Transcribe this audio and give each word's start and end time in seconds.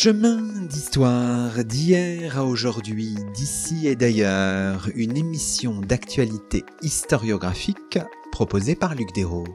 Chemin 0.00 0.40
d'histoire 0.68 1.64
d'hier 1.64 2.38
à 2.38 2.44
aujourd'hui, 2.44 3.16
d'ici 3.34 3.88
et 3.88 3.96
d'ailleurs, 3.96 4.88
une 4.94 5.16
émission 5.16 5.80
d'actualité 5.80 6.62
historiographique 6.82 7.98
proposée 8.30 8.76
par 8.76 8.94
Luc 8.94 9.12
Dérault. 9.12 9.48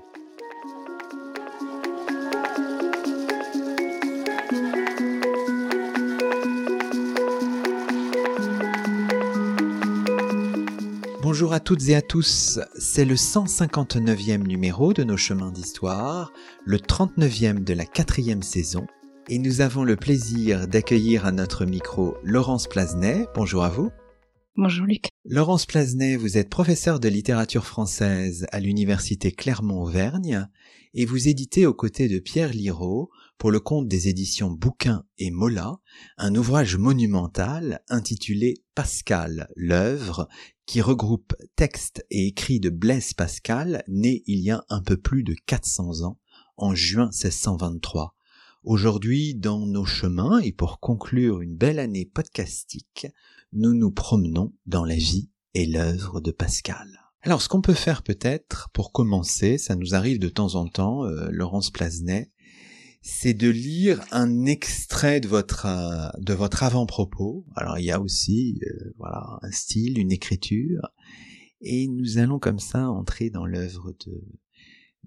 Bonjour 11.21 11.53
à 11.53 11.61
toutes 11.61 11.87
et 11.87 11.95
à 11.95 12.01
tous, 12.01 12.59
c'est 12.77 13.05
le 13.05 13.15
159e 13.15 14.45
numéro 14.45 14.91
de 14.91 15.05
nos 15.05 15.15
chemins 15.15 15.51
d'histoire, 15.51 16.33
le 16.65 16.79
39e 16.79 17.63
de 17.63 17.73
la 17.73 17.85
quatrième 17.85 18.43
saison, 18.43 18.85
et 19.29 19.39
nous 19.39 19.61
avons 19.61 19.83
le 19.83 19.95
plaisir 19.95 20.67
d'accueillir 20.67 21.25
à 21.25 21.31
notre 21.31 21.65
micro 21.65 22.15
Laurence 22.23 22.67
Plazenet. 22.67 23.27
Bonjour 23.35 23.63
à 23.63 23.69
vous. 23.69 23.89
Bonjour 24.55 24.85
Luc. 24.85 25.07
Laurence 25.25 25.65
Plazenet, 25.65 26.15
vous 26.15 26.37
êtes 26.37 26.49
professeure 26.49 26.99
de 26.99 27.07
littérature 27.07 27.65
française 27.65 28.45
à 28.51 28.59
l'université 28.59 29.31
Clermont-Auvergne 29.31 30.47
et 30.93 31.05
vous 31.05 31.27
éditez 31.27 31.65
aux 31.65 31.73
côtés 31.73 32.07
de 32.07 32.19
Pierre 32.19 32.53
Liraud 32.53 33.09
pour 33.37 33.49
le 33.49 33.59
compte 33.59 33.87
des 33.87 34.09
éditions 34.09 34.51
Bouquin 34.51 35.05
et 35.17 35.31
Mola 35.31 35.77
un 36.17 36.35
ouvrage 36.35 36.77
monumental 36.77 37.81
intitulé 37.87 38.55
Pascal, 38.75 39.47
l'œuvre 39.55 40.27
qui 40.65 40.81
regroupe 40.81 41.33
textes 41.55 42.05
et 42.11 42.27
écrits 42.27 42.59
de 42.59 42.69
Blaise 42.69 43.13
Pascal, 43.13 43.83
né 43.87 44.23
il 44.27 44.39
y 44.39 44.51
a 44.51 44.63
un 44.69 44.81
peu 44.81 44.97
plus 44.97 45.23
de 45.23 45.35
400 45.45 46.03
ans, 46.03 46.19
en 46.57 46.75
juin 46.75 47.05
1623. 47.05 48.15
Aujourd'hui, 48.63 49.35
dans 49.35 49.67
nos 49.67 49.83
chemins, 49.83 50.39
et 50.39 50.53
pour 50.53 50.79
conclure 50.79 51.41
une 51.41 51.57
belle 51.57 51.79
année 51.79 52.05
podcastique, 52.05 53.07
nous 53.51 53.73
nous 53.73 53.91
promenons 53.91 54.53
dans 54.65 54.85
la 54.85 54.95
vie 54.95 55.29
et 55.53 55.65
l'œuvre 55.65 56.21
de 56.21 56.31
Pascal. 56.31 56.87
Alors, 57.23 57.41
ce 57.41 57.49
qu'on 57.49 57.59
peut 57.59 57.73
faire 57.73 58.03
peut-être, 58.03 58.69
pour 58.71 58.93
commencer, 58.93 59.57
ça 59.57 59.75
nous 59.75 59.95
arrive 59.95 60.17
de 60.17 60.29
temps 60.29 60.55
en 60.55 60.65
temps, 60.65 61.03
euh, 61.03 61.27
Laurence 61.29 61.71
Plazenet, 61.71 62.31
c'est 63.01 63.33
de 63.33 63.49
lire 63.49 64.01
un 64.11 64.45
extrait 64.45 65.19
de 65.19 65.27
votre 65.27 65.65
euh, 65.65 66.07
de 66.19 66.33
votre 66.33 66.63
avant-propos. 66.63 67.45
Alors 67.57 67.79
il 67.79 67.83
y 67.83 67.91
a 67.91 67.99
aussi 67.99 68.61
euh, 68.65 68.93
voilà 68.97 69.39
un 69.41 69.51
style, 69.51 69.99
une 69.99 70.13
écriture, 70.13 70.87
et 71.59 71.89
nous 71.89 72.17
allons 72.17 72.39
comme 72.39 72.59
ça 72.59 72.89
entrer 72.89 73.29
dans 73.29 73.45
l'œuvre 73.45 73.93
de 74.05 74.23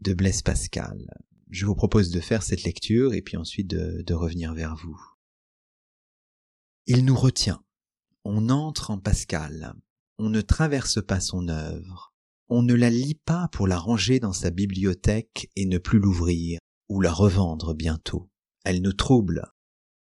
de 0.03 0.13
Blaise 0.13 0.43
Pascal 0.43 1.07
je 1.51 1.67
vous 1.67 1.75
propose 1.75 2.11
de 2.11 2.21
faire 2.21 2.43
cette 2.43 2.65
lecture 2.65 3.15
et 3.15 3.23
puis 3.23 3.37
ensuite 3.37 3.69
de, 3.69 4.15
revenir 4.15 4.55
vers 4.55 4.77
vous. 4.77 5.01
Il 6.87 7.05
nous 7.05 7.17
retient. 7.17 7.63
On 8.25 8.49
entre 8.49 8.91
en 8.91 8.99
Pascal. 8.99 9.75
On 10.19 10.29
ne 10.29 10.41
traverse 10.41 11.05
pas 11.05 11.21
son 11.21 11.49
œuvre. 11.49 12.15
On 12.49 12.63
ne 12.63 12.75
la 12.75 12.91
lit 12.91 13.21
pas 13.25 13.49
pour 13.49 13.67
la 13.67 13.79
ranger 13.79 14.21
dans 14.21 14.33
sa 14.33 14.51
bibliothèque 14.51 15.51
et 15.57 15.67
ne 15.67 15.79
plus 15.79 15.99
l'ouvrir, 15.99 16.59
ou 16.89 17.01
la 17.01 17.13
revendre 17.13 17.75
bientôt. 17.75 18.31
Elle 18.65 18.83
nous 18.83 18.93
trouble, 18.93 19.53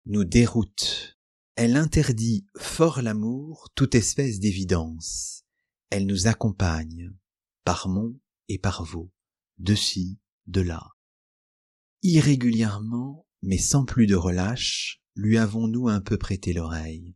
nous 0.06 0.24
déroute. 0.24 1.16
Elle 1.54 1.76
interdit 1.76 2.46
fort 2.56 3.02
l'amour, 3.02 3.68
toute 3.74 3.94
espèce 3.94 4.40
d'évidence. 4.40 5.44
Elle 5.90 6.06
nous 6.06 6.26
accompagne, 6.26 7.12
par 7.64 7.88
mon 7.88 8.18
et 8.48 8.58
par 8.58 8.84
vous, 8.84 9.12
de 9.58 9.74
ci, 9.74 10.18
de 10.46 10.60
là. 10.60 10.92
Irrégulièrement, 12.04 13.28
mais 13.42 13.58
sans 13.58 13.84
plus 13.84 14.08
de 14.08 14.16
relâche, 14.16 15.00
lui 15.14 15.38
avons-nous 15.38 15.86
un 15.86 16.00
peu 16.00 16.18
prêté 16.18 16.52
l'oreille? 16.52 17.14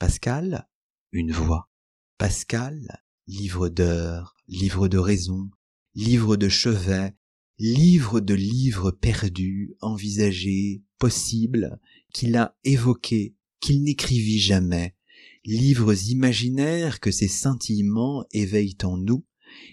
Pascal, 0.00 0.68
une 1.12 1.30
voix. 1.30 1.70
Pascal, 2.18 3.04
livre 3.28 3.68
d'heures, 3.68 4.34
livre 4.48 4.88
de 4.88 4.98
raison, 4.98 5.50
livre 5.94 6.36
de 6.36 6.48
chevet, 6.48 7.14
livre 7.60 8.18
de 8.18 8.34
livres 8.34 8.90
perdus, 8.90 9.76
envisagés, 9.80 10.82
possibles, 10.98 11.78
qu'il 12.12 12.36
a 12.36 12.56
évoqués, 12.64 13.36
qu'il 13.60 13.84
n'écrivit 13.84 14.40
jamais, 14.40 14.96
livres 15.44 16.08
imaginaires 16.08 16.98
que 16.98 17.12
ses 17.12 17.28
scintillements 17.28 18.24
éveillent 18.32 18.78
en 18.82 18.96
nous 18.96 19.24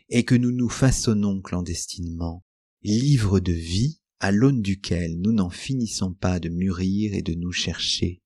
et 0.09 0.23
que 0.23 0.35
nous 0.35 0.51
nous 0.51 0.69
façonnons 0.69 1.41
clandestinement, 1.41 2.45
livres 2.83 3.39
de 3.39 3.53
vie 3.53 4.00
à 4.22 4.32
l'aune 4.32 4.62
duquel 4.62 5.20
nous 5.20 5.34
n'en 5.34 5.50
finissons 5.50 6.14
pas 6.14 6.40
de 6.40 6.48
mûrir 6.48 7.16
et 7.16 7.24
de 7.24 7.34
nous 7.34 7.52
chercher, 7.52 8.22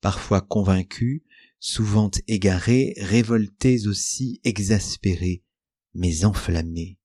parfois 0.00 0.40
convaincus, 0.40 1.22
souvent 1.60 2.10
égarés, 2.26 2.94
révoltés 2.96 3.86
aussi, 3.86 4.40
exaspérés, 4.42 5.44
mais 5.94 6.24
enflammés. 6.24 6.98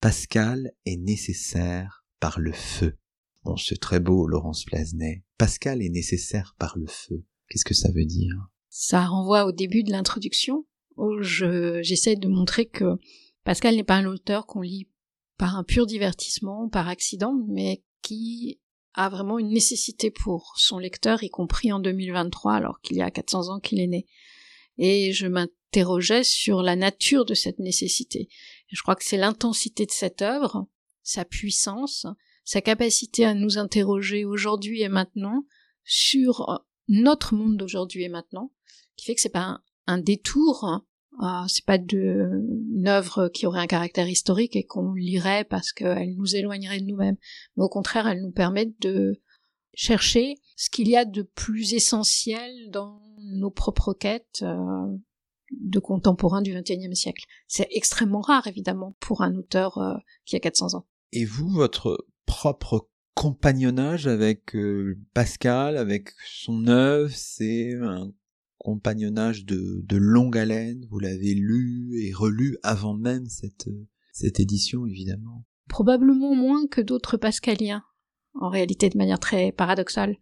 Pascal 0.00 0.72
est 0.84 0.98
nécessaire 0.98 2.04
par 2.20 2.38
le 2.38 2.52
feu. 2.52 2.98
Bon, 3.44 3.56
c'est 3.56 3.80
très 3.80 3.98
beau, 3.98 4.26
Laurence 4.26 4.64
Plazenet. 4.64 5.24
Pascal 5.38 5.80
est 5.80 5.88
nécessaire 5.88 6.54
par 6.58 6.76
le 6.76 6.86
feu. 6.86 7.24
Qu'est-ce 7.48 7.64
que 7.64 7.74
ça 7.74 7.90
veut 7.92 8.04
dire? 8.04 8.36
Ça 8.68 9.06
renvoie 9.06 9.46
au 9.46 9.52
début 9.52 9.84
de 9.84 9.90
l'introduction, 9.90 10.66
où 10.96 11.22
j'essaie 11.22 12.16
de 12.16 12.28
montrer 12.28 12.66
que 12.66 12.98
Pascal 13.42 13.76
n'est 13.76 13.84
pas 13.84 13.96
un 13.96 14.06
auteur 14.06 14.46
qu'on 14.46 14.60
lit 14.60 14.90
par 15.36 15.56
un 15.56 15.64
pur 15.64 15.86
divertissement, 15.86 16.68
par 16.68 16.88
accident, 16.88 17.34
mais 17.48 17.82
qui 18.02 18.60
a 18.94 19.08
vraiment 19.08 19.38
une 19.38 19.48
nécessité 19.48 20.10
pour 20.10 20.54
son 20.56 20.78
lecteur, 20.78 21.22
y 21.22 21.30
compris 21.30 21.72
en 21.72 21.80
2023, 21.80 22.54
alors 22.54 22.80
qu'il 22.80 22.96
y 22.96 23.02
a 23.02 23.10
400 23.10 23.48
ans 23.48 23.60
qu'il 23.60 23.80
est 23.80 23.88
né. 23.88 24.06
Et 24.78 25.12
je 25.12 25.26
m'interrogeais 25.26 26.24
sur 26.24 26.62
la 26.62 26.76
nature 26.76 27.24
de 27.24 27.34
cette 27.34 27.58
nécessité. 27.58 28.28
je 28.68 28.82
crois 28.82 28.94
que 28.94 29.04
c'est 29.04 29.16
l'intensité 29.16 29.86
de 29.86 29.90
cette 29.90 30.22
œuvre, 30.22 30.66
sa 31.02 31.24
puissance, 31.24 32.06
sa 32.44 32.60
capacité 32.60 33.24
à 33.24 33.34
nous 33.34 33.58
interroger 33.58 34.24
aujourd'hui 34.24 34.82
et 34.82 34.88
maintenant 34.88 35.46
sur 35.84 36.64
notre 36.88 37.34
monde 37.34 37.56
d'aujourd'hui 37.56 38.04
et 38.04 38.08
maintenant, 38.08 38.52
qui 38.96 39.06
fait 39.06 39.14
que 39.14 39.20
c'est 39.20 39.28
pas 39.28 39.40
un, 39.40 39.62
un 39.86 39.98
détour 39.98 40.64
ah, 40.64 40.84
c'est 41.48 41.64
pas 41.64 41.78
de, 41.78 42.30
une 42.74 42.88
œuvre 42.88 43.28
qui 43.28 43.46
aurait 43.46 43.60
un 43.60 43.66
caractère 43.66 44.08
historique 44.08 44.56
et 44.56 44.64
qu'on 44.64 44.92
lirait 44.92 45.44
parce 45.44 45.72
qu'elle 45.72 46.14
nous 46.16 46.36
éloignerait 46.36 46.80
de 46.80 46.86
nous-mêmes. 46.86 47.16
Mais 47.56 47.64
au 47.64 47.68
contraire, 47.68 48.06
elle 48.06 48.20
nous 48.20 48.32
permet 48.32 48.72
de 48.80 49.20
chercher 49.74 50.36
ce 50.56 50.70
qu'il 50.70 50.88
y 50.88 50.96
a 50.96 51.04
de 51.04 51.22
plus 51.22 51.74
essentiel 51.74 52.70
dans 52.70 53.00
nos 53.18 53.50
propres 53.50 53.94
quêtes 53.94 54.42
euh, 54.42 54.96
de 55.50 55.78
contemporains 55.78 56.42
du 56.42 56.54
XXIe 56.54 56.94
siècle. 56.94 57.24
C'est 57.46 57.68
extrêmement 57.70 58.20
rare, 58.20 58.46
évidemment, 58.46 58.96
pour 59.00 59.22
un 59.22 59.34
auteur 59.34 59.78
euh, 59.78 59.94
qui 60.24 60.36
a 60.36 60.40
400 60.40 60.74
ans. 60.74 60.86
Et 61.12 61.24
vous, 61.24 61.48
votre 61.48 62.06
propre 62.26 62.88
compagnonnage 63.14 64.06
avec 64.06 64.54
euh, 64.56 64.98
Pascal, 65.12 65.76
avec 65.76 66.10
son 66.26 66.66
œuvre, 66.66 67.12
c'est 67.14 67.74
un 67.74 68.12
compagnonnage 68.64 69.44
de, 69.44 69.82
de 69.84 69.96
longue 69.96 70.38
haleine, 70.38 70.86
vous 70.90 70.98
l'avez 70.98 71.34
lu 71.34 72.00
et 72.02 72.12
relu 72.12 72.56
avant 72.62 72.94
même 72.94 73.26
cette, 73.26 73.68
cette 74.12 74.40
édition, 74.40 74.86
évidemment. 74.86 75.44
Probablement 75.68 76.34
moins 76.34 76.66
que 76.66 76.80
d'autres 76.80 77.18
pascaliens, 77.18 77.84
en 78.40 78.48
réalité 78.48 78.88
de 78.88 78.96
manière 78.96 79.20
très 79.20 79.52
paradoxale. 79.52 80.16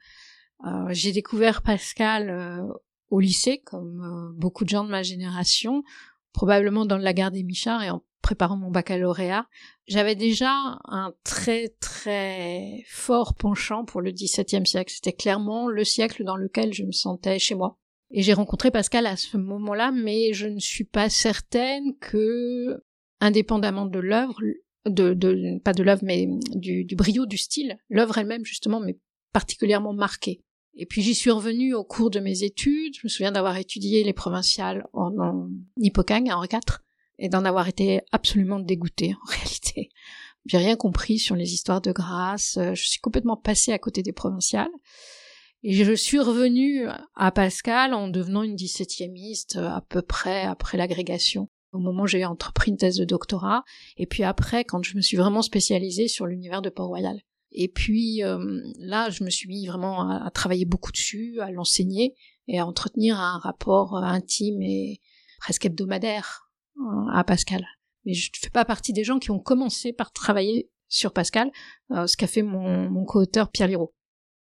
Euh, 0.66 0.88
j'ai 0.90 1.12
découvert 1.12 1.62
Pascal 1.62 2.30
euh, 2.30 2.66
au 3.10 3.20
lycée, 3.20 3.62
comme 3.64 4.02
euh, 4.02 4.32
beaucoup 4.36 4.64
de 4.64 4.70
gens 4.70 4.84
de 4.84 4.90
ma 4.90 5.04
génération, 5.04 5.84
probablement 6.32 6.84
dans 6.84 6.98
la 6.98 7.12
gare 7.12 7.30
des 7.30 7.44
Michards 7.44 7.82
et 7.84 7.90
en 7.90 8.02
préparant 8.22 8.56
mon 8.56 8.70
baccalauréat. 8.70 9.46
J'avais 9.86 10.16
déjà 10.16 10.80
un 10.84 11.12
très 11.22 11.68
très 11.80 12.84
fort 12.88 13.34
penchant 13.34 13.84
pour 13.84 14.00
le 14.00 14.10
XVIIe 14.10 14.66
siècle. 14.66 14.92
C'était 14.92 15.12
clairement 15.12 15.68
le 15.68 15.84
siècle 15.84 16.24
dans 16.24 16.36
lequel 16.36 16.72
je 16.72 16.84
me 16.84 16.92
sentais 16.92 17.38
chez 17.38 17.54
moi. 17.54 17.78
Et 18.12 18.22
j'ai 18.22 18.34
rencontré 18.34 18.70
Pascal 18.70 19.06
à 19.06 19.16
ce 19.16 19.36
moment-là, 19.38 19.90
mais 19.90 20.32
je 20.34 20.46
ne 20.46 20.58
suis 20.58 20.84
pas 20.84 21.08
certaine 21.08 21.96
que, 21.98 22.82
indépendamment 23.20 23.86
de 23.86 23.98
l'œuvre, 23.98 24.38
de, 24.86 25.14
de, 25.14 25.58
pas 25.60 25.72
de 25.72 25.82
l'œuvre, 25.82 26.02
mais 26.04 26.28
du, 26.54 26.84
du 26.84 26.94
brio 26.94 27.24
du 27.24 27.38
style, 27.38 27.78
l'œuvre 27.88 28.18
elle-même 28.18 28.44
justement 28.44 28.80
m'est 28.80 28.98
particulièrement 29.32 29.94
marquée. 29.94 30.42
Et 30.74 30.86
puis 30.86 31.02
j'y 31.02 31.14
suis 31.14 31.30
revenue 31.30 31.74
au 31.74 31.84
cours 31.84 32.10
de 32.10 32.20
mes 32.20 32.44
études. 32.44 32.94
Je 32.96 33.00
me 33.04 33.08
souviens 33.08 33.32
d'avoir 33.32 33.56
étudié 33.56 34.04
les 34.04 34.12
provinciales 34.12 34.86
en, 34.92 35.16
en 35.18 35.48
Hippocagne, 35.78 36.32
Henri 36.32 36.48
IV, 36.52 36.78
et 37.18 37.28
d'en 37.28 37.44
avoir 37.44 37.68
été 37.68 38.00
absolument 38.10 38.58
dégoûtée 38.58 39.14
en 39.14 39.30
réalité. 39.30 39.90
J'ai 40.46 40.58
rien 40.58 40.76
compris 40.76 41.18
sur 41.18 41.36
les 41.36 41.54
histoires 41.54 41.80
de 41.80 41.92
grâce. 41.92 42.58
Je 42.58 42.82
suis 42.88 43.00
complètement 43.00 43.36
passée 43.36 43.72
à 43.72 43.78
côté 43.78 44.02
des 44.02 44.12
provinciales. 44.12 44.70
Et 45.64 45.84
je 45.84 45.92
suis 45.92 46.18
revenue 46.18 46.88
à 47.14 47.30
Pascal 47.30 47.94
en 47.94 48.08
devenant 48.08 48.42
une 48.42 48.56
dix-septiémiste 48.56 49.56
à 49.56 49.80
peu 49.88 50.02
près 50.02 50.42
après 50.42 50.76
l'agrégation. 50.76 51.48
Au 51.72 51.78
moment 51.78 52.02
où 52.02 52.06
j'ai 52.06 52.24
entrepris 52.24 52.72
une 52.72 52.76
thèse 52.76 52.96
de 52.96 53.04
doctorat, 53.04 53.62
et 53.96 54.06
puis 54.06 54.24
après, 54.24 54.64
quand 54.64 54.82
je 54.82 54.96
me 54.96 55.00
suis 55.00 55.16
vraiment 55.16 55.40
spécialisée 55.40 56.08
sur 56.08 56.26
l'univers 56.26 56.62
de 56.62 56.68
Port-Royal. 56.68 57.20
Et 57.52 57.68
puis 57.68 58.24
euh, 58.24 58.60
là, 58.78 59.08
je 59.10 59.22
me 59.24 59.30
suis 59.30 59.48
mis 59.48 59.66
vraiment 59.66 60.10
à, 60.10 60.30
travailler 60.30 60.64
beaucoup 60.64 60.90
dessus, 60.90 61.40
à 61.40 61.50
l'enseigner 61.50 62.14
et 62.48 62.58
à 62.58 62.66
entretenir 62.66 63.20
un 63.20 63.38
rapport 63.38 63.96
intime 63.96 64.60
et 64.62 65.00
presque 65.38 65.66
hebdomadaire 65.66 66.50
euh, 66.78 67.12
à 67.12 67.24
Pascal. 67.24 67.64
Mais 68.04 68.14
je 68.14 68.30
ne 68.30 68.38
fais 68.38 68.50
pas 68.50 68.64
partie 68.64 68.92
des 68.92 69.04
gens 69.04 69.18
qui 69.18 69.30
ont 69.30 69.38
commencé 69.38 69.92
par 69.92 70.12
travailler 70.12 70.70
sur 70.88 71.12
Pascal, 71.12 71.50
euh, 71.92 72.06
ce 72.06 72.16
qu'a 72.16 72.26
fait 72.26 72.42
mon, 72.42 72.90
mon 72.90 73.04
co-auteur 73.04 73.50
Pierre 73.50 73.68
Liraud 73.68 73.94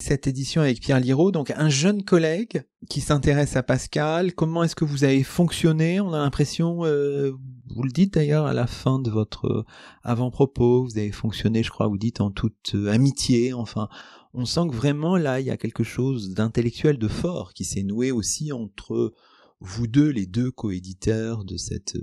cette 0.01 0.29
édition 0.29 0.63
avec 0.63 0.81
Pierre 0.81 1.01
Liraud, 1.01 1.33
donc 1.33 1.51
un 1.51 1.69
jeune 1.69 2.05
collègue 2.05 2.63
qui 2.89 3.01
s'intéresse 3.01 3.57
à 3.57 3.65
Pascal. 3.65 4.33
Comment 4.33 4.63
est-ce 4.63 4.77
que 4.77 4.85
vous 4.85 5.03
avez 5.03 5.25
fonctionné? 5.25 6.01
On 6.01 6.13
a 6.13 6.19
l'impression, 6.19 6.85
euh, 6.85 7.33
vous 7.75 7.83
le 7.83 7.91
dites 7.91 8.15
d'ailleurs 8.15 8.47
à 8.47 8.55
la 8.55 8.69
fin 8.69 9.01
de 9.01 9.11
votre 9.11 9.47
euh, 9.47 9.65
avant-propos, 10.05 10.85
vous 10.85 10.99
avez 10.99 11.11
fonctionné, 11.11 11.65
je 11.65 11.71
crois, 11.71 11.89
vous 11.89 11.99
dites 11.99 12.21
en 12.21 12.31
toute 12.31 12.75
euh, 12.75 12.93
amitié. 12.93 13.53
Enfin, 13.53 13.89
on 14.35 14.45
sent 14.45 14.69
que 14.71 14.75
vraiment 14.75 15.17
là, 15.17 15.41
il 15.41 15.47
y 15.47 15.51
a 15.51 15.57
quelque 15.57 15.85
chose 15.85 16.33
d'intellectuel, 16.33 16.97
de 16.97 17.09
fort 17.09 17.53
qui 17.53 17.65
s'est 17.65 17.83
noué 17.83 18.13
aussi 18.13 18.53
entre 18.53 19.13
vous 19.61 19.89
deux, 19.89 20.11
les 20.11 20.27
deux 20.27 20.53
coéditeurs 20.53 21.45
de 21.45 21.57
cette 21.57 21.99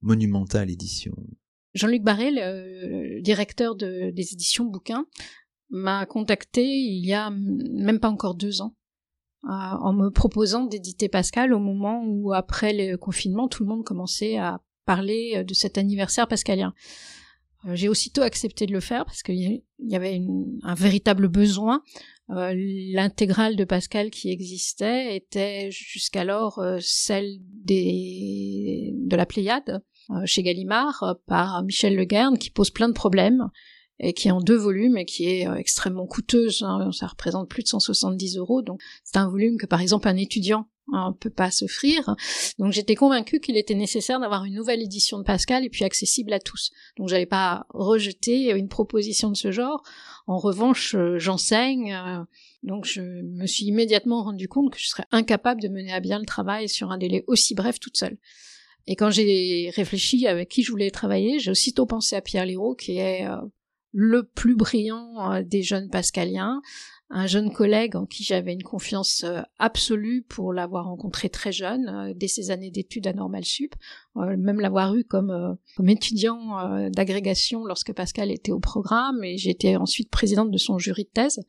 monumentale 0.00 0.70
édition. 0.70 1.16
Jean-Luc 1.74 2.04
Barré, 2.04 2.30
le 2.30 3.20
directeur 3.20 3.74
des 3.74 4.12
éditions 4.32 4.64
Bouquins, 4.64 5.06
m'a 5.74 6.06
contacté 6.06 6.64
il 6.64 7.04
y 7.04 7.12
a 7.12 7.30
même 7.30 7.98
pas 7.98 8.08
encore 8.08 8.36
deux 8.36 8.62
ans 8.62 8.74
euh, 9.44 9.48
en 9.48 9.92
me 9.92 10.08
proposant 10.08 10.64
d'éditer 10.64 11.08
Pascal 11.08 11.52
au 11.52 11.58
moment 11.58 12.04
où 12.06 12.32
après 12.32 12.72
le 12.72 12.96
confinement 12.96 13.48
tout 13.48 13.64
le 13.64 13.68
monde 13.68 13.84
commençait 13.84 14.38
à 14.38 14.60
parler 14.86 15.32
euh, 15.36 15.42
de 15.42 15.52
cet 15.52 15.76
anniversaire 15.76 16.28
pascalien. 16.28 16.72
Euh, 17.66 17.74
j'ai 17.74 17.88
aussitôt 17.88 18.22
accepté 18.22 18.66
de 18.66 18.72
le 18.72 18.78
faire 18.78 19.04
parce 19.04 19.24
qu'il 19.24 19.62
y 19.80 19.96
avait 19.96 20.22
un 20.62 20.74
véritable 20.74 21.28
besoin. 21.28 21.82
L'intégrale 22.28 23.54
de 23.54 23.64
Pascal 23.64 24.08
qui 24.08 24.30
existait 24.30 25.14
était 25.14 25.70
jusqu'alors 25.70 26.58
celle 26.80 27.36
des, 27.42 28.94
de 28.94 29.14
la 29.14 29.26
Pléiade 29.26 29.82
chez 30.24 30.42
Gallimard 30.42 31.18
par 31.26 31.62
Michel 31.64 31.94
Le 31.94 32.04
Guern 32.06 32.38
qui 32.38 32.48
pose 32.48 32.70
plein 32.70 32.88
de 32.88 32.94
problèmes 32.94 33.50
et 34.00 34.12
qui 34.12 34.28
est 34.28 34.32
en 34.32 34.40
deux 34.40 34.56
volumes 34.56 34.96
et 34.96 35.04
qui 35.04 35.28
est 35.28 35.48
euh, 35.48 35.54
extrêmement 35.54 36.06
coûteuse. 36.06 36.62
Hein. 36.62 36.90
ça 36.92 37.06
représente 37.06 37.48
plus 37.48 37.62
de 37.62 37.68
170 37.68 38.36
euros, 38.36 38.62
donc 38.62 38.80
c'est 39.04 39.18
un 39.18 39.28
volume 39.28 39.56
que 39.58 39.66
par 39.66 39.80
exemple 39.80 40.08
un 40.08 40.16
étudiant 40.16 40.68
ne 40.92 40.98
hein, 40.98 41.16
peut 41.18 41.30
pas 41.30 41.50
s'offrir. 41.50 42.14
Donc 42.58 42.72
j'étais 42.72 42.94
convaincue 42.94 43.40
qu'il 43.40 43.56
était 43.56 43.74
nécessaire 43.74 44.20
d'avoir 44.20 44.44
une 44.44 44.54
nouvelle 44.54 44.82
édition 44.82 45.18
de 45.18 45.22
Pascal 45.22 45.64
et 45.64 45.70
puis 45.70 45.84
accessible 45.84 46.32
à 46.32 46.40
tous. 46.40 46.70
Donc 46.96 47.08
j'allais 47.08 47.26
pas 47.26 47.66
rejeter 47.70 48.50
une 48.50 48.68
proposition 48.68 49.30
de 49.30 49.36
ce 49.36 49.50
genre. 49.50 49.82
En 50.26 50.38
revanche, 50.38 50.94
euh, 50.94 51.18
j'enseigne. 51.18 51.94
Euh, 51.94 52.22
donc 52.62 52.84
je 52.86 53.00
me 53.00 53.46
suis 53.46 53.66
immédiatement 53.66 54.24
rendu 54.24 54.48
compte 54.48 54.72
que 54.72 54.78
je 54.78 54.88
serais 54.88 55.06
incapable 55.10 55.60
de 55.60 55.68
mener 55.68 55.92
à 55.92 56.00
bien 56.00 56.18
le 56.18 56.26
travail 56.26 56.68
sur 56.68 56.90
un 56.90 56.98
délai 56.98 57.24
aussi 57.26 57.54
bref 57.54 57.80
toute 57.80 57.96
seule. 57.96 58.18
Et 58.86 58.96
quand 58.96 59.10
j'ai 59.10 59.70
réfléchi 59.74 60.26
avec 60.26 60.50
qui 60.50 60.62
je 60.62 60.70
voulais 60.70 60.90
travailler, 60.90 61.38
j'ai 61.38 61.50
aussitôt 61.50 61.86
pensé 61.86 62.16
à 62.16 62.20
Pierre 62.20 62.44
Liraud, 62.44 62.74
qui 62.74 62.98
est 62.98 63.26
le 63.94 64.24
plus 64.24 64.56
brillant 64.56 65.32
euh, 65.32 65.42
des 65.42 65.62
jeunes 65.62 65.88
pascaliens, 65.88 66.60
un 67.10 67.26
jeune 67.26 67.52
collègue 67.52 67.94
en 67.94 68.06
qui 68.06 68.24
j'avais 68.24 68.52
une 68.52 68.64
confiance 68.64 69.22
euh, 69.24 69.40
absolue 69.60 70.22
pour 70.22 70.52
l'avoir 70.52 70.86
rencontré 70.86 71.30
très 71.30 71.52
jeune, 71.52 71.88
euh, 71.88 72.12
dès 72.14 72.26
ses 72.26 72.50
années 72.50 72.72
d'études 72.72 73.06
à 73.06 73.12
Normal 73.12 73.44
Sup, 73.44 73.74
même 74.16 74.60
l'avoir 74.60 74.94
eu 74.96 75.04
comme, 75.04 75.56
comme 75.76 75.88
étudiant 75.88 76.88
d'agrégation 76.90 77.64
lorsque 77.64 77.92
Pascal 77.92 78.30
était 78.30 78.52
au 78.52 78.60
programme, 78.60 79.22
et 79.22 79.38
j'étais 79.38 79.76
ensuite 79.76 80.10
présidente 80.10 80.50
de 80.50 80.58
son 80.58 80.78
jury 80.78 81.04
de 81.04 81.10
thèse. 81.10 81.40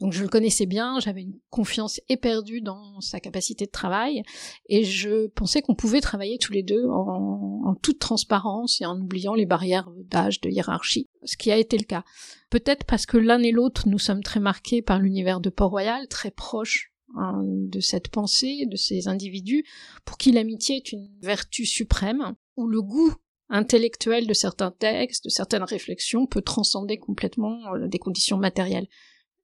Donc 0.00 0.12
je 0.12 0.22
le 0.22 0.28
connaissais 0.28 0.66
bien, 0.66 1.00
j'avais 1.00 1.22
une 1.22 1.38
confiance 1.50 2.00
éperdue 2.08 2.60
dans 2.60 3.00
sa 3.00 3.18
capacité 3.18 3.64
de 3.64 3.70
travail, 3.70 4.22
et 4.68 4.84
je 4.84 5.26
pensais 5.28 5.62
qu'on 5.62 5.74
pouvait 5.74 6.00
travailler 6.00 6.38
tous 6.38 6.52
les 6.52 6.62
deux 6.62 6.84
en, 6.86 7.74
toute 7.82 7.98
transparence 7.98 8.80
et 8.80 8.86
en 8.86 8.98
oubliant 9.00 9.34
les 9.34 9.46
barrières 9.46 9.90
d'âge, 10.04 10.40
de 10.40 10.50
hiérarchie, 10.50 11.08
ce 11.24 11.36
qui 11.36 11.50
a 11.50 11.56
été 11.56 11.78
le 11.78 11.84
cas. 11.84 12.04
Peut-être 12.50 12.84
parce 12.84 13.06
que 13.06 13.16
l'un 13.16 13.42
et 13.42 13.52
l'autre, 13.52 13.88
nous 13.88 13.98
sommes 13.98 14.22
très 14.22 14.40
marqués 14.40 14.82
par 14.82 14.98
l'univers 14.98 15.40
de 15.40 15.50
Port-Royal, 15.50 16.08
très 16.08 16.30
proche 16.30 16.92
hein, 17.16 17.42
de 17.44 17.80
cette 17.80 18.08
pensée, 18.08 18.66
de 18.66 18.76
ces 18.76 19.08
individus, 19.08 19.64
pour 20.04 20.18
qui 20.18 20.32
l'amitié 20.32 20.76
est 20.76 20.92
une 20.92 21.08
vertu 21.22 21.66
suprême, 21.66 22.34
où 22.56 22.66
le 22.66 22.82
goût 22.82 23.14
intellectuel 23.48 24.26
de 24.26 24.34
certains 24.34 24.70
textes, 24.70 25.24
de 25.24 25.30
certaines 25.30 25.62
réflexions 25.62 26.26
peut 26.26 26.42
transcender 26.42 26.98
complètement 26.98 27.58
euh, 27.74 27.88
des 27.88 27.98
conditions 27.98 28.38
matérielles. 28.38 28.88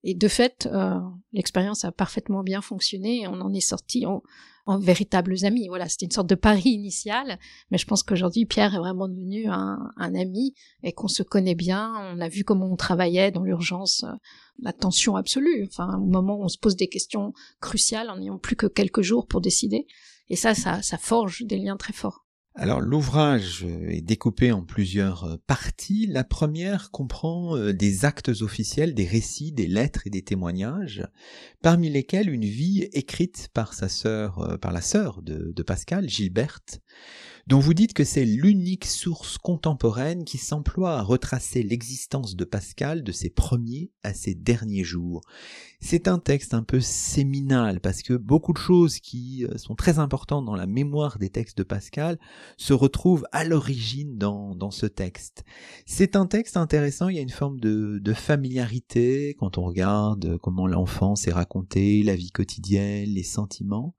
Et 0.04 0.14
de 0.14 0.28
fait, 0.28 0.68
euh, 0.72 0.98
l'expérience 1.32 1.84
a 1.84 1.92
parfaitement 1.92 2.42
bien 2.42 2.60
fonctionné 2.60 3.22
et 3.22 3.28
on 3.28 3.40
en 3.40 3.52
est 3.52 3.60
sorti 3.60 4.04
en, 4.04 4.22
en 4.66 4.78
véritables 4.78 5.44
amis. 5.44 5.68
Voilà, 5.68 5.88
c'était 5.88 6.06
une 6.06 6.12
sorte 6.12 6.28
de 6.28 6.34
pari 6.34 6.70
initial, 6.70 7.38
mais 7.70 7.78
je 7.78 7.86
pense 7.86 8.02
qu'aujourd'hui 8.02 8.44
Pierre 8.44 8.74
est 8.74 8.78
vraiment 8.78 9.08
devenu 9.08 9.48
un, 9.48 9.78
un 9.96 10.14
ami 10.14 10.54
et 10.82 10.92
qu'on 10.92 11.08
se 11.08 11.22
connaît 11.22 11.54
bien. 11.54 11.92
On 12.14 12.20
a 12.20 12.28
vu 12.28 12.42
comment 12.42 12.70
on 12.70 12.76
travaillait 12.76 13.30
dans 13.30 13.44
l'urgence, 13.44 14.04
euh, 14.04 14.12
la 14.60 14.72
tension 14.72 15.14
absolue. 15.16 15.66
Enfin, 15.68 15.96
au 15.98 16.06
moment 16.06 16.36
où 16.36 16.44
on 16.44 16.48
se 16.48 16.58
pose 16.58 16.76
des 16.76 16.88
questions 16.88 17.32
cruciales 17.60 18.10
en 18.10 18.16
n'ayant 18.16 18.38
plus 18.38 18.56
que 18.56 18.66
quelques 18.66 19.02
jours 19.02 19.26
pour 19.26 19.40
décider. 19.40 19.86
Et 20.28 20.36
ça, 20.36 20.54
ça, 20.54 20.82
ça 20.82 20.98
forge 20.98 21.42
des 21.44 21.58
liens 21.58 21.76
très 21.76 21.92
forts. 21.92 22.24
Alors 22.54 22.82
l'ouvrage 22.82 23.64
est 23.88 24.02
découpé 24.02 24.52
en 24.52 24.62
plusieurs 24.62 25.24
euh, 25.24 25.36
parties. 25.46 26.06
La 26.06 26.22
première 26.22 26.90
comprend 26.90 27.56
euh, 27.56 27.72
des 27.72 28.04
actes 28.04 28.28
officiels, 28.28 28.94
des 28.94 29.06
récits, 29.06 29.52
des 29.52 29.66
lettres 29.66 30.06
et 30.06 30.10
des 30.10 30.22
témoignages, 30.22 31.02
parmi 31.62 31.88
lesquels 31.88 32.28
une 32.28 32.44
vie 32.44 32.88
écrite 32.92 33.48
par 33.54 33.72
sa 33.72 33.88
sœur, 33.88 34.40
euh, 34.40 34.58
par 34.58 34.72
la 34.72 34.82
sœur 34.82 35.22
de, 35.22 35.52
de 35.56 35.62
Pascal, 35.62 36.10
Gilberte, 36.10 36.80
dont 37.46 37.58
vous 37.58 37.72
dites 37.72 37.94
que 37.94 38.04
c'est 38.04 38.26
l'unique 38.26 38.84
source 38.84 39.38
contemporaine 39.38 40.26
qui 40.26 40.36
s'emploie 40.36 40.98
à 40.98 41.02
retracer 41.02 41.62
l'existence 41.62 42.36
de 42.36 42.44
Pascal 42.44 43.02
de 43.02 43.12
ses 43.12 43.30
premiers 43.30 43.92
à 44.02 44.12
ses 44.12 44.34
derniers 44.34 44.84
jours. 44.84 45.22
C'est 45.84 46.06
un 46.06 46.20
texte 46.20 46.54
un 46.54 46.62
peu 46.62 46.80
séminal 46.80 47.80
parce 47.80 48.02
que 48.02 48.14
beaucoup 48.14 48.52
de 48.52 48.58
choses 48.58 49.00
qui 49.00 49.44
euh, 49.44 49.58
sont 49.58 49.74
très 49.74 49.98
importantes 49.98 50.46
dans 50.46 50.54
la 50.54 50.66
mémoire 50.66 51.18
des 51.18 51.28
textes 51.28 51.58
de 51.58 51.64
Pascal 51.64 52.20
se 52.56 52.72
retrouvent 52.72 53.26
à 53.32 53.42
l'origine 53.42 54.16
dans, 54.16 54.54
dans 54.54 54.70
ce 54.70 54.86
texte. 54.86 55.44
C'est 55.84 56.14
un 56.14 56.26
texte 56.26 56.56
intéressant, 56.56 57.08
il 57.08 57.16
y 57.16 57.18
a 57.18 57.22
une 57.22 57.30
forme 57.30 57.58
de, 57.58 57.98
de 57.98 58.12
familiarité 58.12 59.34
quand 59.40 59.58
on 59.58 59.64
regarde 59.64 60.38
comment 60.38 60.68
l'enfance 60.68 61.26
est 61.26 61.32
racontée, 61.32 62.04
la 62.04 62.14
vie 62.14 62.30
quotidienne, 62.30 63.10
les 63.10 63.24
sentiments 63.24 63.96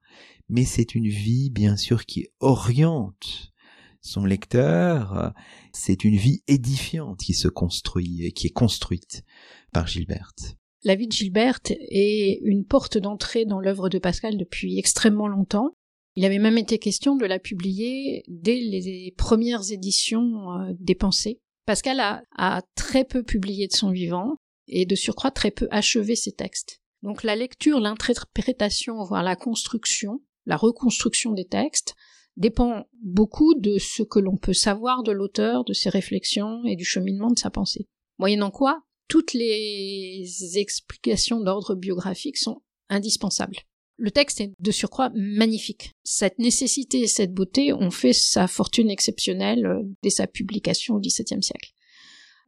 mais 0.50 0.66
c'est 0.66 0.96
une 0.96 1.08
vie 1.08 1.50
bien 1.50 1.76
sûr 1.78 2.06
qui 2.06 2.28
oriente 2.40 3.54
son 4.02 4.26
lecteur, 4.26 5.34
c'est 5.72 6.04
une 6.04 6.16
vie 6.16 6.44
édifiante 6.48 7.20
qui 7.20 7.34
se 7.34 7.48
construit 7.48 8.26
et 8.26 8.32
qui 8.32 8.48
est 8.48 8.54
construite 8.54 9.24
par 9.72 9.88
Gilberte. 9.88 10.58
La 10.84 10.96
vie 10.96 11.08
de 11.08 11.14
Gilberte 11.14 11.72
est 11.72 12.40
une 12.44 12.66
porte 12.66 12.98
d'entrée 12.98 13.46
dans 13.46 13.60
l'œuvre 13.60 13.90
de 13.90 14.00
Pascal 14.00 14.38
depuis 14.38 14.78
extrêmement 14.78 15.28
longtemps. 15.28 15.76
Il 16.16 16.26
avait 16.26 16.40
même 16.40 16.58
été 16.58 16.78
question 16.78 17.16
de 17.16 17.26
la 17.26 17.40
publier 17.40 18.24
dès 18.28 18.60
les 18.60 19.14
premières 19.18 19.72
éditions 19.72 20.52
euh, 20.52 20.74
des 20.80 20.96
Pensées. 20.96 21.40
Pascal 21.66 22.00
a, 22.00 22.24
a 22.38 22.62
très 22.76 23.06
peu 23.06 23.24
publié 23.24 23.68
de 23.68 23.74
son 23.74 23.92
vivant 23.92 24.36
et 24.68 24.86
de 24.86 24.96
surcroît 24.96 25.32
très 25.32 25.52
peu 25.52 25.68
achevé 25.72 26.16
ses 26.16 26.34
textes. 26.34 26.82
Donc 27.02 27.24
la 27.24 27.36
lecture, 27.36 27.80
l'interprétation, 27.80 29.02
voire 29.04 29.24
la 29.24 29.36
construction 29.36 30.22
la 30.46 30.58
reconstruction 30.58 31.32
des 31.32 31.46
textes 31.46 31.96
dépend 32.36 32.86
beaucoup 33.02 33.54
de 33.56 33.78
ce 33.78 34.04
que 34.04 34.20
l'on 34.20 34.38
peut 34.38 34.54
savoir 34.54 35.04
de 35.04 35.12
l'auteur, 35.12 35.64
de 35.64 35.74
ses 35.74 35.90
réflexions 35.90 36.64
et 36.66 36.76
du 36.76 36.84
cheminement 36.84 37.30
de 37.30 37.38
sa 37.38 37.50
pensée. 37.50 37.88
Moyennant 38.18 38.52
quoi, 38.52 38.82
toutes 39.14 39.34
les 39.34 40.58
explications 40.58 41.40
d'ordre 41.40 41.76
biographique 41.76 42.36
sont 42.36 42.64
indispensables. 42.90 43.58
Le 43.98 44.10
texte 44.10 44.42
est 44.42 44.54
de 44.60 44.72
surcroît 44.72 45.12
magnifique. 45.14 45.92
Cette 46.04 46.40
nécessité 46.40 47.02
et 47.02 47.08
cette 47.08 47.32
beauté 47.32 47.74
ont 47.74 47.92
fait 47.92 48.14
sa 48.14 48.48
fortune 48.48 48.90
exceptionnelle 48.90 49.68
euh, 49.68 49.84
dès 50.02 50.10
sa 50.10 50.26
publication 50.26 50.96
au 50.96 51.00
XVIIe 51.00 51.44
siècle. 51.44 51.74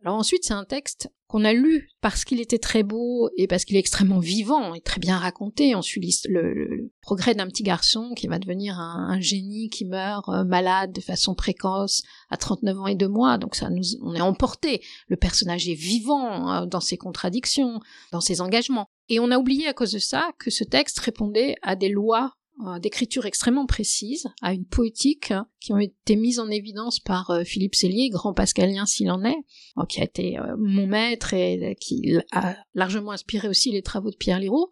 Alors 0.06 0.20
ensuite, 0.20 0.44
c'est 0.46 0.54
un 0.54 0.66
texte 0.66 1.10
qu'on 1.28 1.44
a 1.44 1.52
lu 1.52 1.90
parce 2.00 2.26
qu'il 2.26 2.40
était 2.40 2.60
très 2.60 2.84
beau 2.84 3.32
et 3.38 3.48
parce 3.48 3.66
qu'il 3.66 3.76
est 3.76 3.80
extrêmement 3.80 4.20
vivant 4.20 4.76
et 4.76 4.82
très 4.82 5.00
bien 5.00 5.18
raconté. 5.18 5.76
On 5.76 5.82
suit 5.82 6.16
le, 6.30 6.92
progrès 7.02 7.34
d'un 7.34 7.48
petit 7.48 7.64
garçon 7.64 8.14
qui 8.16 8.28
va 8.28 8.38
devenir 8.38 8.80
un, 8.80 9.20
génie 9.20 9.72
qui 9.72 9.84
meurt 9.84 10.30
euh, 10.30 10.44
malade 10.44 10.92
de 10.92 11.02
façon 11.02 11.34
précoce 11.34 12.04
à 12.30 12.38
39 12.38 12.80
ans 12.80 12.86
et 12.86 12.94
deux 12.94 13.08
mois. 13.08 13.40
Donc 13.40 13.56
ça 13.56 13.72
nous, 13.72 13.82
on 14.04 14.14
est 14.14 14.22
emporté. 14.22 14.84
Le 15.08 15.16
personnage 15.16 15.68
est 15.68 15.74
vivant 15.74 16.52
euh, 16.52 16.66
dans 16.68 16.82
ses 16.82 16.98
contradictions, 16.98 17.80
dans 18.12 18.22
ses 18.22 18.42
engagements. 18.42 18.86
Et 19.10 19.20
on 19.20 19.32
a 19.32 19.40
oublié 19.40 19.68
à 19.68 19.74
cause 19.74 19.92
de 19.92 20.00
ça 20.00 20.34
que 20.38 20.52
ce 20.52 20.64
texte 20.64 21.00
répondait 21.00 21.56
à 21.64 21.76
des 21.76 21.90
lois 21.90 22.36
d'écriture 22.80 23.26
extrêmement 23.26 23.66
précise, 23.66 24.28
à 24.42 24.54
une 24.54 24.66
poétique 24.66 25.32
hein, 25.32 25.48
qui 25.60 25.74
ont 25.74 25.80
été 25.80 26.16
mises 26.16 26.40
en 26.40 26.50
évidence 26.50 27.00
par 27.00 27.32
euh, 27.32 27.44
Philippe 27.44 27.76
Sellier, 27.76 28.10
grand 28.10 28.34
pascalien 28.34 28.86
s'il 28.86 29.12
en 29.12 29.24
est, 29.24 29.38
euh, 29.78 29.86
qui 29.88 30.00
a 30.00 30.04
été 30.04 30.38
mon 30.58 30.88
maître 30.88 31.34
et 31.34 31.76
qui 31.80 32.18
a 32.32 32.56
largement 32.74 33.12
inspiré 33.12 33.48
aussi 33.48 33.72
les 33.72 33.82
travaux 33.82 34.12
de 34.12 34.16
Pierre 34.16 34.40
Liraud. 34.40 34.72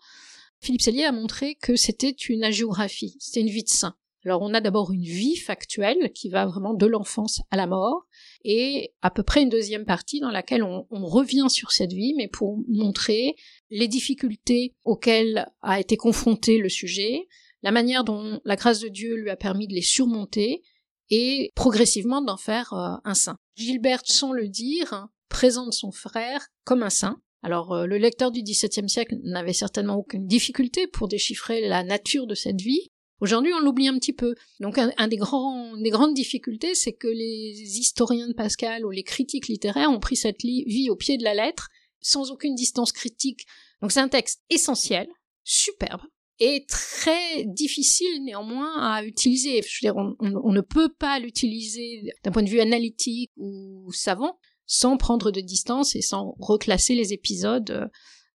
Philippe 0.62 0.82
Sellier 0.82 1.04
a 1.04 1.12
montré 1.12 1.56
que 1.56 1.76
c'était 1.76 2.10
une 2.10 2.44
agiographie, 2.44 3.18
c'était 3.20 3.42
une 3.42 3.54
vie 3.54 3.64
de 3.64 3.70
saint. 3.70 3.96
Alors 4.26 4.42
on 4.42 4.54
a 4.54 4.62
d'abord 4.62 4.92
une 4.94 5.04
vie 5.04 5.36
factuelle 5.36 6.12
qui 6.14 6.30
va 6.30 6.46
vraiment 6.46 6.74
de 6.74 6.86
l'enfance 6.86 7.42
à 7.52 7.58
la 7.58 7.68
mort, 7.68 8.06
et 8.46 8.94
à 9.02 9.12
peu 9.12 9.24
près 9.24 9.42
une 9.42 9.50
deuxième 9.50 9.86
partie 9.86 10.22
dans 10.22 10.32
laquelle 10.32 10.64
on, 10.64 10.86
revient 11.06 11.48
sur 11.50 11.72
cette 11.72 11.92
vie, 11.92 12.14
mais 12.16 12.30
pour 12.30 12.64
montrer 12.70 13.36
les 13.70 13.90
difficultés 13.90 14.74
auxquelles 14.86 15.52
a 15.62 15.80
été 15.80 15.98
confronté 15.98 16.58
le 16.58 16.70
sujet, 16.70 17.28
la 17.64 17.72
manière 17.72 18.04
dont 18.04 18.40
la 18.46 18.56
grâce 18.56 18.80
de 18.80 18.90
Dieu 18.90 19.16
lui 19.16 19.30
a 19.30 19.36
permis 19.36 19.68
de 19.68 19.74
les 19.74 19.82
surmonter, 19.82 20.62
et 21.10 21.52
progressivement 21.56 22.22
d'en 22.22 22.38
faire 22.38 22.74
euh, 22.74 22.96
un 23.04 23.14
saint. 23.14 23.38
Gilbert, 23.56 24.02
sans 24.06 24.32
le 24.32 24.48
dire, 24.48 25.08
présente 25.30 25.74
son 25.74 25.92
frère 25.92 26.48
comme 26.64 26.84
un 26.84 26.90
saint. 26.90 27.22
Alors 27.44 27.74
euh, 27.74 27.86
le 27.86 27.98
lecteur 27.98 28.32
du 28.32 28.42
XVIIe 28.42 28.90
siècle 28.90 29.18
n'avait 29.24 29.54
certainement 29.54 29.96
aucune 29.96 30.28
difficulté 30.28 30.88
pour 30.88 31.08
déchiffrer 31.08 31.68
la 31.68 31.84
nature 31.84 32.28
de 32.28 32.36
cette 32.36 32.62
vie, 32.62 32.90
Aujourd'hui, 33.24 33.54
on 33.54 33.62
l'oublie 33.62 33.88
un 33.88 33.98
petit 34.00 34.12
peu. 34.12 34.36
Donc, 34.60 34.78
un, 34.78 35.08
des 35.08 35.16
grands, 35.16 35.78
des 35.78 35.92
grandes 35.92 36.14
difficultés, 36.14 36.76
c'est 36.76 36.92
que 36.92 37.08
les 37.08 37.80
historiens 37.80 38.28
de 38.28 38.34
Pascal 38.34 38.86
ou 38.86 38.90
les 38.90 39.04
critiques 39.04 39.48
littéraires 39.48 39.90
ont 39.90 40.02
pris 40.02 40.18
cette 40.18 40.42
vie 40.42 40.90
au 40.90 40.98
pied 40.98 41.18
de 41.18 41.24
la 41.24 41.34
lettre, 41.34 41.70
sans 42.02 42.32
aucune 42.32 42.54
distance 42.54 42.92
critique. 42.92 43.46
Donc, 43.82 43.94
c'est 43.94 44.02
un 44.02 44.10
texte 44.10 44.42
essentiel, 44.50 45.08
superbe, 45.46 46.02
et 46.40 46.66
très 46.68 47.46
difficile 47.46 48.24
néanmoins 48.24 48.74
à 48.82 49.04
utiliser. 49.04 49.62
Je 49.62 49.86
veux 49.86 49.94
dire, 49.94 50.16
on 50.20 50.52
ne 50.52 50.62
peut 50.62 50.90
pas 50.90 51.20
l'utiliser 51.20 52.12
d'un 52.24 52.32
point 52.32 52.44
de 52.44 52.50
vue 52.50 52.60
analytique 52.60 53.32
ou 53.38 53.92
savant 53.92 54.38
sans 54.66 54.98
prendre 54.98 55.32
de 55.32 55.42
distance 55.42 55.96
et 55.96 56.02
sans 56.02 56.36
reclasser 56.40 56.96
les 56.96 57.14
épisodes 57.14 57.90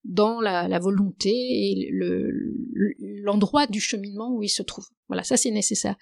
dans 0.04 0.39
la, 0.39 0.80
volonté 0.80 1.32
et 1.32 1.92
l'endroit 3.24 3.68
du 3.68 3.82
cheminement 3.82 4.34
où 4.34 4.44
il 4.44 4.50
se 4.50 4.63
trouve. 4.63 4.88
Voilà, 5.08 5.24
ça 5.24 5.38
c'est 5.38 5.51
nécessaire. 5.51 5.96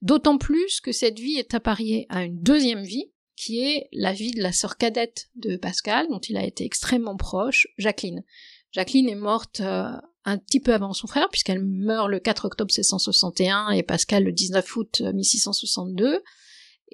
D'autant 0.00 0.38
plus 0.38 0.80
que 0.80 0.92
cette 0.92 1.18
vie 1.18 1.36
est 1.36 1.54
appariée 1.54 2.06
à 2.08 2.24
une 2.24 2.40
deuxième 2.40 2.82
vie, 2.82 3.12
qui 3.36 3.60
est 3.60 3.88
la 3.92 4.12
vie 4.12 4.32
de 4.32 4.42
la 4.42 4.52
sœur 4.52 4.76
cadette 4.76 5.28
de 5.36 5.56
Pascal, 5.56 6.06
dont 6.08 6.20
il 6.20 6.36
a 6.36 6.44
été 6.44 6.64
extrêmement 6.64 7.16
proche, 7.16 7.66
Jacqueline. 7.78 8.24
Jacqueline 8.72 9.08
est 9.08 9.14
morte 9.14 9.60
euh, 9.60 9.90
un 10.24 10.38
petit 10.38 10.60
peu 10.60 10.72
avant 10.72 10.92
son 10.92 11.06
frère, 11.06 11.28
puisqu'elle 11.30 11.64
meurt 11.64 12.08
le 12.08 12.20
4 12.20 12.44
octobre 12.44 12.70
1661 12.70 13.70
et 13.70 13.82
Pascal 13.82 14.24
le 14.24 14.32
19 14.32 14.76
août 14.76 15.00
1662. 15.00 16.06
Euh, 16.06 16.18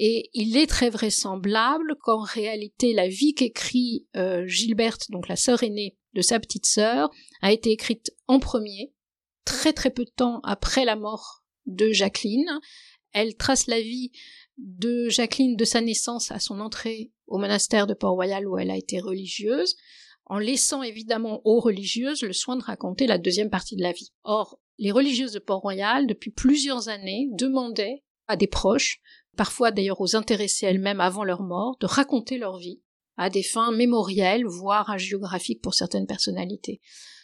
et 0.00 0.30
il 0.32 0.56
est 0.56 0.68
très 0.68 0.90
vraisemblable 0.90 1.96
qu'en 2.02 2.20
réalité, 2.20 2.92
la 2.92 3.08
vie 3.08 3.34
qu'écrit 3.34 4.06
euh, 4.16 4.46
Gilberte, 4.46 5.10
donc 5.10 5.26
la 5.28 5.34
sœur 5.34 5.64
aînée 5.64 5.98
de 6.14 6.22
sa 6.22 6.38
petite 6.38 6.66
sœur, 6.66 7.10
a 7.42 7.52
été 7.52 7.70
écrite 7.70 8.12
en 8.28 8.38
premier, 8.38 8.92
très 9.44 9.72
très 9.72 9.90
peu 9.90 10.04
de 10.04 10.10
temps 10.10 10.40
après 10.44 10.84
la 10.84 10.94
mort 10.94 11.42
de 11.66 11.90
Jacqueline. 11.90 12.60
Elle 13.12 13.36
trace 13.36 13.66
la 13.66 13.80
vie 13.80 14.12
de 14.56 15.08
Jacqueline 15.08 15.56
de 15.56 15.64
sa 15.64 15.80
naissance 15.80 16.30
à 16.30 16.38
son 16.38 16.60
entrée 16.60 17.12
au 17.26 17.38
monastère 17.38 17.88
de 17.88 17.94
Port-Royal 17.94 18.46
où 18.46 18.56
elle 18.56 18.70
a 18.70 18.76
été 18.76 19.00
religieuse, 19.00 19.76
en 20.28 20.38
laissant 20.38 20.82
évidemment 20.82 21.40
aux 21.44 21.60
religieuses 21.60 22.22
le 22.22 22.32
soin 22.32 22.56
de 22.56 22.62
raconter 22.62 23.06
la 23.06 23.18
deuxième 23.18 23.50
partie 23.50 23.76
de 23.76 23.82
la 23.82 23.92
vie. 23.92 24.12
Or, 24.24 24.60
les 24.78 24.92
religieuses 24.92 25.32
de 25.32 25.38
Port-Royal, 25.38 26.06
depuis 26.06 26.30
plusieurs 26.30 26.88
années, 26.88 27.28
demandaient 27.32 28.04
à 28.26 28.36
des 28.36 28.46
proches 28.46 29.00
parfois 29.36 29.70
d'ailleurs 29.70 30.00
aux 30.00 30.16
intéressés 30.16 30.66
elles-mêmes 30.66 31.00
avant 31.00 31.24
leur 31.24 31.42
mort, 31.42 31.76
de 31.80 31.86
raconter 31.86 32.38
leur 32.38 32.58
vie 32.58 32.82
à 33.16 33.30
des 33.30 33.42
fins 33.42 33.72
mémorielles, 33.72 34.44
voire 34.44 34.90
hagiographiques 34.90 35.62
pour 35.62 35.74
certaines 35.74 36.06
personnalités. 36.06 36.80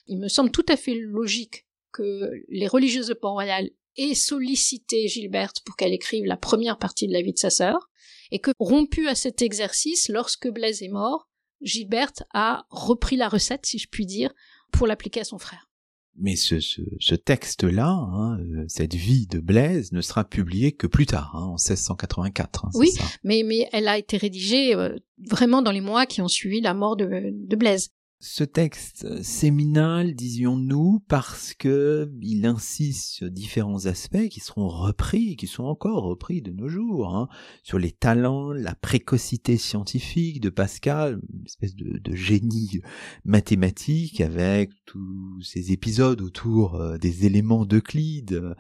Il 0.07 0.19
me 0.19 0.29
semble 0.29 0.51
tout 0.51 0.67
à 0.69 0.77
fait 0.77 0.95
logique 0.95 1.67
que 1.93 2.31
les 2.49 2.67
religieuses 2.67 3.09
de 3.09 3.15
Port-Royal 3.15 3.71
aient 3.97 4.15
sollicité 4.15 5.07
Gilberte 5.09 5.61
pour 5.65 5.77
qu'elle 5.77 5.93
écrive 5.93 6.25
la 6.25 6.37
première 6.37 6.79
partie 6.79 7.07
de 7.07 7.13
la 7.13 7.23
vie 7.23 7.33
de 7.33 7.39
sa 7.39 7.51
sœur, 7.51 7.89
et 8.31 8.41
que, 8.41 8.51
rompu 8.59 9.07
à 9.07 9.15
cet 9.15 9.43
exercice, 9.43 10.09
lorsque 10.09 10.49
Blaise 10.49 10.83
est 10.83 10.89
mort, 10.89 11.29
Gilberte 11.61 12.25
a 12.33 12.67
repris 12.71 13.17
la 13.17 13.29
recette, 13.29 13.67
si 13.67 13.79
je 13.79 13.89
puis 13.89 14.07
dire, 14.07 14.33
pour 14.73 14.87
l'appliquer 14.87 15.21
à 15.21 15.25
son 15.25 15.39
frère. 15.39 15.69
Mais 16.17 16.37
ce, 16.37 16.61
ce, 16.61 16.81
ce 17.01 17.15
texte-là, 17.17 17.89
hein, 17.89 18.39
euh, 18.39 18.65
cette 18.69 18.95
vie 18.95 19.27
de 19.27 19.41
Blaise, 19.41 19.91
ne 19.91 20.01
sera 20.01 20.25
publié 20.25 20.71
que 20.71 20.87
plus 20.87 21.07
tard, 21.07 21.33
hein, 21.35 21.47
en 21.47 21.55
1684. 21.55 22.67
Hein, 22.67 22.71
oui, 22.75 22.91
mais, 23.25 23.43
mais 23.45 23.69
elle 23.73 23.89
a 23.89 23.99
été 23.99 24.17
rédigée 24.17 24.77
euh, 24.77 24.97
vraiment 25.29 25.61
dans 25.61 25.73
les 25.73 25.81
mois 25.81 26.07
qui 26.07 26.23
ont 26.23 26.29
suivi 26.29 26.61
la 26.61 26.73
mort 26.73 26.97
de, 26.97 27.31
de 27.33 27.57
Blaise 27.57 27.91
ce 28.27 28.43
texte 28.43 29.23
séminal, 29.23 30.15
disions-nous, 30.15 31.03
parce 31.09 31.53
que 31.53 32.11
il 32.23 32.47
insiste 32.47 33.11
sur 33.17 33.31
différents 33.31 33.85
aspects 33.85 34.29
qui 34.31 34.41
seront 34.41 34.67
repris, 34.67 35.37
qui 35.37 35.47
sont 35.47 35.65
encore 35.65 36.05
repris 36.05 36.41
de 36.41 36.51
nos 36.51 36.67
jours, 36.67 37.15
hein, 37.15 37.29
sur 37.63 37.79
les 37.79 37.93
talents, 37.93 38.51
la 38.51 38.75
précocité 38.75 39.59
scientifique 39.59 40.41
de 40.41 40.49
Pascal, 40.49 41.21
une 41.35 41.45
espèce 41.45 41.77
de, 41.77 42.01
génie 42.15 42.81
mathématique 43.27 44.23
avec 44.23 44.71
tous 44.87 45.43
ces 45.43 45.73
épisodes 45.73 46.23
autour 46.23 46.77
euh, 46.77 46.97
des 46.97 47.27
éléments 47.27 47.67
d'Euclide, 47.67 48.55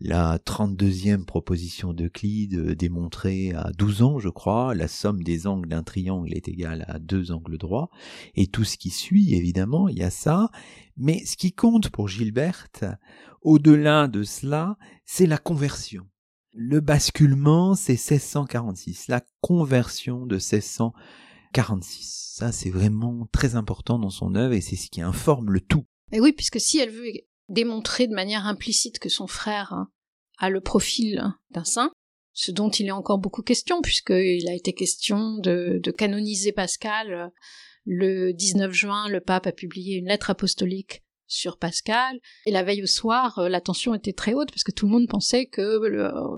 la 0.00 0.38
32e 0.38 1.24
proposition 1.24 1.92
d'Euclide 1.92 2.76
démontrée 2.76 3.52
à 3.52 3.72
12 3.76 4.02
ans, 4.02 4.18
je 4.20 4.28
crois, 4.28 4.76
la 4.76 4.86
somme 4.86 5.24
des 5.24 5.48
angles 5.48 5.68
d'un 5.68 5.82
triangle 5.82 6.32
est 6.34 6.46
égale 6.46 6.84
à 6.86 7.00
deux 7.00 7.32
angles 7.32 7.58
droits, 7.58 7.90
et 8.36 8.46
tout 8.46 8.62
ce 8.62 8.76
qui 8.76 8.90
suit, 8.90 9.07
évidemment, 9.16 9.88
il 9.88 9.98
y 9.98 10.02
a 10.02 10.10
ça, 10.10 10.50
mais 10.96 11.24
ce 11.24 11.36
qui 11.36 11.52
compte 11.52 11.90
pour 11.90 12.08
Gilberte, 12.08 12.84
au-delà 13.42 14.08
de 14.08 14.22
cela, 14.22 14.76
c'est 15.04 15.26
la 15.26 15.38
conversion. 15.38 16.06
Le 16.52 16.80
basculement, 16.80 17.74
c'est 17.74 17.92
1646, 17.92 19.08
la 19.08 19.22
conversion 19.40 20.26
de 20.26 20.36
1646. 20.36 22.34
Ça, 22.36 22.52
c'est 22.52 22.70
vraiment 22.70 23.28
très 23.32 23.54
important 23.54 23.98
dans 23.98 24.10
son 24.10 24.34
œuvre 24.34 24.54
et 24.54 24.60
c'est 24.60 24.76
ce 24.76 24.90
qui 24.90 25.00
informe 25.00 25.50
le 25.50 25.60
tout. 25.60 25.84
Et 26.12 26.20
oui, 26.20 26.32
puisque 26.32 26.60
si 26.60 26.78
elle 26.78 26.90
veut 26.90 27.10
démontrer 27.48 28.06
de 28.06 28.14
manière 28.14 28.46
implicite 28.46 28.98
que 28.98 29.08
son 29.08 29.26
frère 29.26 29.72
hein, 29.72 29.90
a 30.38 30.50
le 30.50 30.60
profil 30.60 31.22
d'un 31.50 31.64
saint, 31.64 31.90
ce 32.32 32.52
dont 32.52 32.70
il 32.70 32.86
est 32.86 32.92
encore 32.92 33.18
beaucoup 33.18 33.42
question, 33.42 33.82
puisqu'il 33.82 34.48
a 34.48 34.54
été 34.54 34.72
question 34.72 35.38
de, 35.38 35.80
canoniser 35.96 36.52
Pascal. 36.52 37.32
Le 37.90 38.32
19 38.32 38.70
juin, 38.70 39.08
le 39.08 39.22
pape 39.22 39.46
a 39.46 39.52
publié 39.52 39.96
une 39.96 40.08
lettre 40.08 40.28
apostolique 40.28 41.02
sur 41.26 41.56
Pascal, 41.56 42.20
et 42.44 42.50
la 42.50 42.62
veille 42.62 42.82
au 42.82 42.86
soir, 42.86 43.38
euh, 43.38 43.48
la 43.48 43.62
tension 43.62 43.94
était 43.94 44.12
très 44.12 44.34
haute, 44.34 44.50
parce 44.50 44.62
que 44.62 44.72
tout 44.72 44.84
le 44.84 44.92
monde 44.92 45.08
pensait 45.08 45.46
que 45.46 45.80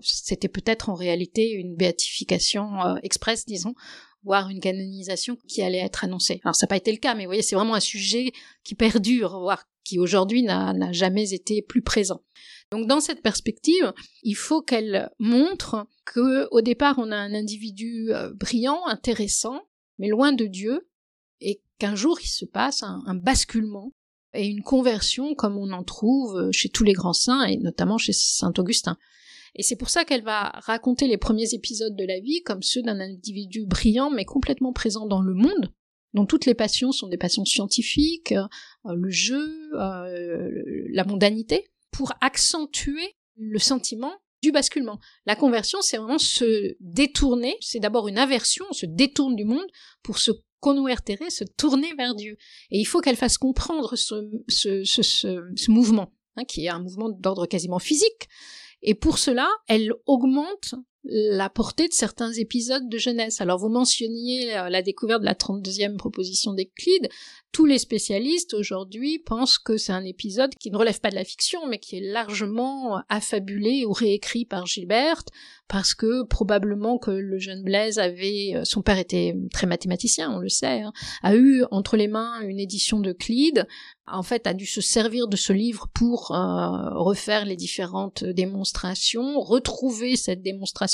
c'était 0.00 0.48
peut-être 0.48 0.90
en 0.90 0.94
réalité 0.94 1.50
une 1.50 1.74
béatification 1.74 2.80
euh, 2.80 2.94
express, 3.02 3.46
disons, 3.46 3.74
voire 4.22 4.48
une 4.48 4.60
canonisation 4.60 5.36
qui 5.48 5.60
allait 5.60 5.78
être 5.78 6.04
annoncée. 6.04 6.40
Alors 6.44 6.54
ça 6.54 6.66
n'a 6.66 6.68
pas 6.68 6.76
été 6.76 6.92
le 6.92 6.98
cas, 6.98 7.16
mais 7.16 7.24
vous 7.24 7.30
voyez, 7.30 7.42
c'est 7.42 7.56
vraiment 7.56 7.74
un 7.74 7.80
sujet 7.80 8.30
qui 8.62 8.76
perdure, 8.76 9.40
voire 9.40 9.64
qui 9.82 9.98
aujourd'hui 9.98 10.44
n'a 10.44 10.92
jamais 10.92 11.32
été 11.32 11.62
plus 11.62 11.82
présent. 11.82 12.22
Donc 12.70 12.86
dans 12.86 13.00
cette 13.00 13.22
perspective, 13.22 13.92
il 14.22 14.36
faut 14.36 14.62
qu'elle 14.62 15.10
montre 15.18 15.88
que 16.04 16.46
au 16.52 16.60
départ 16.60 16.94
on 16.98 17.10
a 17.10 17.16
un 17.16 17.34
individu 17.34 18.12
euh, 18.12 18.32
brillant, 18.34 18.86
intéressant, 18.86 19.62
mais 19.98 20.06
loin 20.06 20.32
de 20.32 20.46
Dieu, 20.46 20.88
qu'un 21.80 21.96
jour 21.96 22.20
il 22.22 22.28
se 22.28 22.44
passe 22.44 22.84
un, 22.84 23.14
basculement 23.14 23.92
et 24.34 24.46
une 24.46 24.62
conversion 24.62 25.34
comme 25.34 25.56
on 25.58 25.72
en 25.72 25.82
trouve 25.82 26.36
euh, 26.36 26.52
chez 26.52 26.68
tous 26.68 26.84
les 26.84 26.92
grands 26.92 27.12
saints 27.12 27.42
et 27.44 27.56
notamment 27.56 27.98
chez 27.98 28.12
saint 28.12 28.52
Augustin. 28.58 28.96
Et 29.56 29.64
c'est 29.64 29.76
pour 29.76 29.90
ça 29.90 30.04
qu'elle 30.04 30.22
va 30.22 30.50
raconter 30.62 31.08
les 31.08 31.18
premiers 31.18 31.54
épisodes 31.54 31.96
de 31.96 32.04
la 32.04 32.20
vie 32.20 32.42
comme 32.44 32.62
ceux 32.62 32.82
d'un 32.82 33.00
individu 33.00 33.66
brillant 33.66 34.10
mais 34.10 34.24
complètement 34.24 34.72
présent 34.72 35.06
dans 35.06 35.22
le 35.22 35.34
monde, 35.34 35.72
dont 36.14 36.26
toutes 36.26 36.46
les 36.46 36.54
passions 36.54 36.92
sont 36.92 37.08
des 37.08 37.16
passions 37.16 37.44
scientifiques, 37.44 38.32
euh, 38.32 38.94
le 38.94 39.10
jeu, 39.10 39.72
euh, 39.74 40.48
la 40.92 41.04
mondanité, 41.04 41.70
pour 41.90 42.12
accentuer 42.20 43.16
le 43.36 43.58
sentiment 43.58 44.12
du 44.42 44.52
basculement. 44.52 45.00
La 45.26 45.36
conversion, 45.36 45.82
c'est 45.82 45.96
vraiment 45.96 46.18
se 46.18 46.76
détourner, 46.80 47.56
c'est 47.60 47.80
d'abord 47.80 48.08
une 48.08 48.18
aversion, 48.18 48.64
on 48.70 48.74
se 48.74 48.86
détourne 48.86 49.34
du 49.34 49.44
monde 49.44 49.66
pour 50.02 50.18
se 50.18 50.30
converter, 50.60 51.18
se 51.30 51.44
tourner 51.44 51.92
vers 51.96 52.14
Dieu. 52.14 52.36
Et 52.70 52.78
il 52.78 52.84
faut 52.84 53.00
qu'elle 53.00 53.16
fasse 53.16 53.38
comprendre 53.38 53.96
ce, 53.96 54.30
ce, 54.48 54.84
ce, 54.84 55.02
ce 55.02 55.70
mouvement, 55.70 56.12
hein, 56.36 56.44
qui 56.44 56.66
est 56.66 56.70
un 56.70 56.80
mouvement 56.80 57.08
d'ordre 57.08 57.46
quasiment 57.46 57.78
physique. 57.78 58.28
Et 58.82 58.94
pour 58.94 59.18
cela, 59.18 59.48
elle 59.68 59.92
augmente 60.06 60.74
la 61.04 61.48
portée 61.48 61.88
de 61.88 61.92
certains 61.92 62.32
épisodes 62.32 62.88
de 62.88 62.98
jeunesse. 62.98 63.40
Alors 63.40 63.58
vous 63.58 63.68
mentionniez 63.68 64.56
euh, 64.56 64.68
la 64.68 64.82
découverte 64.82 65.20
de 65.20 65.26
la 65.26 65.34
32e 65.34 65.96
proposition 65.96 66.52
d'Euclide. 66.52 67.08
Tous 67.52 67.66
les 67.66 67.78
spécialistes 67.78 68.54
aujourd'hui 68.54 69.18
pensent 69.18 69.58
que 69.58 69.76
c'est 69.76 69.92
un 69.92 70.04
épisode 70.04 70.54
qui 70.60 70.70
ne 70.70 70.76
relève 70.76 71.00
pas 71.00 71.10
de 71.10 71.16
la 71.16 71.24
fiction, 71.24 71.66
mais 71.66 71.78
qui 71.78 71.96
est 71.96 72.12
largement 72.12 73.02
affabulé 73.08 73.84
ou 73.86 73.92
réécrit 73.92 74.44
par 74.44 74.66
Gilbert, 74.66 75.24
parce 75.66 75.94
que 75.94 76.24
probablement 76.24 76.98
que 76.98 77.10
le 77.10 77.38
jeune 77.38 77.62
Blaise 77.62 77.98
avait, 77.98 78.52
euh, 78.54 78.64
son 78.64 78.82
père 78.82 78.98
était 78.98 79.34
très 79.52 79.66
mathématicien, 79.66 80.30
on 80.30 80.38
le 80.38 80.48
sait, 80.48 80.82
hein, 80.82 80.92
a 81.22 81.34
eu 81.34 81.64
entre 81.70 81.96
les 81.96 82.08
mains 82.08 82.40
une 82.42 82.60
édition 82.60 83.00
d'Euclide, 83.00 83.66
en 84.06 84.22
fait 84.22 84.46
a 84.46 84.54
dû 84.54 84.66
se 84.66 84.80
servir 84.80 85.28
de 85.28 85.36
ce 85.36 85.52
livre 85.52 85.86
pour 85.94 86.32
euh, 86.32 86.90
refaire 86.94 87.44
les 87.44 87.56
différentes 87.56 88.24
démonstrations, 88.24 89.40
retrouver 89.40 90.16
cette 90.16 90.42
démonstration, 90.42 90.89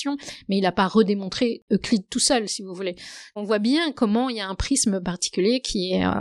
mais 0.48 0.58
il 0.58 0.62
n'a 0.62 0.72
pas 0.72 0.88
redémontré 0.88 1.64
Euclide 1.70 2.04
tout 2.10 2.18
seul, 2.18 2.48
si 2.48 2.62
vous 2.62 2.74
voulez. 2.74 2.96
On 3.34 3.44
voit 3.44 3.58
bien 3.58 3.92
comment 3.92 4.28
il 4.28 4.36
y 4.36 4.40
a 4.40 4.48
un 4.48 4.54
prisme 4.54 5.00
particulier 5.00 5.60
qui 5.60 5.92
est 5.92 6.04
euh, 6.04 6.12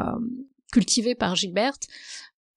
cultivé 0.72 1.15
par 1.15 1.36
Gilbert 1.36 1.77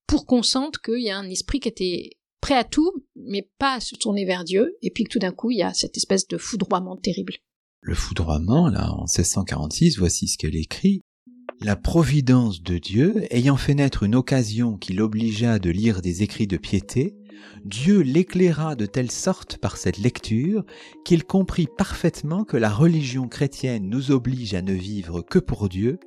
pour 0.06 0.26
qu'on 0.26 0.42
sente 0.42 0.78
qu'il 0.78 1.02
y 1.02 1.10
a 1.10 1.18
un 1.18 1.28
esprit 1.28 1.60
qui 1.60 1.68
était 1.68 2.10
prêt 2.40 2.54
à 2.54 2.64
tout, 2.64 3.04
mais 3.16 3.48
pas 3.58 3.74
à 3.74 3.80
se 3.80 3.94
tourner 3.94 4.24
vers 4.24 4.44
Dieu, 4.44 4.76
et 4.82 4.90
puis 4.90 5.04
que 5.04 5.10
tout 5.10 5.18
d'un 5.18 5.32
coup, 5.32 5.50
il 5.50 5.58
y 5.58 5.62
a 5.62 5.74
cette 5.74 5.96
espèce 5.96 6.26
de 6.28 6.38
foudroiement 6.38 6.96
terrible. 6.96 7.34
Le 7.80 7.94
foudroiement, 7.94 8.68
là, 8.68 8.90
en 8.92 9.02
1646, 9.02 9.98
voici 9.98 10.28
ce 10.28 10.38
qu'elle 10.38 10.56
écrit. 10.56 11.02
La 11.60 11.76
providence 11.76 12.62
de 12.62 12.78
Dieu, 12.78 13.24
ayant 13.30 13.56
fait 13.56 13.74
naître 13.74 14.04
une 14.04 14.14
occasion 14.14 14.76
qui 14.76 14.92
l'obligea 14.92 15.58
de 15.58 15.70
lire 15.70 16.00
des 16.02 16.22
écrits 16.22 16.46
de 16.46 16.56
piété, 16.56 17.16
Dieu 17.64 18.00
l'éclaira 18.00 18.74
de 18.74 18.86
telle 18.86 19.10
sorte 19.10 19.58
par 19.58 19.76
cette 19.76 19.98
lecture 19.98 20.64
qu'il 21.04 21.24
comprit 21.24 21.66
parfaitement 21.76 22.44
que 22.44 22.56
la 22.56 22.70
religion 22.70 23.28
chrétienne 23.28 23.88
nous 23.88 24.10
oblige 24.10 24.54
à 24.54 24.62
ne 24.62 24.72
vivre 24.72 25.22
que 25.22 25.38
pour 25.38 25.68
Dieu 25.68 25.98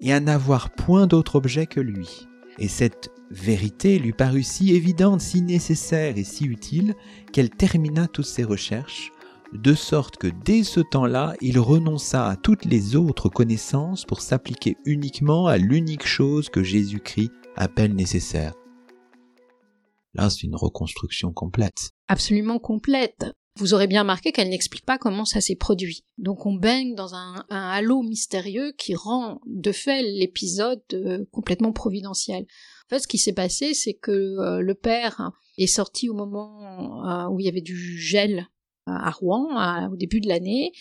et 0.00 0.12
à 0.12 0.20
n'avoir 0.20 0.70
point 0.70 1.06
d'autre 1.06 1.36
objet 1.36 1.66
que 1.66 1.80
lui. 1.80 2.26
Et 2.58 2.68
cette 2.68 3.10
vérité 3.30 3.98
lui 3.98 4.12
parut 4.12 4.42
si 4.42 4.74
évidente, 4.74 5.20
si 5.20 5.42
nécessaire 5.42 6.18
et 6.18 6.24
si 6.24 6.44
utile 6.44 6.94
qu'elle 7.32 7.50
termina 7.50 8.06
toutes 8.08 8.26
ses 8.26 8.44
recherches, 8.44 9.12
de 9.52 9.74
sorte 9.74 10.16
que 10.16 10.28
dès 10.44 10.62
ce 10.62 10.80
temps-là, 10.80 11.34
il 11.40 11.58
renonça 11.58 12.28
à 12.28 12.36
toutes 12.36 12.64
les 12.64 12.96
autres 12.96 13.28
connaissances 13.28 14.04
pour 14.04 14.20
s'appliquer 14.20 14.76
uniquement 14.84 15.46
à 15.46 15.56
l'unique 15.56 16.06
chose 16.06 16.48
que 16.48 16.62
Jésus-Christ 16.62 17.32
appelle 17.56 17.94
nécessaire. 17.94 18.52
Là, 20.14 20.30
c'est 20.30 20.42
une 20.42 20.56
reconstruction 20.56 21.32
complète. 21.32 21.90
Absolument 22.08 22.58
complète. 22.58 23.26
Vous 23.56 23.74
aurez 23.74 23.86
bien 23.86 24.02
remarqué 24.02 24.32
qu'elle 24.32 24.48
n'explique 24.48 24.86
pas 24.86 24.98
comment 24.98 25.24
ça 25.24 25.40
s'est 25.40 25.56
produit. 25.56 26.04
Donc 26.18 26.46
on 26.46 26.54
baigne 26.54 26.94
dans 26.94 27.14
un, 27.14 27.44
halo 27.50 28.02
mystérieux 28.02 28.72
qui 28.78 28.94
rend 28.94 29.40
de 29.46 29.72
fait 29.72 30.02
l'épisode 30.02 30.82
euh, 30.94 31.24
complètement 31.32 31.72
providentiel. 31.72 32.42
En 32.42 32.88
fait, 32.88 33.00
ce 33.00 33.08
qui 33.08 33.18
s'est 33.18 33.32
passé, 33.32 33.74
c'est 33.74 33.94
que 33.94 34.10
euh, 34.10 34.60
le 34.60 34.74
père 34.74 35.32
est 35.58 35.66
sorti 35.66 36.08
au 36.08 36.14
moment 36.14 37.06
euh, 37.06 37.28
où 37.28 37.40
il 37.40 37.46
y 37.46 37.48
avait 37.48 37.60
du 37.60 37.76
gel 37.98 38.46
à 38.86 39.10
Rouen, 39.10 39.88
au 39.92 39.96
début 39.96 40.20
de 40.20 40.26
l'année, 40.26 40.72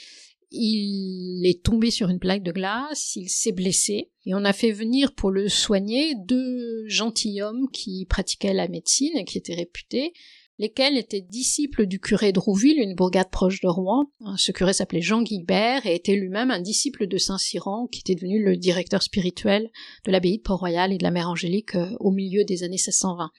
il 0.51 1.46
est 1.46 1.63
tombé 1.63 1.91
sur 1.91 2.10
une 2.10 2.20
plaque 2.20 2.44
de 2.44 2.51
glace, 2.51 3.15
il 3.15 3.29
s'est 3.29 3.51
blessé, 3.51 4.10
et 4.25 4.34
on 4.34 4.46
a 4.46 4.53
fait 4.53 4.72
venir 4.72 5.13
pour 5.13 5.32
le 5.32 5.48
soigner 5.48 6.15
deux 6.15 6.88
gentilshommes 6.88 7.70
qui 7.72 8.06
pratiquaient 8.10 8.53
la 8.53 8.68
médecine 8.68 9.15
et 9.15 9.25
qui 9.25 9.38
étaient 9.38 9.56
réputés, 9.56 10.13
lesquels 10.58 10.98
étaient 10.98 11.22
disciples 11.22 11.86
du 11.86 12.00
curé 12.00 12.34
de 12.34 12.39
Rouville, 12.39 12.79
une 12.79 12.96
bourgade 12.96 13.29
proche 13.29 13.62
de 13.62 13.68
Rouen. 13.68 14.12
Ce 14.38 14.51
curé 14.51 14.74
s'appelait 14.74 15.01
Jean 15.01 15.22
Guilbert 15.22 15.86
et 15.86 15.96
était 15.96 16.15
lui-même 16.15 16.51
un 16.51 16.60
disciple 16.60 17.08
de 17.08 17.18
Saint-Cyran, 17.18 17.88
qui 17.88 18.01
était 18.01 18.15
devenu 18.15 18.44
le 18.44 18.58
directeur 18.58 19.01
spirituel 19.01 19.70
de 20.06 20.12
l'abbaye 20.12 20.38
de 20.38 20.44
Port-Royal 20.44 20.91
et 20.91 20.98
de 20.98 21.03
la 21.03 21.12
Mère 21.12 21.29
Angélique 21.29 21.75
euh, 21.75 21.96
au 22.00 22.12
milieu 22.12 22.44
des 22.44 22.63
années 22.63 22.72
1620 22.74 23.32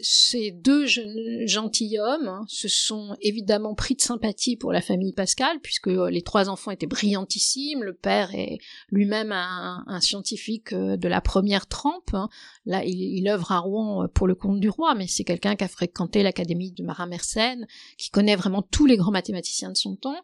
ces 0.00 0.50
deux 0.50 0.86
gentilshommes 1.46 2.26
hein, 2.28 2.44
se 2.48 2.66
sont 2.66 3.16
évidemment 3.20 3.74
pris 3.74 3.94
de 3.94 4.00
sympathie 4.00 4.56
pour 4.56 4.72
la 4.72 4.80
famille 4.80 5.12
Pascal, 5.12 5.60
puisque 5.62 5.88
euh, 5.88 6.10
les 6.10 6.22
trois 6.22 6.48
enfants 6.48 6.72
étaient 6.72 6.86
brillantissimes, 6.86 7.84
le 7.84 7.94
père 7.94 8.34
est 8.34 8.58
lui-même 8.90 9.30
un, 9.30 10.00
scientifique 10.00 10.72
euh, 10.72 10.96
de 10.96 11.06
la 11.06 11.20
première 11.20 11.68
trempe, 11.68 12.12
hein. 12.12 12.28
là 12.66 12.82
il, 12.84 13.28
œuvre 13.28 13.52
à 13.52 13.60
Rouen 13.60 14.04
euh, 14.04 14.08
pour 14.08 14.26
le 14.26 14.34
compte 14.34 14.58
du 14.58 14.68
roi, 14.68 14.94
mais 14.96 15.06
c'est 15.06 15.24
quelqu'un 15.24 15.54
qui 15.54 15.64
a 15.64 15.68
fréquenté 15.68 16.24
l'académie 16.24 16.72
de 16.72 16.82
Marin-Mersenne, 16.82 17.66
qui 17.96 18.10
connaît 18.10 18.36
vraiment 18.36 18.62
tous 18.62 18.86
les 18.86 18.96
grands 18.96 19.12
mathématiciens 19.12 19.70
de 19.70 19.76
son 19.76 19.94
temps, 19.94 20.20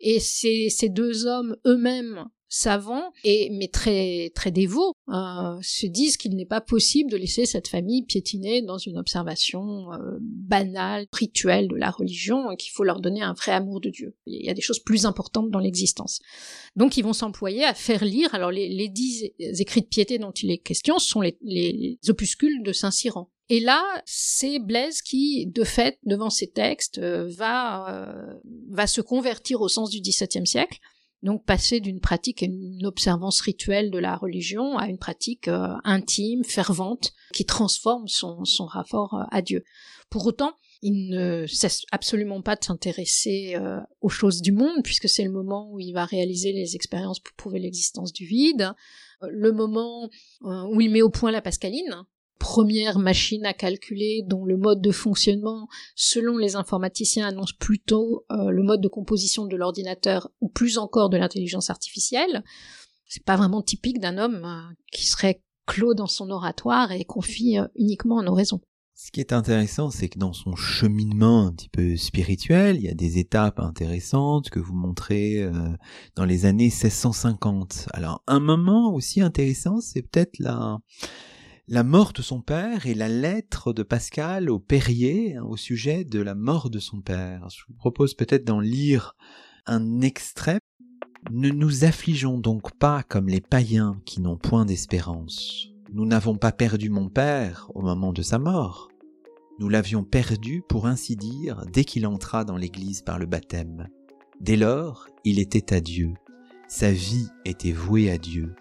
et 0.00 0.18
ces, 0.18 0.68
ces 0.68 0.88
deux 0.88 1.26
hommes 1.26 1.56
eux-mêmes 1.64 2.26
savants 2.48 3.12
et 3.24 3.50
mais 3.50 3.68
très 3.68 4.30
très 4.34 4.50
dévots 4.50 4.95
euh, 5.08 5.58
se 5.62 5.86
disent 5.86 6.16
qu'il 6.16 6.34
n'est 6.34 6.46
pas 6.46 6.60
possible 6.60 7.10
de 7.10 7.16
laisser 7.16 7.46
cette 7.46 7.68
famille 7.68 8.04
piétiner 8.04 8.62
dans 8.62 8.78
une 8.78 8.98
observation 8.98 9.92
euh, 9.92 10.18
banale, 10.20 11.06
rituelle 11.12 11.68
de 11.68 11.76
la 11.76 11.90
religion, 11.90 12.50
et 12.50 12.56
qu'il 12.56 12.72
faut 12.72 12.84
leur 12.84 13.00
donner 13.00 13.22
un 13.22 13.32
vrai 13.32 13.52
amour 13.52 13.80
de 13.80 13.90
Dieu. 13.90 14.16
Il 14.26 14.44
y 14.44 14.50
a 14.50 14.54
des 14.54 14.62
choses 14.62 14.80
plus 14.80 15.06
importantes 15.06 15.50
dans 15.50 15.60
l'existence. 15.60 16.20
Donc 16.74 16.96
ils 16.96 17.02
vont 17.02 17.12
s'employer 17.12 17.64
à 17.64 17.74
faire 17.74 18.04
lire. 18.04 18.34
Alors 18.34 18.50
les, 18.50 18.88
dix 18.88 19.30
écrits 19.38 19.82
de 19.82 19.86
piété 19.86 20.18
dont 20.18 20.30
il 20.30 20.50
est 20.50 20.58
question 20.58 20.98
sont 20.98 21.20
les, 21.20 21.36
les 21.42 21.98
opuscules 22.08 22.62
de 22.62 22.72
Saint 22.72 22.90
Cyran. 22.90 23.30
Et 23.48 23.60
là, 23.60 23.82
c'est 24.04 24.58
Blaise 24.58 25.02
qui, 25.02 25.46
de 25.46 25.62
fait, 25.62 25.98
devant 26.04 26.30
ces 26.30 26.48
textes, 26.48 26.98
euh, 26.98 27.28
va, 27.28 28.08
euh, 28.08 28.34
va 28.70 28.86
se 28.86 29.00
convertir 29.00 29.60
au 29.60 29.68
sens 29.68 29.90
du 29.90 30.00
XVIIe 30.00 30.46
siècle, 30.46 30.78
donc 31.22 31.44
passer 31.44 31.80
d'une 31.80 32.00
pratique 32.00 32.42
et 32.42 32.46
une 32.46 32.86
observance 32.86 33.40
rituelle 33.40 33.90
de 33.90 33.98
la 33.98 34.16
religion 34.16 34.78
à 34.78 34.88
une 34.88 34.98
pratique 34.98 35.48
euh, 35.48 35.74
intime, 35.84 36.44
fervente, 36.44 37.12
qui 37.32 37.44
transforme 37.44 38.08
son, 38.08 38.44
son 38.44 38.66
rapport 38.66 39.26
à 39.30 39.42
Dieu. 39.42 39.64
Pour 40.10 40.26
autant, 40.26 40.52
il 40.82 41.08
ne 41.08 41.46
cesse 41.46 41.82
absolument 41.90 42.42
pas 42.42 42.54
de 42.54 42.64
s'intéresser 42.64 43.56
aux 44.00 44.08
choses 44.08 44.40
du 44.40 44.52
monde, 44.52 44.82
puisque 44.84 45.08
c'est 45.08 45.24
le 45.24 45.32
moment 45.32 45.72
où 45.72 45.80
il 45.80 45.92
va 45.92 46.04
réaliser 46.04 46.52
les 46.52 46.76
expériences 46.76 47.18
pour 47.18 47.34
prouver 47.34 47.58
l'existence 47.58 48.12
du 48.12 48.24
vide, 48.24 48.72
le 49.22 49.50
moment 49.52 50.08
où 50.42 50.80
il 50.80 50.90
met 50.90 51.02
au 51.02 51.10
point 51.10 51.32
la 51.32 51.42
Pascaline, 51.42 52.04
première 52.38 52.98
machine 52.98 53.46
à 53.46 53.52
calculer 53.52 54.22
dont 54.26 54.44
le 54.44 54.56
mode 54.56 54.80
de 54.80 54.92
fonctionnement, 54.92 55.68
selon 55.94 56.36
les 56.36 56.56
informaticiens, 56.56 57.26
annonce 57.26 57.52
plutôt 57.52 58.24
euh, 58.30 58.50
le 58.50 58.62
mode 58.62 58.80
de 58.80 58.88
composition 58.88 59.46
de 59.46 59.56
l'ordinateur 59.56 60.30
ou 60.40 60.48
plus 60.48 60.78
encore 60.78 61.10
de 61.10 61.16
l'intelligence 61.16 61.70
artificielle. 61.70 62.44
C'est 63.08 63.24
pas 63.24 63.36
vraiment 63.36 63.62
typique 63.62 64.00
d'un 64.00 64.18
homme 64.18 64.44
euh, 64.44 64.74
qui 64.92 65.06
serait 65.06 65.42
clos 65.66 65.94
dans 65.94 66.06
son 66.06 66.30
oratoire 66.30 66.92
et 66.92 67.04
confie 67.04 67.58
euh, 67.58 67.66
uniquement 67.74 68.16
en 68.16 68.26
oraison. 68.26 68.60
Ce 68.94 69.10
qui 69.10 69.20
est 69.20 69.34
intéressant, 69.34 69.90
c'est 69.90 70.08
que 70.08 70.18
dans 70.18 70.32
son 70.32 70.56
cheminement 70.56 71.46
un 71.46 71.52
petit 71.52 71.68
peu 71.68 71.96
spirituel, 71.98 72.76
il 72.76 72.82
y 72.82 72.88
a 72.88 72.94
des 72.94 73.18
étapes 73.18 73.60
intéressantes 73.60 74.48
que 74.48 74.58
vous 74.58 74.72
montrez 74.72 75.46
dans 76.14 76.24
les 76.24 76.46
années 76.46 76.70
1650. 76.70 77.88
Alors, 77.92 78.22
un 78.26 78.40
moment 78.40 78.94
aussi 78.94 79.20
intéressant, 79.20 79.82
c'est 79.82 80.00
peut-être 80.00 80.38
la, 80.38 80.78
la 81.68 81.82
mort 81.82 82.12
de 82.12 82.22
son 82.22 82.40
père 82.40 82.86
et 82.86 82.94
la 82.94 83.08
lettre 83.08 83.72
de 83.72 83.82
Pascal 83.82 84.50
au 84.50 84.60
Perrier 84.60 85.36
hein, 85.36 85.42
au 85.42 85.56
sujet 85.56 86.04
de 86.04 86.20
la 86.20 86.36
mort 86.36 86.70
de 86.70 86.78
son 86.78 87.00
père. 87.00 87.48
Je 87.50 87.64
vous 87.66 87.74
propose 87.74 88.14
peut-être 88.14 88.44
d'en 88.44 88.60
lire 88.60 89.16
un 89.66 90.00
extrait. 90.00 90.60
Ne 91.32 91.48
nous 91.48 91.84
affligeons 91.84 92.38
donc 92.38 92.76
pas 92.78 93.02
comme 93.02 93.28
les 93.28 93.40
païens 93.40 94.00
qui 94.04 94.20
n'ont 94.20 94.36
point 94.36 94.64
d'espérance. 94.64 95.66
Nous 95.92 96.06
n'avons 96.06 96.36
pas 96.36 96.52
perdu 96.52 96.88
mon 96.88 97.08
père 97.08 97.68
au 97.74 97.82
moment 97.82 98.12
de 98.12 98.22
sa 98.22 98.38
mort. 98.38 98.88
Nous 99.58 99.68
l'avions 99.68 100.04
perdu, 100.04 100.62
pour 100.68 100.86
ainsi 100.86 101.16
dire, 101.16 101.64
dès 101.72 101.84
qu'il 101.84 102.06
entra 102.06 102.44
dans 102.44 102.56
l'Église 102.56 103.02
par 103.02 103.18
le 103.18 103.26
baptême. 103.26 103.88
Dès 104.40 104.56
lors, 104.56 105.08
il 105.24 105.40
était 105.40 105.74
à 105.74 105.80
Dieu. 105.80 106.12
Sa 106.68 106.92
vie 106.92 107.28
était 107.44 107.72
vouée 107.72 108.10
à 108.10 108.18
Dieu 108.18 108.54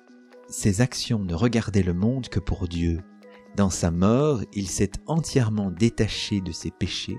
ses 0.47 0.81
actions 0.81 1.19
ne 1.19 1.33
regardaient 1.33 1.83
le 1.83 1.93
monde 1.93 2.29
que 2.29 2.39
pour 2.39 2.67
Dieu. 2.67 3.01
Dans 3.55 3.69
sa 3.69 3.91
mort, 3.91 4.41
il 4.53 4.67
s'est 4.67 4.91
entièrement 5.07 5.71
détaché 5.71 6.41
de 6.41 6.51
ses 6.51 6.71
péchés, 6.71 7.17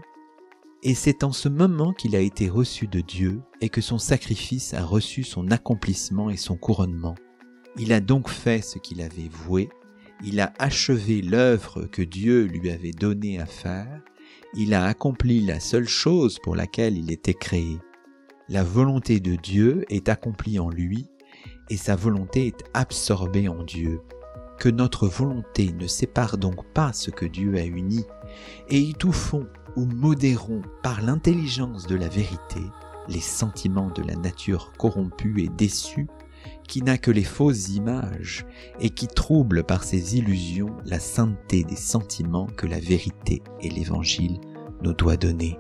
et 0.83 0.95
c'est 0.95 1.25
en 1.25 1.33
ce 1.33 1.49
moment 1.49 1.93
qu'il 1.93 2.15
a 2.15 2.21
été 2.21 2.49
reçu 2.49 2.87
de 2.87 3.01
Dieu 3.01 3.41
et 3.61 3.71
que 3.71 3.81
son 3.81 3.99
sacrifice 3.99 4.75
a 4.75 4.85
reçu 4.85 5.25
son 5.25 5.51
accomplissement 5.51 6.31
et 6.31 6.37
son 6.37 6.57
couronnement. 6.57 7.15
Il 7.79 7.93
a 7.93 8.01
donc 8.01 8.29
fait 8.29 8.63
ce 8.63 8.79
qu'il 8.79 9.01
avait 9.01 9.29
voué, 9.31 9.69
il 10.25 10.41
a 10.41 10.53
achevé 10.59 11.23
l'œuvre 11.23 11.87
que 11.87 12.03
Dieu 12.03 12.45
lui 12.45 12.71
avait 12.71 12.93
donnée 12.93 13.41
à 13.41 13.47
faire, 13.47 14.03
il 14.55 14.75
a 14.75 14.85
accompli 14.85 15.41
la 15.41 15.61
seule 15.61 15.89
chose 15.89 16.39
pour 16.39 16.55
laquelle 16.55 16.97
il 16.97 17.11
était 17.11 17.35
créé. 17.35 17.79
La 18.49 18.63
volonté 18.63 19.19
de 19.19 19.35
Dieu 19.35 19.85
est 19.89 20.09
accomplie 20.09 20.59
en 20.59 20.71
lui 20.71 21.09
et 21.71 21.77
sa 21.77 21.97
volonté 21.97 22.47
est 22.47 22.65
absorbée 22.75 23.49
en 23.49 23.63
Dieu. 23.63 24.01
Que 24.59 24.69
notre 24.69 25.07
volonté 25.07 25.73
ne 25.73 25.87
sépare 25.87 26.39
donc 26.39 26.65
pas 26.73 26.93
ce 26.93 27.11
que 27.11 27.27
Dieu 27.27 27.57
a 27.57 27.65
uni, 27.65 28.05
et 28.69 28.91
étouffons 28.91 29.47
ou 29.77 29.85
modérons 29.85 30.63
par 30.83 31.03
l'intelligence 31.03 31.87
de 31.87 31.97
la 31.97 32.09
vérité 32.09 32.61
les 33.09 33.21
sentiments 33.21 33.91
de 33.91 34.03
la 34.03 34.17
nature 34.17 34.73
corrompue 34.77 35.43
et 35.43 35.49
déçue, 35.49 36.09
qui 36.69 36.83
n'a 36.83 36.99
que 36.99 37.11
les 37.11 37.25
fausses 37.25 37.71
images 37.71 38.47
et 38.81 38.91
qui 38.91 39.07
trouble 39.07 39.65
par 39.65 39.85
ses 39.85 40.17
illusions 40.17 40.77
la 40.85 40.99
sainteté 40.99 41.65
des 41.65 41.77
sentiments 41.77 42.47
que 42.47 42.67
la 42.67 42.81
vérité 42.81 43.43
et 43.61 43.69
l'évangile 43.69 44.41
nous 44.83 44.93
doit 44.93 45.17
donner. 45.17 45.59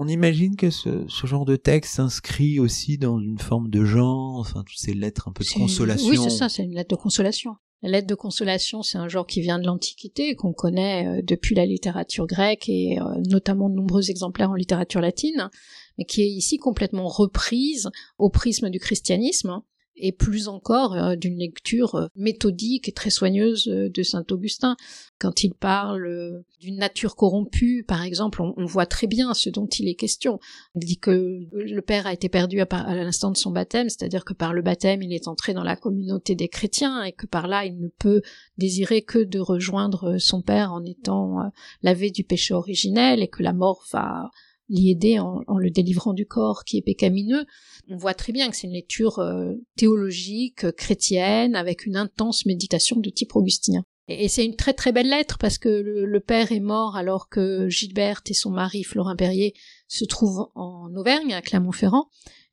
On 0.00 0.06
imagine 0.06 0.54
que 0.54 0.70
ce, 0.70 1.06
genre 1.24 1.44
de 1.44 1.56
texte 1.56 1.96
s'inscrit 1.96 2.60
aussi 2.60 2.98
dans 2.98 3.18
une 3.18 3.40
forme 3.40 3.68
de 3.68 3.84
genre, 3.84 4.36
enfin 4.38 4.62
toutes 4.64 4.78
ces 4.78 4.94
lettres 4.94 5.26
un 5.26 5.32
peu 5.32 5.42
de 5.42 5.50
consolation. 5.50 6.08
Oui, 6.08 6.18
c'est 6.22 6.30
ça, 6.30 6.48
c'est 6.48 6.62
une 6.62 6.74
lettre 6.74 6.90
de 6.90 7.00
consolation. 7.00 7.56
La 7.82 7.90
lettre 7.90 8.06
de 8.06 8.14
consolation, 8.14 8.84
c'est 8.84 8.96
un 8.96 9.08
genre 9.08 9.26
qui 9.26 9.40
vient 9.40 9.58
de 9.58 9.66
l'Antiquité, 9.66 10.36
qu'on 10.36 10.52
connaît 10.52 11.06
euh, 11.06 11.22
depuis 11.24 11.56
la 11.56 11.66
littérature 11.66 12.28
grecque 12.28 12.68
et 12.68 13.00
euh, 13.00 13.04
notamment 13.28 13.68
de 13.68 13.74
nombreux 13.74 14.08
exemplaires 14.08 14.50
en 14.50 14.54
littérature 14.54 15.00
latine, 15.00 15.50
mais 15.98 16.04
qui 16.04 16.22
est 16.22 16.28
ici 16.28 16.58
complètement 16.58 17.08
reprise 17.08 17.90
au 18.18 18.30
prisme 18.30 18.70
du 18.70 18.78
christianisme 18.78 19.62
et 20.00 20.12
plus 20.12 20.48
encore 20.48 20.94
euh, 20.94 21.16
d'une 21.16 21.38
lecture 21.38 21.94
euh, 21.94 22.06
méthodique 22.16 22.88
et 22.88 22.92
très 22.92 23.10
soigneuse 23.10 23.68
euh, 23.68 23.88
de 23.88 24.02
saint 24.02 24.24
Augustin. 24.30 24.76
Quand 25.18 25.42
il 25.42 25.52
parle 25.52 26.44
d'une 26.60 26.76
nature 26.76 27.16
corrompue, 27.16 27.84
par 27.86 28.04
exemple, 28.04 28.40
on, 28.40 28.64
voit 28.66 28.86
très 28.86 29.08
bien 29.08 29.34
ce 29.34 29.50
dont 29.50 29.66
il 29.66 29.88
est 29.88 29.96
question. 29.96 30.38
Il 30.76 30.84
dit 30.84 30.98
que 30.98 31.40
le 31.52 31.80
Père 31.80 32.06
a 32.06 32.12
été 32.12 32.28
perdu 32.28 32.60
à, 32.60 32.94
l'instant 32.94 33.32
de 33.32 33.36
son 33.36 33.50
baptême, 33.50 33.88
c'est-à-dire 33.88 34.24
que 34.24 34.32
par 34.32 34.52
le 34.52 34.62
baptême, 34.62 35.02
il 35.02 35.12
est 35.12 35.26
entré 35.26 35.54
dans 35.54 35.64
la 35.64 35.74
communauté 35.74 36.36
des 36.36 36.46
chrétiens 36.46 37.02
et 37.02 37.10
que 37.10 37.26
par 37.26 37.48
là, 37.48 37.64
il 37.64 37.80
ne 37.80 37.88
peut 37.88 38.22
désirer 38.58 39.02
que 39.02 39.18
de 39.18 39.40
rejoindre 39.40 40.18
son 40.18 40.40
Père 40.40 40.72
en 40.72 40.84
étant 40.84 41.50
lavé 41.82 42.10
du 42.10 42.22
péché 42.22 42.54
originel 42.54 43.20
et 43.20 43.28
que 43.28 43.42
la 43.42 43.52
mort 43.52 43.84
va 43.90 44.30
l'y 44.68 44.90
aider 44.90 45.18
en, 45.18 45.42
le 45.58 45.70
délivrant 45.70 46.12
du 46.12 46.26
corps 46.26 46.64
qui 46.64 46.78
est 46.78 46.82
pécamineux. 46.82 47.44
On 47.88 47.96
voit 47.96 48.14
très 48.14 48.32
bien 48.32 48.50
que 48.50 48.56
c'est 48.56 48.66
une 48.66 48.74
lecture 48.74 49.18
euh, 49.18 49.54
théologique, 49.76 50.64
euh, 50.64 50.72
chrétienne, 50.72 51.56
avec 51.56 51.86
une 51.86 51.96
intense 51.96 52.46
méditation 52.46 53.00
de 53.00 53.10
type 53.10 53.34
augustinien. 53.34 53.84
Et, 54.08 54.28
c'est 54.28 54.44
une 54.44 54.56
très 54.56 54.72
très 54.72 54.92
belle 54.92 55.08
lettre 55.08 55.38
parce 55.38 55.58
que 55.58 55.68
le, 55.68 56.20
père 56.20 56.52
est 56.52 56.60
mort 56.60 56.96
alors 56.96 57.28
que 57.28 57.68
Gilberte 57.68 58.30
et 58.30 58.34
son 58.34 58.50
mari 58.50 58.82
Florin 58.82 59.16
Perrier 59.16 59.54
se 59.86 60.04
trouvent 60.04 60.48
en 60.54 60.94
Auvergne, 60.94 61.34
à 61.34 61.42
Clermont-Ferrand. 61.42 62.08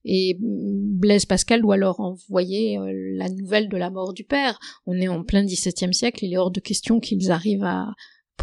Et 0.08 0.38
Blaise 0.40 1.26
Pascal 1.26 1.62
doit 1.62 1.76
alors 1.76 2.00
envoyer 2.00 2.78
euh, 2.78 2.92
la 3.18 3.28
nouvelle 3.30 3.70
de 3.70 3.78
la 3.78 3.90
mort 3.90 4.14
du 4.14 4.24
père. 4.24 4.60
On 4.86 4.94
est 4.94 5.08
en 5.08 5.24
plein 5.24 5.44
XVIIe 5.44 5.94
siècle, 5.94 6.24
il 6.24 6.34
est 6.34 6.38
hors 6.38 6.52
de 6.52 6.60
question 6.60 7.00
qu'ils 7.00 7.32
arrivent 7.32 7.64
à, 7.64 7.88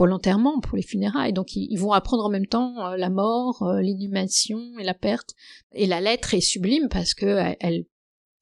pour 0.03 0.09
l'enterrement, 0.09 0.59
pour 0.59 0.77
les 0.77 0.83
funérailles. 0.83 1.33
Donc 1.33 1.55
ils, 1.55 1.77
vont 1.77 1.93
apprendre 1.93 2.25
en 2.25 2.29
même 2.29 2.49
temps 2.49 2.75
euh, 2.85 2.97
la 2.97 3.09
mort, 3.09 3.63
euh, 3.63 3.81
l'inhumation 3.81 4.77
et 4.81 4.83
la 4.83 4.95
perte. 4.95 5.31
Et 5.77 5.87
la 5.87 6.01
lettre 6.01 6.35
est 6.35 6.41
sublime 6.41 6.89
parce 6.91 7.15
que 7.15 7.55
elle, 7.61 7.85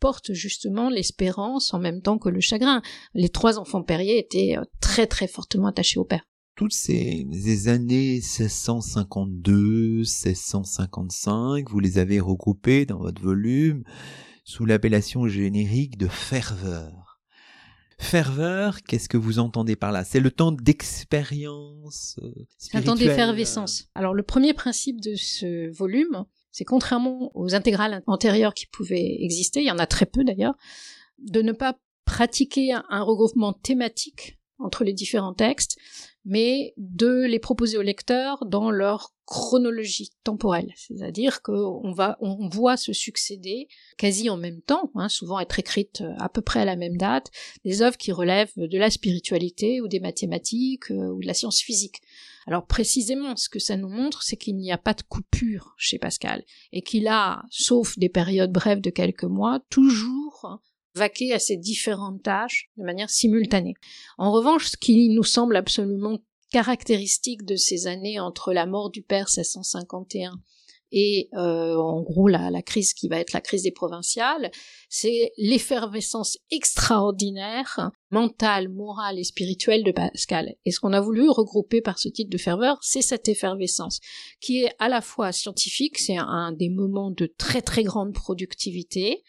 porte 0.01 0.33
justement 0.33 0.89
l'espérance 0.89 1.75
en 1.75 1.79
même 1.79 2.01
temps 2.01 2.17
que 2.17 2.31
le 2.31 2.41
chagrin. 2.41 2.81
Les 3.13 3.29
trois 3.29 3.59
enfants 3.59 3.83
Perrier 3.83 4.19
étaient 4.19 4.57
euh, 4.57 4.63
très 4.81 5.07
très 5.07 5.29
fortement 5.29 5.67
attachés 5.67 6.01
au 6.01 6.05
père. 6.07 6.25
Toutes 6.57 6.73
ces, 6.73 7.27
ces 7.31 7.69
années 7.69 8.15
1652, 8.15 9.99
1655, 9.99 11.69
vous 11.69 11.81
les 11.81 11.99
avez 11.99 12.21
regroupées 12.21 12.87
dans 12.87 13.01
votre 13.01 13.21
volume 13.21 13.85
sous 14.45 14.65
l'appellation 14.65 15.29
générique 15.29 15.99
de 15.99 16.09
ferveur. 16.09 17.10
Ferveur, 18.01 18.83
qu'est-ce 18.83 19.11
que 19.11 19.19
vous 19.19 19.39
entendez 19.39 19.77
par 19.77 19.93
là? 19.93 20.05
C'est 20.05 20.21
le 20.21 20.31
temps 20.31 20.53
d'expérience 20.53 22.19
euh, 22.23 22.33
C'est 22.57 22.77
un 22.77 22.83
temps 22.83 22.95
d'effervescence. 22.95 23.89
Alors 23.95 24.15
le 24.15 24.23
premier 24.23 24.55
principe 24.55 25.03
de 25.03 25.15
ce 25.15 25.71
volume, 25.71 26.25
c'est 26.51 26.65
contrairement 26.65 27.31
aux 27.35 27.55
intégrales 27.55 28.03
antérieures 28.07 28.55
qui 28.55 28.67
pouvaient 28.67 29.19
exister, 29.21 29.61
il 29.61 29.67
y 29.67 29.71
en 29.71 29.79
a 29.79 29.87
très 29.87 30.07
peu 30.07 30.25
d'ailleurs, 30.25 30.55
de 31.19 31.43
ne 31.43 31.53
pas 31.53 31.79
pratiquer 32.07 32.73
un 32.73 33.03
regroupement 33.03 33.53
thématique 33.53 34.41
entre 34.59 34.83
les 34.83 34.95
différents 34.95 35.35
textes, 35.35 35.77
mais 36.25 36.75
de 36.77 37.25
les 37.25 37.39
proposer 37.39 37.79
aux 37.79 37.83
lecteurs 37.83 38.45
dans 38.47 38.71
leur 38.71 39.15
chronologie 39.25 40.11
temporelle, 40.25 40.73
c'est-à-dire 40.77 41.41
qu'on 41.43 41.93
va, 41.93 42.19
on 42.21 42.49
voit 42.49 42.77
se 42.77 42.93
succéder 42.93 43.69
quasi 43.97 44.29
en 44.29 44.37
même 44.37 44.61
temps, 44.61 44.91
hein, 44.97 45.09
souvent 45.09 45.39
être 45.39 45.59
écrites 45.61 46.03
à 46.19 46.29
peu 46.29 46.43
près 46.43 46.61
à 46.61 46.65
la 46.65 46.75
même 46.75 46.97
date, 46.97 47.31
des 47.65 47.81
œuvres 47.81 47.97
qui 47.97 48.11
relèvent 48.11 48.53
de 48.57 48.79
la 48.79 48.91
spiritualité 48.91 49.81
ou 49.81 49.87
des 49.87 50.01
mathématiques 50.01 50.91
euh, 50.91 51.13
ou 51.13 51.21
de 51.21 51.27
la 51.27 51.35
science 51.35 51.61
physique. 51.61 52.03
Alors 52.47 52.67
précisément, 52.67 53.37
ce 53.37 53.49
que 53.49 53.61
ça 53.61 53.77
nous 53.77 53.89
montre, 53.89 54.25
c'est 54.25 54.37
qu'il 54.37 54.57
n'y 54.57 54.73
a 54.73 54.79
pas 54.79 54.95
de 54.95 55.03
coupure 55.03 55.75
chez 55.77 55.99
Pascal 55.99 56.45
et 56.73 56.83
qu'il 56.83 57.07
a, 57.07 57.45
sauf 57.51 57.97
des 57.99 58.09
périodes 58.09 58.53
brèves 58.53 58.81
de 58.81 58.91
quelques 58.91 59.25
mois, 59.25 59.61
toujours 59.71 60.61
vaquer 60.95 61.33
à 61.33 61.39
ces 61.39 61.57
différentes 61.57 62.23
tâches 62.23 62.71
de 62.77 62.85
manière 62.85 63.11
simultanée. 63.11 63.75
En 64.19 64.33
revanche, 64.33 64.69
ce 64.69 64.77
qui 64.77 65.09
nous 65.11 65.25
semble 65.25 65.57
absolument 65.57 66.19
caractéristique 66.51 67.45
de 67.45 67.57
ces 67.57 67.87
années 67.87 68.19
entre 68.19 68.53
la 68.53 68.67
mort 68.67 68.91
du 68.91 69.03
père 69.03 69.27
1651 69.35 70.33
et 70.93 71.29
euh, 71.35 71.77
en 71.77 72.03
gros 72.03 72.29
la, 72.29 72.63
crise 72.63 72.95
qui 72.95 73.09
va 73.09 73.19
être 73.19 73.33
la 73.33 73.41
crise 73.41 73.63
des 73.63 73.71
provinciales, 73.71 74.51
c'est 74.89 75.33
l'effervescence 75.39 76.39
extraordinaire 76.51 77.91
mentale, 78.11 78.69
morale 78.69 79.19
et 79.19 79.25
spirituelle 79.25 79.85
de 79.85 79.93
Pascal. 79.93 80.55
Et 80.65 80.73
ce 80.73 80.81
qu'on 80.81 80.93
a 80.93 81.01
voulu 81.01 81.29
regrouper 81.29 81.81
par 81.81 81.99
ce 81.99 82.09
titre 82.09 82.31
de 82.31 82.39
ferveur, 82.39 82.79
c'est 82.83 83.03
cette 83.03 83.29
effervescence 83.29 84.01
qui 84.41 84.65
est 84.65 84.73
à 84.79 84.89
la 84.89 85.01
fois 85.01 85.33
scientifique, 85.33 85.99
c'est 85.99 86.17
un 86.17 86.53
des 86.53 86.71
moments 86.71 87.11
de 87.11 87.33
très 87.39 87.63
très 87.63 87.85
grande 87.85 88.13
productivité, 88.13 89.23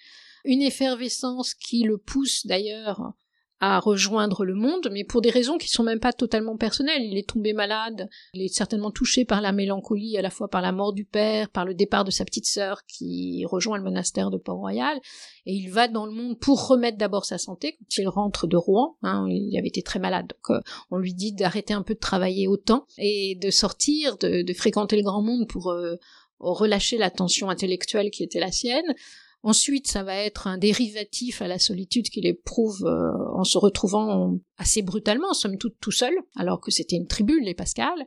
une 0.46 0.62
effervescence 0.62 1.54
qui 1.54 1.84
le 1.84 1.98
pousse 1.98 2.46
d'ailleurs 2.46 3.14
à 3.62 3.80
rejoindre 3.80 4.44
le 4.44 4.56
monde, 4.56 4.90
mais 4.92 5.04
pour 5.04 5.22
des 5.22 5.30
raisons 5.30 5.60
qui 5.60 5.70
sont 5.70 5.84
même 5.84 6.00
pas 6.00 6.14
totalement 6.14 6.58
personnelles. 6.58 7.04
Il 7.04 7.16
est 7.16 7.30
tombé 7.30 7.54
malade, 7.54 8.10
il 8.34 8.42
est 8.42 8.54
certainement 8.54 8.90
touché 8.90 9.24
par 9.24 9.40
la 9.40 9.52
mélancolie, 9.52 10.18
à 10.18 10.24
la 10.24 10.32
fois 10.32 10.50
par 10.50 10.62
la 10.62 10.72
mort 10.72 10.94
du 10.94 11.06
père, 11.06 11.48
par 11.50 11.64
le 11.64 11.76
départ 11.76 12.04
de 12.04 12.10
sa 12.10 12.26
petite 12.26 12.48
sœur 12.48 12.82
qui 12.88 13.46
rejoint 13.46 13.78
le 13.78 13.84
monastère 13.84 14.32
de 14.32 14.38
Port-Royal, 14.38 15.00
et 15.46 15.54
il 15.54 15.70
va 15.70 15.88
dans 15.88 16.08
le 16.08 16.12
monde 16.12 16.40
pour 16.40 16.68
remettre 16.68 16.98
d'abord 16.98 17.26
sa 17.26 17.38
santé 17.38 17.78
quand 17.78 18.02
il 18.02 18.08
rentre 18.08 18.48
de 18.48 18.58
Rouen. 18.58 18.98
Hein, 19.04 19.28
il 19.30 19.56
avait 19.56 19.68
été 19.68 19.84
très 19.84 20.00
malade, 20.00 20.28
donc 20.28 20.58
euh, 20.58 20.62
on 20.90 20.98
lui 20.98 21.14
dit 21.14 21.32
d'arrêter 21.32 21.76
un 21.76 21.84
peu 21.84 21.94
de 21.94 22.00
travailler 22.00 22.48
autant 22.48 22.88
et 22.98 23.38
de 23.40 23.52
sortir, 23.52 24.18
de, 24.18 24.44
fréquenter 24.54 24.96
le 24.96 25.04
grand 25.04 25.22
monde 25.22 25.48
pour 25.48 25.70
euh, 25.70 25.98
relâcher 26.40 26.98
la 26.98 27.12
tension 27.12 27.52
intellectuelle 27.52 28.10
qui 28.10 28.24
était 28.24 28.40
la 28.40 28.52
sienne. 28.52 28.96
Ensuite, 29.44 29.88
ça 29.88 30.04
va 30.04 30.16
être 30.16 30.46
un 30.46 30.60
dérivatif 30.60 31.42
à 31.42 31.48
la 31.48 31.58
solitude 31.58 32.10
qu'il 32.10 32.28
éprouve 32.28 32.86
euh, 32.86 33.12
en 33.34 33.44
se 33.44 33.58
retrouvant 33.58 34.38
assez 34.58 34.84
brutalement, 34.84 35.34
somme 35.34 35.58
toute 35.58 35.78
tout 35.82 35.92
seul, 35.92 36.14
alors 36.36 36.62
que 36.62 36.70
c'était 36.70 36.96
une 36.96 37.08
tribu, 37.08 37.40
les 37.42 37.56
Pascal. 37.56 38.06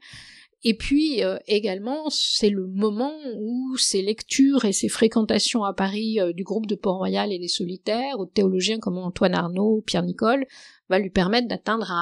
Et 0.62 0.74
puis 0.74 1.24
euh, 1.24 1.36
également, 1.46 2.08
c'est 2.08 2.50
le 2.50 2.66
moment 2.68 3.12
où 3.36 3.76
ses 3.76 4.00
lectures 4.00 4.64
et 4.64 4.72
ses 4.72 4.88
fréquentations 4.88 5.64
à 5.64 5.74
Paris 5.74 6.20
euh, 6.20 6.32
du 6.32 6.44
groupe 6.44 6.66
de 6.66 6.76
Port-Royal 6.76 7.32
et 7.32 7.38
des 7.38 7.48
solitaires, 7.48 8.18
aux 8.20 8.26
théologiens 8.26 8.78
comme 8.78 8.96
Antoine 8.98 9.34
Arnaud, 9.34 9.82
Pierre 9.84 10.04
Nicole, 10.04 10.46
va 10.88 11.00
lui 11.00 11.10
permettre 11.10 11.48
d'atteindre 11.48 11.92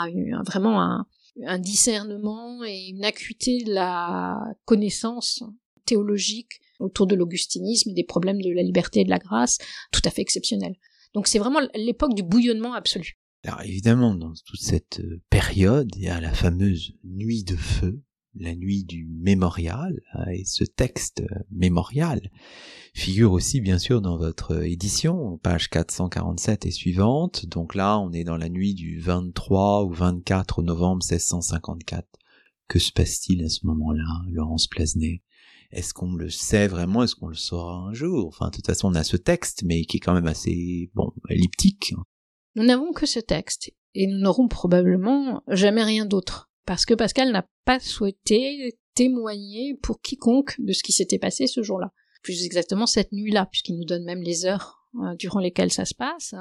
vraiment 0.46 0.80
un, 0.82 1.06
un 1.44 1.58
discernement 1.58 2.62
et 2.64 2.88
une 2.88 3.04
acuité 3.04 3.64
de 3.64 3.72
la 3.72 4.38
connaissance 4.64 5.42
théologique 5.86 6.60
autour 6.80 7.06
de 7.06 7.14
l'augustinisme 7.14 7.92
des 7.94 8.04
problèmes 8.04 8.40
de 8.40 8.50
la 8.50 8.62
liberté 8.62 9.00
et 9.00 9.04
de 9.04 9.10
la 9.10 9.18
grâce, 9.18 9.58
tout 9.92 10.02
à 10.04 10.10
fait 10.10 10.22
exceptionnel. 10.22 10.74
Donc 11.14 11.26
c'est 11.26 11.38
vraiment 11.38 11.60
l'époque 11.74 12.14
du 12.14 12.22
bouillonnement 12.22 12.74
absolu. 12.74 13.18
Alors 13.44 13.62
évidemment, 13.62 14.14
dans 14.14 14.32
toute 14.46 14.60
cette 14.60 15.00
euh, 15.00 15.20
période, 15.28 15.90
il 15.96 16.04
y 16.04 16.08
a 16.08 16.20
la 16.20 16.32
fameuse 16.32 16.94
nuit 17.02 17.42
de 17.42 17.56
feu, 17.56 18.00
la 18.36 18.54
nuit 18.54 18.84
du 18.84 19.08
mémorial, 19.10 20.00
hein, 20.14 20.30
et 20.32 20.44
ce 20.44 20.64
texte 20.64 21.22
euh, 21.22 21.38
mémorial 21.50 22.30
figure 22.94 23.32
aussi 23.32 23.60
bien 23.60 23.78
sûr 23.78 24.00
dans 24.00 24.16
votre 24.16 24.62
édition, 24.62 25.38
page 25.38 25.70
447 25.70 26.66
et 26.66 26.70
suivante. 26.70 27.46
Donc 27.46 27.74
là, 27.74 27.98
on 27.98 28.12
est 28.12 28.24
dans 28.24 28.36
la 28.36 28.48
nuit 28.48 28.74
du 28.74 29.00
23 29.00 29.84
ou 29.84 29.92
24 29.92 30.62
novembre 30.62 31.04
1654. 31.04 32.06
Que 32.68 32.78
se 32.78 32.92
passe-t-il 32.92 33.44
à 33.44 33.48
ce 33.48 33.66
moment-là, 33.66 34.04
Laurence 34.30 34.68
Plasnet 34.68 35.22
est-ce 35.72 35.94
qu'on 35.94 36.14
le 36.14 36.28
sait 36.28 36.68
vraiment 36.68 37.02
Est-ce 37.02 37.14
qu'on 37.14 37.28
le 37.28 37.34
saura 37.34 37.76
un 37.76 37.94
jour? 37.94 38.28
Enfin, 38.28 38.48
de 38.48 38.56
toute 38.56 38.66
façon, 38.66 38.88
on 38.88 38.94
a 38.94 39.04
ce 39.04 39.16
texte, 39.16 39.62
mais 39.64 39.84
qui 39.84 39.96
est 39.96 40.00
quand 40.00 40.14
même 40.14 40.26
assez, 40.26 40.90
bon, 40.94 41.12
elliptique. 41.28 41.94
Nous 42.54 42.64
n'avons 42.64 42.92
que 42.92 43.06
ce 43.06 43.20
texte, 43.20 43.72
et 43.94 44.06
nous 44.06 44.18
n'aurons 44.18 44.48
probablement 44.48 45.42
jamais 45.48 45.82
rien 45.82 46.04
d'autre, 46.04 46.50
parce 46.66 46.84
que 46.84 46.94
Pascal 46.94 47.32
n'a 47.32 47.48
pas 47.64 47.80
souhaité 47.80 48.76
témoigner 48.94 49.74
pour 49.82 50.00
quiconque 50.00 50.56
de 50.58 50.72
ce 50.72 50.82
qui 50.82 50.92
s'était 50.92 51.18
passé 51.18 51.46
ce 51.46 51.62
jour-là. 51.62 51.92
Plus 52.22 52.44
exactement 52.44 52.86
cette 52.86 53.12
nuit-là, 53.12 53.46
puisqu'il 53.50 53.78
nous 53.78 53.86
donne 53.86 54.04
même 54.04 54.22
les 54.22 54.44
heures 54.44 54.86
euh, 54.96 55.14
durant 55.16 55.40
lesquelles 55.40 55.72
ça 55.72 55.86
se 55.86 55.94
passe. 55.94 56.34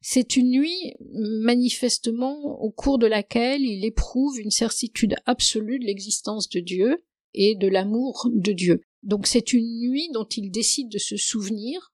C'est 0.00 0.36
une 0.36 0.50
nuit 0.50 0.94
manifestement 1.42 2.60
au 2.60 2.72
cours 2.72 2.98
de 2.98 3.06
laquelle 3.06 3.62
il 3.62 3.84
éprouve 3.84 4.40
une 4.40 4.50
certitude 4.50 5.14
absolue 5.26 5.78
de 5.78 5.86
l'existence 5.86 6.48
de 6.48 6.58
Dieu, 6.58 7.04
et 7.34 7.54
de 7.54 7.68
l'amour 7.68 8.28
de 8.32 8.52
Dieu. 8.52 8.82
Donc 9.02 9.26
c'est 9.26 9.52
une 9.52 9.80
nuit 9.80 10.08
dont 10.12 10.24
il 10.24 10.50
décide 10.50 10.88
de 10.88 10.98
se 10.98 11.16
souvenir, 11.16 11.92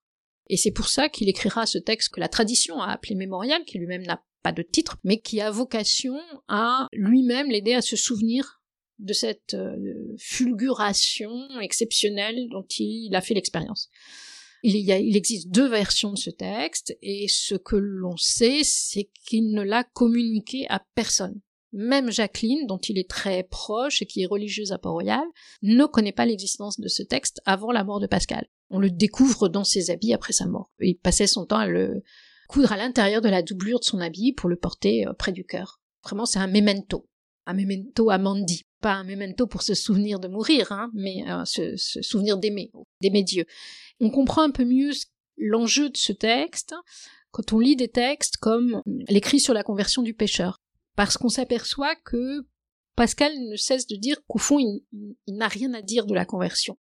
et 0.49 0.57
c'est 0.57 0.71
pour 0.71 0.87
ça 0.87 1.09
qu'il 1.09 1.29
écrira 1.29 1.65
ce 1.65 1.77
texte 1.77 2.09
que 2.13 2.19
la 2.19 2.29
tradition 2.29 2.79
a 2.81 2.91
appelé 2.91 3.15
mémorial, 3.15 3.63
qui 3.65 3.77
lui-même 3.77 4.03
n'a 4.03 4.23
pas 4.43 4.51
de 4.51 4.61
titre, 4.61 4.97
mais 5.03 5.19
qui 5.19 5.39
a 5.41 5.51
vocation 5.51 6.17
à 6.47 6.87
lui-même 6.93 7.49
l'aider 7.49 7.73
à 7.73 7.81
se 7.81 7.95
souvenir 7.95 8.61
de 8.99 9.13
cette 9.13 9.55
euh, 9.55 10.15
fulguration 10.17 11.31
exceptionnelle 11.59 12.47
dont 12.49 12.65
il 12.77 13.15
a 13.15 13.21
fait 13.21 13.33
l'expérience. 13.33 13.89
Il, 14.63 14.77
y 14.77 14.91
a, 14.91 14.99
il 14.99 15.17
existe 15.17 15.49
deux 15.49 15.67
versions 15.67 16.13
de 16.13 16.17
ce 16.17 16.29
texte, 16.29 16.95
et 17.01 17.27
ce 17.27 17.55
que 17.55 17.75
l'on 17.75 18.17
sait, 18.17 18.61
c'est 18.63 19.09
qu'il 19.25 19.53
ne 19.53 19.63
l'a 19.63 19.83
communiqué 19.83 20.67
à 20.69 20.83
personne. 20.93 21.41
Même 21.73 22.11
Jacqueline, 22.11 22.67
dont 22.67 22.77
il 22.77 22.97
est 22.97 23.09
très 23.09 23.43
proche 23.43 24.01
et 24.01 24.05
qui 24.05 24.23
est 24.23 24.27
religieuse 24.27 24.71
à 24.71 24.77
Port-Royal, 24.77 25.23
ne 25.61 25.85
connaît 25.85 26.11
pas 26.11 26.25
l'existence 26.25 26.79
de 26.79 26.87
ce 26.87 27.03
texte 27.03 27.41
avant 27.45 27.71
la 27.71 27.83
mort 27.83 27.99
de 27.99 28.07
Pascal. 28.07 28.47
On 28.69 28.79
le 28.79 28.89
découvre 28.89 29.47
dans 29.47 29.63
ses 29.63 29.89
habits 29.89 30.13
après 30.13 30.33
sa 30.33 30.47
mort. 30.47 30.71
Il 30.79 30.97
passait 30.97 31.27
son 31.27 31.45
temps 31.45 31.57
à 31.57 31.67
le 31.67 32.03
coudre 32.49 32.73
à 32.73 32.77
l'intérieur 32.77 33.21
de 33.21 33.29
la 33.29 33.41
doublure 33.41 33.79
de 33.79 33.85
son 33.85 34.01
habit 34.01 34.33
pour 34.33 34.49
le 34.49 34.57
porter 34.57 35.07
euh, 35.07 35.13
près 35.13 35.31
du 35.31 35.45
cœur. 35.45 35.79
Vraiment, 36.03 36.25
c'est 36.25 36.39
un 36.39 36.47
memento. 36.47 37.07
Un 37.45 37.53
memento 37.53 38.09
à 38.09 38.17
Mandy. 38.17 38.65
Pas 38.81 38.93
un 38.93 39.03
memento 39.03 39.47
pour 39.47 39.61
se 39.61 39.73
souvenir 39.73 40.19
de 40.19 40.27
mourir, 40.27 40.71
hein, 40.71 40.89
mais 40.93 41.23
euh, 41.29 41.45
se, 41.45 41.77
se 41.77 42.01
souvenir 42.01 42.37
d'aimer, 42.37 42.71
d'aimer 43.01 43.23
Dieu. 43.23 43.45
On 43.99 44.09
comprend 44.09 44.41
un 44.41 44.51
peu 44.51 44.65
mieux 44.65 44.91
l'enjeu 45.37 45.89
de 45.89 45.97
ce 45.97 46.11
texte 46.11 46.73
quand 47.31 47.53
on 47.53 47.59
lit 47.59 47.75
des 47.75 47.87
textes 47.87 48.37
comme 48.37 48.81
l'écrit 49.07 49.39
sur 49.39 49.53
la 49.53 49.63
conversion 49.63 50.01
du 50.01 50.13
pécheur 50.13 50.60
parce 50.95 51.17
qu'on 51.17 51.29
s'aperçoit 51.29 51.95
que 51.95 52.45
Pascal 52.95 53.33
ne 53.47 53.55
cesse 53.55 53.87
de 53.87 53.95
dire 53.95 54.17
qu'au 54.27 54.39
fond, 54.39 54.59
il, 54.59 54.85
n'a 55.27 55.47
rien 55.47 55.73
à 55.73 55.81
dire 55.81 56.05
de 56.05 56.13
la 56.13 56.25
conversion. 56.25 56.77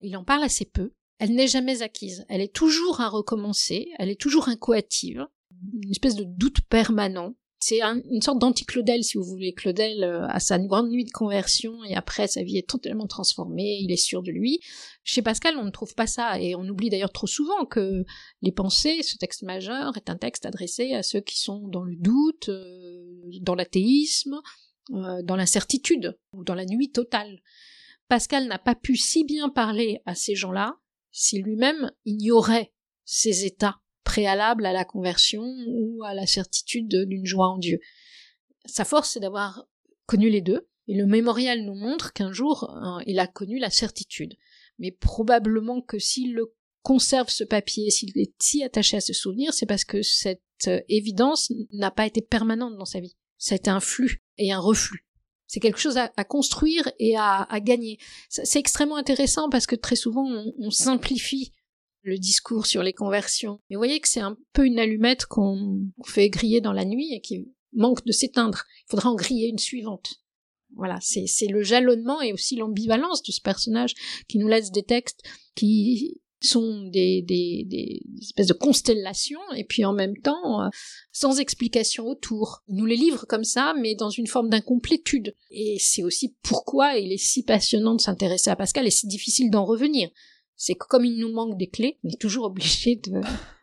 Il 0.00 0.16
en 0.16 0.24
parle 0.24 0.42
assez 0.42 0.64
peu. 0.64 0.92
Elle 1.18 1.34
n'est 1.34 1.46
jamais 1.46 1.82
acquise. 1.82 2.24
Elle 2.28 2.40
est 2.40 2.54
toujours 2.54 3.00
à 3.00 3.08
recommencer. 3.08 3.88
Elle 3.98 4.10
est 4.10 4.20
toujours 4.20 4.48
incoative. 4.48 5.26
Une 5.72 5.90
espèce 5.90 6.16
de 6.16 6.24
doute 6.24 6.60
permanent. 6.68 7.34
C'est 7.64 7.80
une 7.80 8.20
sorte 8.22 8.40
d'anti-Claudel, 8.40 9.04
si 9.04 9.16
vous 9.16 9.22
voulez. 9.22 9.54
Claudel 9.54 10.02
euh, 10.02 10.26
a 10.26 10.40
sa 10.40 10.58
grande 10.58 10.90
nuit 10.90 11.04
de 11.04 11.12
conversion 11.12 11.84
et 11.84 11.94
après 11.94 12.26
sa 12.26 12.42
vie 12.42 12.58
est 12.58 12.68
totalement 12.68 13.06
transformée, 13.06 13.78
il 13.80 13.92
est 13.92 13.96
sûr 13.96 14.24
de 14.24 14.32
lui. 14.32 14.58
Chez 15.04 15.22
Pascal, 15.22 15.56
on 15.56 15.64
ne 15.64 15.70
trouve 15.70 15.94
pas 15.94 16.08
ça 16.08 16.40
et 16.40 16.56
on 16.56 16.66
oublie 16.66 16.90
d'ailleurs 16.90 17.12
trop 17.12 17.28
souvent 17.28 17.64
que 17.64 18.04
les 18.40 18.50
pensées, 18.50 19.04
ce 19.04 19.16
texte 19.16 19.44
majeur, 19.44 19.96
est 19.96 20.10
un 20.10 20.16
texte 20.16 20.44
adressé 20.44 20.94
à 20.94 21.04
ceux 21.04 21.20
qui 21.20 21.38
sont 21.38 21.68
dans 21.68 21.84
le 21.84 21.94
doute, 21.94 22.48
euh, 22.48 23.30
dans 23.40 23.54
l'athéisme, 23.54 24.40
euh, 24.90 25.22
dans 25.22 25.36
l'incertitude 25.36 26.18
ou 26.32 26.42
dans 26.42 26.56
la 26.56 26.66
nuit 26.66 26.90
totale. 26.90 27.42
Pascal 28.08 28.48
n'a 28.48 28.58
pas 28.58 28.74
pu 28.74 28.96
si 28.96 29.22
bien 29.22 29.48
parler 29.48 30.00
à 30.04 30.16
ces 30.16 30.34
gens-là 30.34 30.78
si 31.12 31.40
lui-même 31.40 31.92
ignorait 32.06 32.72
ces 33.04 33.44
états 33.44 33.81
préalable 34.04 34.66
à 34.66 34.72
la 34.72 34.84
conversion 34.84 35.44
ou 35.66 36.02
à 36.04 36.14
la 36.14 36.26
certitude 36.26 36.88
d'une 36.88 37.26
joie 37.26 37.48
en 37.48 37.58
Dieu. 37.58 37.78
Sa 38.64 38.84
force, 38.84 39.10
c'est 39.10 39.20
d'avoir 39.20 39.66
connu 40.06 40.30
les 40.30 40.40
deux, 40.40 40.68
et 40.88 40.94
le 40.94 41.06
mémorial 41.06 41.64
nous 41.64 41.74
montre 41.74 42.12
qu'un 42.12 42.32
jour, 42.32 42.70
hein, 42.70 43.00
il 43.06 43.18
a 43.18 43.26
connu 43.26 43.58
la 43.58 43.70
certitude. 43.70 44.34
Mais 44.78 44.90
probablement 44.90 45.80
que 45.80 45.98
s'il 45.98 46.34
le 46.34 46.54
conserve 46.82 47.28
ce 47.28 47.44
papier, 47.44 47.90
s'il 47.90 48.18
est 48.18 48.34
si 48.40 48.64
attaché 48.64 48.96
à 48.96 49.00
ce 49.00 49.12
souvenir, 49.12 49.54
c'est 49.54 49.66
parce 49.66 49.84
que 49.84 50.02
cette 50.02 50.42
euh, 50.66 50.80
évidence 50.88 51.52
n'a 51.72 51.90
pas 51.90 52.06
été 52.06 52.20
permanente 52.20 52.76
dans 52.76 52.84
sa 52.84 53.00
vie. 53.00 53.16
Été 53.50 53.70
un 53.70 53.80
flux 53.80 54.22
et 54.38 54.52
un 54.52 54.58
reflux. 54.58 55.06
C'est 55.46 55.60
quelque 55.60 55.80
chose 55.80 55.98
à, 55.98 56.08
construire 56.24 56.90
et 56.98 57.16
à, 57.16 57.46
gagner. 57.60 57.98
C'est 58.30 58.58
extrêmement 58.58 58.96
intéressant 58.96 59.50
parce 59.50 59.66
que 59.66 59.76
très 59.76 59.96
souvent 59.96 60.24
on 60.58 60.70
simplifie 60.70 61.52
le 62.02 62.18
discours 62.18 62.66
sur 62.66 62.82
les 62.82 62.92
conversions. 62.92 63.60
Mais 63.68 63.76
vous 63.76 63.80
voyez 63.80 64.00
que 64.00 64.08
c'est 64.08 64.20
un 64.20 64.36
peu 64.52 64.66
une 64.66 64.78
allumette 64.78 65.26
qu'on 65.26 65.86
fait 66.04 66.28
griller 66.28 66.60
dans 66.60 66.72
la 66.72 66.84
nuit 66.84 67.12
et 67.12 67.20
qui 67.20 67.48
manque 67.72 68.04
de 68.04 68.12
s'éteindre. 68.12 68.64
Il 68.86 68.90
faudra 68.90 69.10
en 69.10 69.14
griller 69.14 69.48
une 69.48 69.58
suivante. 69.58 70.16
Voilà, 70.74 70.98
c'est, 71.00 71.26
le 71.48 71.62
jalonnement 71.62 72.22
et 72.22 72.32
aussi 72.32 72.56
l'ambivalence 72.56 73.22
de 73.22 73.30
ce 73.30 73.40
personnage 73.40 73.94
qui 74.26 74.38
nous 74.38 74.48
laisse 74.48 74.70
des 74.70 74.82
textes 74.82 75.22
qui 75.54 76.20
sont 76.40 76.88
des, 76.88 77.22
des, 77.22 77.64
des 77.68 78.00
espèces 78.20 78.48
de 78.48 78.54
constellations 78.54 79.40
et 79.54 79.64
puis 79.64 79.84
en 79.84 79.92
même 79.92 80.16
temps 80.16 80.62
euh, 80.62 80.68
sans 81.12 81.38
explication 81.38 82.06
autour. 82.06 82.64
Il 82.68 82.76
nous 82.76 82.86
les 82.86 82.96
livre 82.96 83.26
comme 83.28 83.44
ça 83.44 83.74
mais 83.78 83.94
dans 83.94 84.10
une 84.10 84.26
forme 84.26 84.48
d'incomplétude. 84.48 85.36
Et 85.50 85.76
c'est 85.78 86.02
aussi 86.02 86.34
pourquoi 86.42 86.96
il 86.96 87.12
est 87.12 87.18
si 87.18 87.44
passionnant 87.44 87.94
de 87.94 88.00
s'intéresser 88.00 88.50
à 88.50 88.56
Pascal 88.56 88.86
et 88.86 88.90
si 88.90 89.06
difficile 89.06 89.50
d'en 89.50 89.66
revenir 89.66 90.08
c'est 90.62 90.76
que 90.76 90.86
comme 90.86 91.04
il 91.04 91.18
nous 91.18 91.32
manque 91.32 91.58
des 91.58 91.66
clés, 91.66 91.98
on 92.04 92.08
est 92.08 92.20
toujours 92.20 92.44
obligé 92.44 92.94
de, 92.94 93.20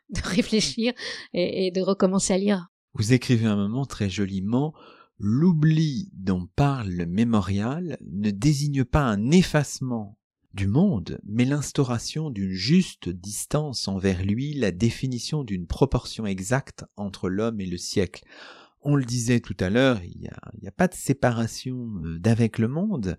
réfléchir 0.21 0.91
et, 1.33 1.71
de 1.71 1.79
recommencer 1.79 2.33
à 2.33 2.38
lire. 2.38 2.67
Vous 2.93 3.13
écrivez 3.13 3.45
un 3.45 3.55
moment 3.55 3.85
très 3.85 4.09
joliment 4.09 4.73
L'oubli 5.17 6.09
dont 6.13 6.49
parle 6.57 6.89
le 6.89 7.05
mémorial 7.05 7.97
ne 8.01 8.31
désigne 8.31 8.83
pas 8.83 9.03
un 9.03 9.31
effacement 9.31 10.17
du 10.53 10.67
monde, 10.67 11.21
mais 11.23 11.45
l'instauration 11.45 12.29
d'une 12.31 12.51
juste 12.51 13.07
distance 13.07 13.88
envers 13.88 14.25
lui, 14.25 14.53
la 14.53 14.71
définition 14.71 15.45
d'une 15.45 15.67
proportion 15.67 16.25
exacte 16.25 16.83
entre 16.97 17.29
l'homme 17.29 17.62
et 17.62 17.65
le 17.65 17.77
siècle. 17.77 18.25
On 18.81 18.95
le 18.95 19.05
disait 19.05 19.39
tout 19.39 19.57
à 19.62 19.69
l'heure, 19.69 20.01
il 20.03 20.19
n'y 20.19 20.27
a, 20.27 20.39
a, 20.67 20.71
pas 20.71 20.89
de 20.89 20.95
séparation 20.95 21.89
euh, 22.03 22.19
d'avec 22.19 22.57
le 22.57 22.67
monde. 22.67 23.17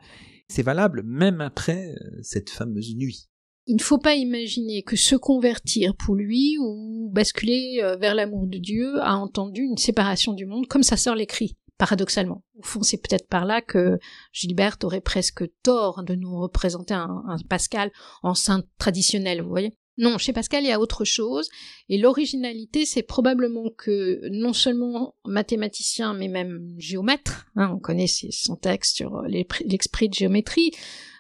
C'est 0.49 0.63
valable 0.63 1.03
même 1.03 1.41
après 1.41 1.95
euh, 1.95 2.19
cette 2.23 2.51
fameuse 2.51 2.95
nuit 2.97 3.30
il 3.71 3.77
ne 3.77 3.83
faut 3.83 3.99
pas 3.99 4.17
imaginer 4.17 4.83
que 4.83 4.97
se 4.97 5.15
convertir 5.15 5.95
pour 5.95 6.17
lui 6.17 6.57
ou 6.59 7.09
basculer 7.13 7.79
euh, 7.81 7.95
vers 7.95 8.17
l'amour 8.17 8.49
de 8.49 8.59
Dieu 8.59 9.01
a 9.01 9.15
entendu 9.15 9.63
une 9.63 9.77
séparation 9.77 10.33
du 10.33 10.45
monde, 10.45 10.67
comme 10.67 10.83
sa 10.83 10.97
sœur 10.97 11.15
l'écrit, 11.15 11.57
paradoxalement. 11.79 12.43
Au 12.59 12.65
fond, 12.65 12.83
c'est 12.83 12.97
peut-être 12.97 13.29
par 13.29 13.45
là 13.45 13.63
que 13.63 14.01
Gilberte 14.33 14.83
aurait 14.83 15.01
presque 15.01 15.45
tort 15.63 16.03
de 16.03 16.17
nous 16.17 16.37
représenter 16.37 16.95
un, 16.95 17.37
Pascal 17.49 17.93
en 18.25 18.35
saint 18.35 18.65
traditionnel, 18.77 19.41
vous 19.41 19.51
voyez. 19.51 19.77
Non, 19.99 20.17
chez 20.19 20.33
Pascal, 20.33 20.65
il 20.65 20.69
y 20.69 20.73
a 20.73 20.81
autre 20.81 21.05
chose, 21.05 21.49
et 21.89 21.99
l'originalité, 21.99 22.87
c'est 22.87 23.03
probablement 23.03 23.71
que 23.77 24.21
non 24.31 24.53
seulement 24.53 25.15
mathématicien, 25.27 26.15
mais 26.15 26.29
même 26.29 26.75
géomètre, 26.79 27.47
hein, 27.57 27.73
on 27.75 27.79
connaît 27.79 28.07
son 28.07 28.57
texte 28.57 28.97
sur 28.97 29.23
l'esprit 29.23 30.09
de 30.09 30.15
géométrie, 30.15 30.71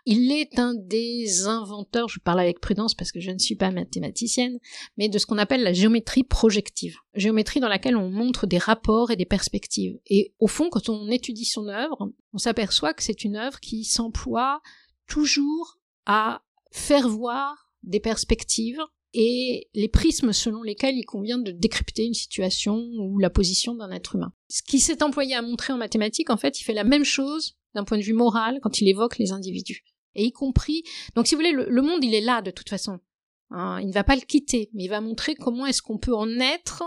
il 0.06 0.32
est 0.32 0.58
un 0.58 0.74
des 0.74 1.46
inventeurs, 1.46 2.08
je 2.08 2.20
parle 2.20 2.40
avec 2.40 2.60
prudence 2.60 2.94
parce 2.94 3.12
que 3.12 3.20
je 3.20 3.30
ne 3.30 3.38
suis 3.38 3.54
pas 3.54 3.70
mathématicienne, 3.70 4.58
mais 4.96 5.08
de 5.08 5.18
ce 5.18 5.26
qu'on 5.26 5.38
appelle 5.38 5.62
la 5.62 5.72
géométrie 5.72 6.24
projective. 6.24 6.96
Géométrie 7.14 7.60
dans 7.60 7.68
laquelle 7.68 7.96
on 7.96 8.10
montre 8.10 8.46
des 8.46 8.58
rapports 8.58 9.10
et 9.10 9.16
des 9.16 9.26
perspectives. 9.26 9.98
Et 10.06 10.32
au 10.38 10.46
fond, 10.46 10.70
quand 10.70 10.88
on 10.88 11.08
étudie 11.08 11.44
son 11.44 11.68
œuvre, 11.68 12.10
on 12.32 12.38
s'aperçoit 12.38 12.94
que 12.94 13.02
c'est 13.02 13.24
une 13.24 13.36
œuvre 13.36 13.60
qui 13.60 13.84
s'emploie 13.84 14.62
toujours 15.06 15.78
à 16.06 16.42
faire 16.70 17.08
voir 17.08 17.69
des 17.82 18.00
perspectives 18.00 18.80
et 19.12 19.68
les 19.74 19.88
prismes 19.88 20.32
selon 20.32 20.62
lesquels 20.62 20.96
il 20.96 21.04
convient 21.04 21.38
de 21.38 21.50
décrypter 21.50 22.04
une 22.04 22.14
situation 22.14 22.76
ou 22.98 23.18
la 23.18 23.30
position 23.30 23.74
d'un 23.74 23.90
être 23.90 24.14
humain. 24.14 24.32
Ce 24.48 24.62
qui 24.62 24.78
s'est 24.78 25.02
employé 25.02 25.34
à 25.34 25.42
montrer 25.42 25.72
en 25.72 25.78
mathématiques, 25.78 26.30
en 26.30 26.36
fait, 26.36 26.60
il 26.60 26.64
fait 26.64 26.74
la 26.74 26.84
même 26.84 27.04
chose 27.04 27.56
d'un 27.74 27.84
point 27.84 27.98
de 27.98 28.02
vue 28.02 28.12
moral 28.12 28.60
quand 28.62 28.80
il 28.80 28.88
évoque 28.88 29.18
les 29.18 29.32
individus 29.32 29.84
et 30.14 30.24
y 30.24 30.32
compris. 30.32 30.82
Donc, 31.14 31.26
si 31.26 31.34
vous 31.34 31.40
voulez, 31.40 31.52
le, 31.52 31.82
monde, 31.82 32.04
il 32.04 32.14
est 32.14 32.20
là 32.20 32.42
de 32.42 32.50
toute 32.50 32.68
façon. 32.68 33.00
Hein, 33.50 33.80
il 33.80 33.88
ne 33.88 33.92
va 33.92 34.04
pas 34.04 34.16
le 34.16 34.22
quitter, 34.22 34.70
mais 34.74 34.84
il 34.84 34.88
va 34.88 35.00
montrer 35.00 35.34
comment 35.34 35.66
est-ce 35.66 35.82
qu'on 35.82 35.98
peut 35.98 36.14
en 36.14 36.38
être 36.38 36.84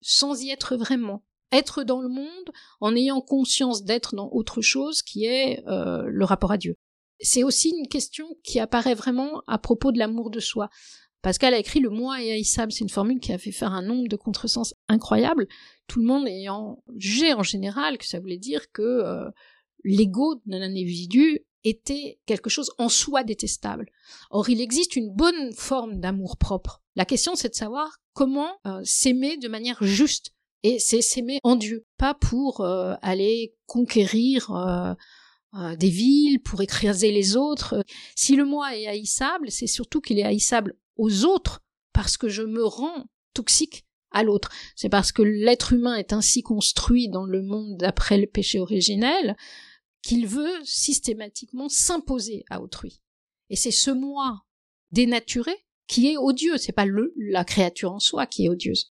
sans 0.00 0.42
y 0.42 0.50
être 0.50 0.76
vraiment. 0.76 1.24
Être 1.52 1.84
dans 1.84 2.00
le 2.00 2.08
monde 2.08 2.50
en 2.80 2.96
ayant 2.96 3.20
conscience 3.20 3.84
d'être 3.84 4.14
dans 4.14 4.28
autre 4.30 4.60
chose 4.60 5.02
qui 5.02 5.24
est 5.24 5.62
euh, 5.66 6.02
le 6.06 6.24
rapport 6.24 6.52
à 6.52 6.58
Dieu. 6.58 6.76
C'est 7.20 7.44
aussi 7.44 7.70
une 7.70 7.88
question 7.88 8.26
qui 8.42 8.58
apparaît 8.60 8.94
vraiment 8.94 9.42
à 9.46 9.58
propos 9.58 9.92
de 9.92 9.98
l'amour 9.98 10.30
de 10.30 10.40
soi. 10.40 10.68
Pascal 11.22 11.54
a 11.54 11.58
écrit 11.58 11.80
le 11.80 11.88
moi 11.88 12.22
est 12.22 12.32
haïssable, 12.32 12.70
c'est 12.70 12.84
une 12.84 12.90
formule 12.90 13.18
qui 13.18 13.32
a 13.32 13.38
fait 13.38 13.50
faire 13.50 13.72
un 13.72 13.80
nombre 13.80 14.08
de 14.08 14.16
contresens 14.16 14.74
incroyables, 14.88 15.48
tout 15.86 15.98
le 15.98 16.06
monde 16.06 16.28
ayant 16.28 16.82
jugé 16.96 17.32
en 17.32 17.42
général 17.42 17.96
que 17.96 18.06
ça 18.06 18.20
voulait 18.20 18.36
dire 18.36 18.70
que 18.72 18.82
euh, 18.82 19.30
l'ego 19.84 20.42
d'un 20.44 20.60
individu 20.60 21.46
était 21.64 22.20
quelque 22.26 22.50
chose 22.50 22.70
en 22.76 22.90
soi 22.90 23.24
détestable. 23.24 23.90
Or, 24.30 24.50
il 24.50 24.60
existe 24.60 24.96
une 24.96 25.10
bonne 25.10 25.54
forme 25.54 25.98
d'amour 25.98 26.36
propre. 26.36 26.82
La 26.94 27.06
question, 27.06 27.34
c'est 27.36 27.48
de 27.48 27.54
savoir 27.54 28.00
comment 28.12 28.58
euh, 28.66 28.82
s'aimer 28.84 29.38
de 29.38 29.48
manière 29.48 29.82
juste. 29.82 30.34
Et 30.62 30.78
c'est 30.78 31.00
s'aimer 31.00 31.38
en 31.42 31.56
Dieu, 31.56 31.86
pas 31.96 32.12
pour 32.12 32.60
euh, 32.60 32.94
aller 33.00 33.54
conquérir 33.66 34.50
des 35.78 35.88
villes, 35.88 36.40
pour 36.40 36.62
écraser 36.62 37.12
les 37.12 37.36
autres. 37.36 37.84
Si 38.16 38.36
le 38.36 38.44
moi 38.44 38.76
est 38.76 38.86
haïssable, 38.86 39.50
c'est 39.50 39.66
surtout 39.66 40.00
qu'il 40.00 40.18
est 40.18 40.24
haïssable 40.24 40.76
aux 40.96 41.24
autres 41.24 41.60
parce 41.92 42.16
que 42.16 42.28
je 42.28 42.42
me 42.42 42.64
rends 42.64 43.06
toxique 43.34 43.86
à 44.10 44.22
l'autre. 44.22 44.50
C'est 44.76 44.88
parce 44.88 45.12
que 45.12 45.22
l'être 45.22 45.72
humain 45.72 45.96
est 45.96 46.12
ainsi 46.12 46.42
construit 46.42 47.08
dans 47.08 47.24
le 47.24 47.42
monde 47.42 47.76
d'après 47.78 48.18
le 48.18 48.26
péché 48.26 48.58
originel 48.58 49.36
qu'il 50.02 50.26
veut 50.26 50.54
systématiquement 50.64 51.68
s'imposer 51.68 52.44
à 52.50 52.60
autrui. 52.60 53.00
Et 53.50 53.56
c'est 53.56 53.70
ce 53.70 53.90
moi 53.90 54.44
dénaturé 54.92 55.52
qui 55.86 56.08
est 56.08 56.16
odieux. 56.16 56.58
C'est 56.58 56.72
pas 56.72 56.86
le, 56.86 57.12
la 57.16 57.44
créature 57.44 57.92
en 57.92 58.00
soi 58.00 58.26
qui 58.26 58.46
est 58.46 58.48
odieuse. 58.48 58.93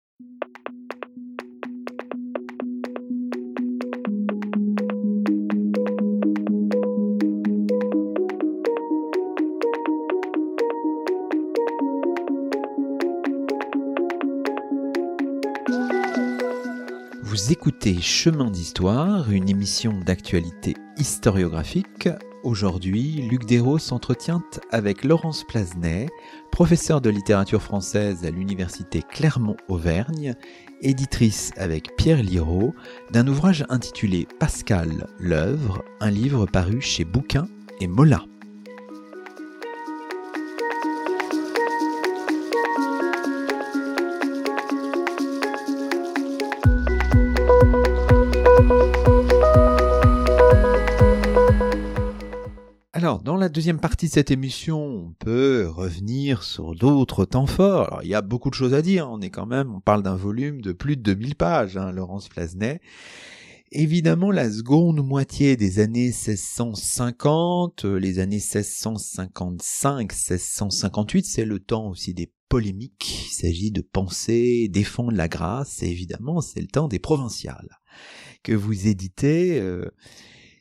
Écoutez 17.49 18.01
Chemin 18.01 18.51
d'Histoire, 18.51 19.31
une 19.31 19.47
émission 19.47 20.01
d'actualité 20.05 20.75
historiographique. 20.97 22.09
Aujourd'hui, 22.43 23.25
Luc 23.29 23.45
Dérault 23.45 23.77
s'entretient 23.77 24.43
avec 24.71 25.05
Laurence 25.05 25.45
Plasnet, 25.47 26.07
professeure 26.51 26.99
de 26.99 27.09
littérature 27.09 27.61
française 27.61 28.25
à 28.25 28.31
l'université 28.31 29.01
Clermont-Auvergne, 29.01 30.33
éditrice 30.81 31.51
avec 31.55 31.95
Pierre 31.95 32.21
Liraud 32.21 32.75
d'un 33.11 33.27
ouvrage 33.27 33.65
intitulé 33.69 34.27
Pascal, 34.39 35.07
l'œuvre, 35.17 35.85
un 36.01 36.11
livre 36.11 36.47
paru 36.47 36.81
chez 36.81 37.05
Bouquin 37.05 37.47
et 37.79 37.87
Mola. 37.87 38.25
Deuxième 53.57 53.79
partie 53.79 54.05
de 54.05 54.11
cette 54.11 54.29
émission, 54.29 54.79
on 54.79 55.13
peut 55.17 55.67
revenir 55.67 56.43
sur 56.43 56.75
d'autres 56.75 57.25
temps 57.25 57.47
forts. 57.47 58.01
Il 58.03 58.07
y 58.07 58.13
a 58.13 58.21
beaucoup 58.21 58.51
de 58.51 58.53
choses 58.53 58.75
à 58.75 58.83
dire. 58.83 59.09
On 59.09 59.19
est 59.19 59.31
quand 59.31 59.47
même, 59.47 59.73
on 59.73 59.79
parle 59.79 60.03
d'un 60.03 60.15
volume 60.15 60.61
de 60.61 60.73
plus 60.73 60.95
de 60.95 61.01
2000 61.01 61.33
pages, 61.33 61.75
hein, 61.75 61.91
Laurence 61.91 62.29
Flasnet. 62.29 62.79
Évidemment, 63.71 64.29
la 64.29 64.51
seconde 64.51 65.03
moitié 65.03 65.55
des 65.55 65.79
années 65.79 66.11
1650, 66.11 67.85
euh, 67.85 67.95
les 67.97 68.19
années 68.19 68.35
1655, 68.35 70.13
1658, 70.13 71.25
c'est 71.25 71.43
le 71.43 71.57
temps 71.57 71.89
aussi 71.89 72.13
des 72.13 72.31
polémiques. 72.49 73.25
Il 73.31 73.33
s'agit 73.33 73.71
de 73.71 73.81
penser, 73.81 74.67
défendre 74.69 75.13
la 75.13 75.27
grâce, 75.27 75.81
et 75.81 75.87
évidemment, 75.87 76.41
c'est 76.41 76.61
le 76.61 76.67
temps 76.67 76.87
des 76.87 76.99
provinciales 76.99 77.79
que 78.43 78.53
vous 78.53 78.87
éditez. 78.87 79.59
Euh, 79.59 79.89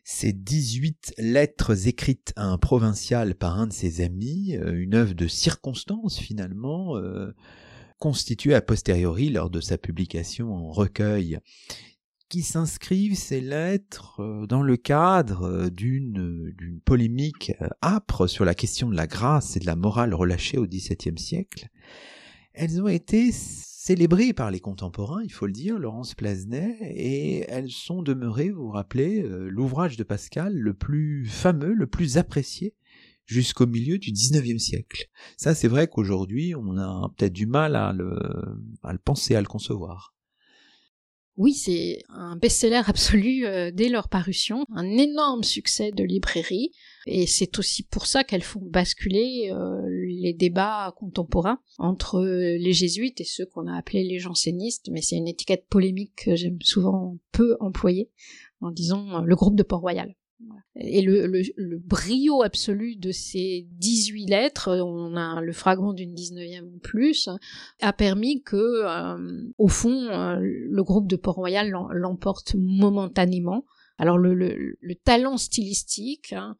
ces 0.08 0.32
18 0.32 1.14
lettres 1.18 1.88
écrites 1.88 2.32
à 2.36 2.46
un 2.46 2.58
provincial 2.58 3.34
par 3.34 3.58
un 3.58 3.66
de 3.66 3.72
ses 3.72 4.02
amis, 4.02 4.56
euh, 4.56 4.80
une 4.80 4.94
œuvre 4.94 5.14
de 5.14 5.26
circonstance 5.26 6.20
finalement, 6.20 6.96
euh, 6.96 7.34
constituée 7.98 8.54
a 8.54 8.62
posteriori 8.62 9.30
lors 9.30 9.50
de 9.50 9.60
sa 9.60 9.78
publication 9.78 10.54
en 10.54 10.70
recueil, 10.70 11.40
qui 12.28 12.42
s'inscrivent 12.42 13.16
ces 13.16 13.40
lettres 13.40 14.20
euh, 14.20 14.46
dans 14.46 14.62
le 14.62 14.76
cadre 14.76 15.70
d'une 15.70 16.52
d'une 16.56 16.80
polémique 16.80 17.52
âpre 17.82 18.28
sur 18.28 18.44
la 18.44 18.54
question 18.54 18.88
de 18.88 18.96
la 18.96 19.08
grâce 19.08 19.56
et 19.56 19.60
de 19.60 19.66
la 19.66 19.74
morale 19.74 20.14
relâchée 20.14 20.56
au 20.56 20.68
XVIIe 20.68 21.18
siècle. 21.18 21.68
Elles 22.54 22.80
ont 22.80 22.86
été 22.86 23.32
célébrées 23.86 24.32
par 24.32 24.50
les 24.50 24.58
contemporains, 24.58 25.22
il 25.22 25.30
faut 25.30 25.46
le 25.46 25.52
dire, 25.52 25.78
Laurence 25.78 26.16
Plasnet, 26.16 26.76
et 26.80 27.44
elles 27.48 27.70
sont 27.70 28.02
demeurées, 28.02 28.50
vous 28.50 28.64
vous 28.64 28.70
rappelez, 28.72 29.22
euh, 29.22 29.48
l'ouvrage 29.48 29.96
de 29.96 30.02
Pascal 30.02 30.56
le 30.56 30.74
plus 30.74 31.24
fameux, 31.24 31.72
le 31.72 31.86
plus 31.86 32.18
apprécié 32.18 32.74
jusqu'au 33.26 33.68
milieu 33.68 33.98
du 33.98 34.10
XIXe 34.10 34.60
siècle. 34.60 35.06
Ça, 35.36 35.54
c'est 35.54 35.68
vrai 35.68 35.86
qu'aujourd'hui, 35.86 36.56
on 36.56 36.76
a 36.76 37.12
peut-être 37.16 37.32
du 37.32 37.46
mal 37.46 37.76
à 37.76 37.92
le, 37.92 38.18
à 38.82 38.92
le 38.92 38.98
penser, 38.98 39.36
à 39.36 39.40
le 39.40 39.46
concevoir. 39.46 40.15
Oui, 41.36 41.52
c'est 41.52 42.02
un 42.08 42.36
best-seller 42.36 42.82
absolu 42.86 43.46
euh, 43.46 43.70
dès 43.70 43.88
leur 43.88 44.08
parution, 44.08 44.64
un 44.74 44.86
énorme 44.96 45.44
succès 45.44 45.90
de 45.92 46.02
librairie, 46.02 46.70
et 47.06 47.26
c'est 47.26 47.58
aussi 47.58 47.82
pour 47.82 48.06
ça 48.06 48.24
qu'elles 48.24 48.42
font 48.42 48.62
basculer 48.62 49.50
euh, 49.52 49.82
les 49.88 50.32
débats 50.32 50.94
contemporains 50.96 51.60
entre 51.78 52.24
les 52.24 52.72
jésuites 52.72 53.20
et 53.20 53.24
ceux 53.24 53.46
qu'on 53.46 53.66
a 53.66 53.76
appelés 53.76 54.04
les 54.04 54.18
jansénistes, 54.18 54.88
mais 54.90 55.02
c'est 55.02 55.16
une 55.16 55.28
étiquette 55.28 55.66
polémique 55.68 56.24
que 56.24 56.36
j'aime 56.36 56.58
souvent 56.62 57.18
peu 57.32 57.56
employer, 57.60 58.10
en 58.60 58.70
disant 58.70 59.20
euh, 59.20 59.20
le 59.24 59.36
groupe 59.36 59.56
de 59.56 59.62
Port-Royal. 59.62 60.14
Et 60.74 61.00
le, 61.00 61.26
le, 61.26 61.78
brio 61.78 62.42
absolu 62.42 62.96
de 62.96 63.10
ces 63.10 63.66
18 63.72 64.26
lettres, 64.26 64.70
on 64.82 65.16
a 65.16 65.40
le 65.40 65.52
fragment 65.52 65.94
d'une 65.94 66.14
19e 66.14 66.74
en 66.74 66.78
plus, 66.78 67.30
a 67.80 67.92
permis 67.92 68.42
que, 68.42 68.56
euh, 68.56 69.50
au 69.56 69.68
fond, 69.68 70.08
euh, 70.08 70.38
le 70.40 70.82
groupe 70.82 71.08
de 71.08 71.16
Port-Royal 71.16 71.70
l'emporte 71.92 72.54
momentanément. 72.58 73.64
Alors 73.98 74.18
le, 74.18 74.34
le 74.34 74.94
talent 74.94 75.38
stylistique, 75.38 76.34
hein, 76.34 76.56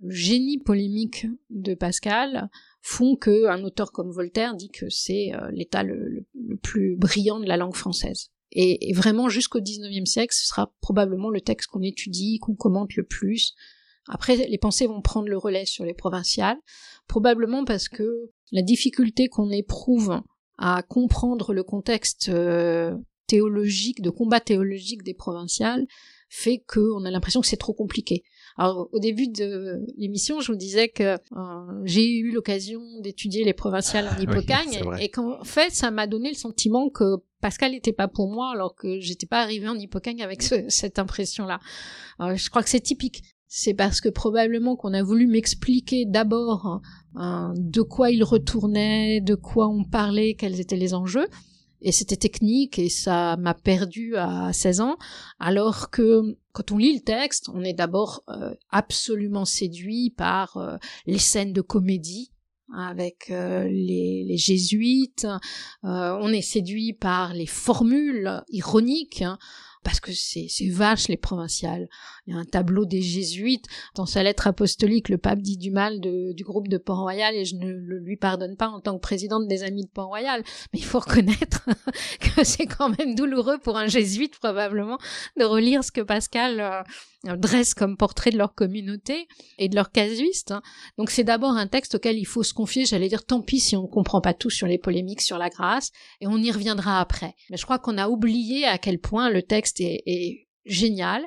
le 0.00 0.14
génie 0.14 0.58
polémique 0.58 1.26
de 1.50 1.74
Pascal 1.74 2.48
font 2.80 3.16
que 3.16 3.46
un 3.46 3.62
auteur 3.64 3.92
comme 3.92 4.10
Voltaire 4.10 4.54
dit 4.54 4.70
que 4.70 4.88
c'est 4.88 5.34
euh, 5.34 5.50
l'état 5.52 5.82
le, 5.82 6.26
plus 6.62 6.96
brillant 6.96 7.40
de 7.40 7.46
la 7.46 7.56
langue 7.56 7.76
française. 7.76 8.30
Et, 8.52 8.92
vraiment, 8.94 9.28
jusqu'au 9.28 9.60
XIXe 9.60 10.08
siècle, 10.10 10.34
ce 10.34 10.46
sera 10.46 10.72
probablement 10.80 11.30
le 11.30 11.40
texte 11.40 11.68
qu'on 11.68 11.82
étudie, 11.82 12.38
qu'on 12.40 12.54
commente 12.54 12.96
le 12.96 13.04
plus. 13.04 13.54
Après, 14.08 14.36
les 14.36 14.58
pensées 14.58 14.86
vont 14.86 15.02
prendre 15.02 15.28
le 15.28 15.38
relais 15.38 15.66
sur 15.66 15.84
les 15.84 15.94
provinciales, 15.94 16.58
probablement 17.06 17.64
parce 17.64 17.88
que 17.88 18.30
la 18.50 18.62
difficulté 18.62 19.28
qu'on 19.28 19.50
éprouve 19.50 20.20
à 20.58 20.82
comprendre 20.82 21.52
le 21.52 21.62
contexte 21.62 22.28
euh, 22.28 22.96
théologique, 23.28 24.02
de 24.02 24.10
combat 24.10 24.40
théologique 24.40 25.04
des 25.04 25.14
provinciales, 25.14 25.86
fait 26.30 26.62
qu'on 26.66 27.04
a 27.04 27.10
l'impression 27.10 27.40
que 27.40 27.46
c'est 27.46 27.56
trop 27.56 27.74
compliqué. 27.74 28.22
Alors 28.56 28.88
au 28.92 29.00
début 29.00 29.28
de 29.28 29.80
l'émission, 29.98 30.40
je 30.40 30.52
vous 30.52 30.58
disais 30.58 30.88
que 30.88 31.02
euh, 31.14 31.82
j'ai 31.84 32.08
eu 32.08 32.30
l'occasion 32.30 32.80
d'étudier 33.00 33.44
les 33.44 33.52
provinciales 33.52 34.08
en 34.08 34.20
Hippocagne 34.20 34.80
et 35.00 35.10
qu'en 35.10 35.42
fait, 35.42 35.72
ça 35.72 35.90
m'a 35.90 36.06
donné 36.06 36.28
le 36.28 36.36
sentiment 36.36 36.88
que 36.88 37.16
Pascal 37.40 37.72
n'était 37.72 37.92
pas 37.92 38.06
pour 38.06 38.30
moi 38.30 38.52
alors 38.52 38.76
que 38.76 39.00
j'étais 39.00 39.26
pas 39.26 39.40
arrivée 39.40 39.68
en 39.68 39.74
Hippocagne 39.74 40.22
avec 40.22 40.42
cette 40.42 40.98
impression-là. 40.98 41.58
je 42.20 42.48
crois 42.48 42.62
que 42.62 42.70
c'est 42.70 42.80
typique. 42.80 43.22
C'est 43.52 43.74
parce 43.74 44.00
que 44.00 44.08
probablement 44.08 44.76
qu'on 44.76 44.94
a 44.94 45.02
voulu 45.02 45.26
m'expliquer 45.26 46.04
d'abord 46.06 46.80
hein, 47.16 47.52
de 47.56 47.82
quoi 47.82 48.12
il 48.12 48.22
retournait, 48.22 49.20
de 49.20 49.34
quoi 49.34 49.68
on 49.68 49.82
parlait, 49.82 50.34
quels 50.34 50.60
étaient 50.60 50.76
les 50.76 50.94
enjeux 50.94 51.26
et 51.82 51.92
c'était 51.92 52.16
technique 52.16 52.78
et 52.78 52.88
ça 52.88 53.36
m'a 53.36 53.54
perdu 53.54 54.16
à 54.16 54.52
16 54.52 54.80
ans. 54.80 54.96
Alors 55.38 55.90
que 55.90 56.36
quand 56.52 56.72
on 56.72 56.78
lit 56.78 56.94
le 56.94 57.00
texte 57.00 57.48
on 57.52 57.62
est 57.62 57.72
d'abord 57.72 58.22
euh, 58.28 58.54
absolument 58.70 59.44
séduit 59.44 60.10
par 60.10 60.56
euh, 60.56 60.76
les 61.06 61.18
scènes 61.18 61.52
de 61.52 61.60
comédie 61.60 62.32
avec 62.76 63.30
euh, 63.30 63.64
les, 63.64 64.24
les, 64.24 64.36
jésuites. 64.36 65.26
On 65.82 66.32
est 66.32 66.40
séduit 66.40 66.92
par 66.92 67.34
les 67.34 67.46
formules 67.46 68.44
ironiques 68.48 69.22
hein, 69.22 69.38
parce 69.82 70.00
que 70.00 70.12
c'est 70.12 70.48
vache 70.68 71.08
les 71.08 71.16
provinciales. 71.16 71.88
Il 72.26 72.34
y 72.34 72.36
a 72.36 72.40
un 72.40 72.44
tableau 72.44 72.84
des 72.84 73.00
jésuites. 73.00 73.64
Dans 73.94 74.06
sa 74.06 74.22
lettre 74.22 74.46
apostolique, 74.46 75.08
le 75.08 75.18
pape 75.18 75.40
dit 75.40 75.56
du 75.56 75.70
mal 75.70 76.00
de, 76.00 76.32
du 76.34 76.44
groupe 76.44 76.68
de 76.68 76.78
Port-Royal 76.78 77.34
et 77.34 77.44
je 77.44 77.56
ne 77.56 77.70
le 77.70 77.98
lui 77.98 78.16
pardonne 78.16 78.56
pas 78.56 78.68
en 78.68 78.80
tant 78.80 78.94
que 78.96 79.00
présidente 79.00 79.48
des 79.48 79.62
Amis 79.62 79.84
de 79.84 79.90
Port-Royal. 79.90 80.42
Mais 80.72 80.78
il 80.78 80.84
faut 80.84 81.00
reconnaître 81.00 81.66
que 82.20 82.44
c'est 82.44 82.66
quand 82.66 82.96
même 82.98 83.14
douloureux 83.14 83.58
pour 83.58 83.76
un 83.76 83.86
jésuite 83.86 84.38
probablement 84.38 84.98
de 85.38 85.44
relire 85.44 85.82
ce 85.82 85.92
que 85.92 86.02
Pascal 86.02 86.60
euh, 86.60 86.82
dressent 87.24 87.74
comme 87.74 87.96
portrait 87.96 88.30
de 88.30 88.38
leur 88.38 88.54
communauté 88.54 89.28
et 89.58 89.68
de 89.68 89.74
leur 89.74 89.90
casuiste. 89.90 90.52
Hein. 90.52 90.62
Donc 90.98 91.10
c'est 91.10 91.24
d'abord 91.24 91.52
un 91.52 91.66
texte 91.66 91.96
auquel 91.96 92.18
il 92.18 92.24
faut 92.24 92.42
se 92.42 92.54
confier, 92.54 92.86
j'allais 92.86 93.08
dire 93.08 93.24
tant 93.24 93.42
pis 93.42 93.60
si 93.60 93.76
on 93.76 93.82
ne 93.82 93.88
comprend 93.88 94.20
pas 94.20 94.34
tout 94.34 94.50
sur 94.50 94.66
les 94.66 94.78
polémiques 94.78 95.20
sur 95.20 95.38
la 95.38 95.50
grâce, 95.50 95.90
et 96.20 96.26
on 96.26 96.38
y 96.38 96.50
reviendra 96.50 97.00
après. 97.00 97.34
Mais 97.50 97.56
je 97.56 97.64
crois 97.64 97.78
qu'on 97.78 97.98
a 97.98 98.08
oublié 98.08 98.64
à 98.64 98.78
quel 98.78 98.98
point 98.98 99.30
le 99.30 99.42
texte 99.42 99.80
est, 99.80 100.02
est 100.06 100.48
génial. 100.64 101.24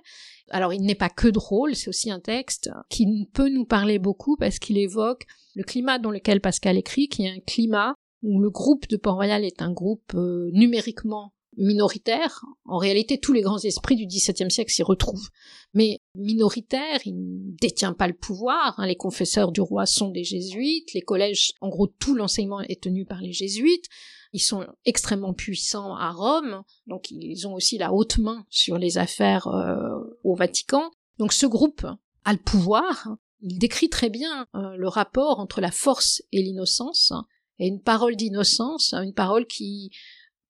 Alors 0.50 0.74
il 0.74 0.82
n'est 0.82 0.96
pas 0.96 1.10
que 1.10 1.28
drôle, 1.28 1.76
c'est 1.76 1.90
aussi 1.90 2.12
un 2.12 2.20
texte 2.20 2.70
qui 2.90 3.28
peut 3.34 3.50
nous 3.50 3.66
parler 3.66 4.00
beaucoup 4.00 4.36
parce 4.38 4.60
qu'il 4.60 4.78
évoque 4.78 5.26
le 5.56 5.64
climat 5.64 6.00
dans 6.00 6.12
lequel 6.12 6.42
Pascal 6.42 6.78
écrit, 6.78 7.08
qui 7.08 7.26
est 7.26 7.30
un 7.30 7.40
climat 7.46 7.96
où 8.24 8.40
le 8.40 8.50
groupe 8.50 8.88
de 8.88 8.98
Port-Royal 8.98 9.44
est 9.44 9.62
un 9.62 9.72
groupe 9.72 10.14
euh, 10.16 10.50
numériquement 10.54 11.34
minoritaire. 11.58 12.44
En 12.66 12.78
réalité, 12.78 13.20
tous 13.20 13.34
les 13.34 13.42
grands 13.42 13.60
esprits 13.60 13.96
du 13.96 14.06
XVIIe 14.06 14.52
siècle 14.52 14.72
s'y 14.72 14.84
retrouvent. 14.84 15.30
Mais 15.74 16.00
minoritaire, 16.16 17.00
il 17.06 17.16
ne 17.16 17.58
détient 17.62 17.94
pas 17.94 18.08
le 18.08 18.14
pouvoir. 18.14 18.80
Hein. 18.80 18.88
Les 18.88 18.96
confesseurs 18.96 19.52
du 19.52 19.62
roi 19.62 19.86
sont 19.86 20.10
des 20.10 20.24
jésuites. 20.24 20.94
Les 20.94 21.02
collèges, 21.02 21.54
en 21.62 21.70
gros, 21.70 21.88
tout 21.88 22.16
l'enseignement 22.16 22.62
est 22.62 22.82
tenu 22.82 23.06
par 23.06 23.22
les 23.22 23.32
jésuites. 23.32 23.86
Ils 24.34 24.40
sont 24.40 24.66
extrêmement 24.86 25.34
puissants 25.34 25.96
à 25.96 26.12
Rome, 26.12 26.64
donc 26.88 27.12
ils 27.12 27.48
ont 27.48 27.54
aussi 27.54 27.78
la 27.78 27.94
haute 27.94 28.18
main 28.18 28.46
sur 28.50 28.80
les 28.80 28.98
affaires 28.98 29.48
euh, 29.48 30.16
au 30.24 30.34
Vatican. 30.34 30.90
Donc 31.20 31.34
ce 31.34 31.46
groupe 31.46 31.86
a 32.26 32.34
le 32.34 32.40
pouvoir, 32.40 33.10
il 33.42 33.60
décrit 33.60 33.90
très 33.90 34.10
bien 34.10 34.48
euh, 34.56 34.76
le 34.76 34.88
rapport 34.88 35.40
entre 35.40 35.62
la 35.62 35.70
force 35.70 36.24
et 36.32 36.42
l'innocence, 36.42 37.14
et 37.60 37.68
une 37.68 37.82
parole 37.82 38.16
d'innocence, 38.16 38.94
une 38.94 39.14
parole 39.14 39.46
qui 39.46 39.92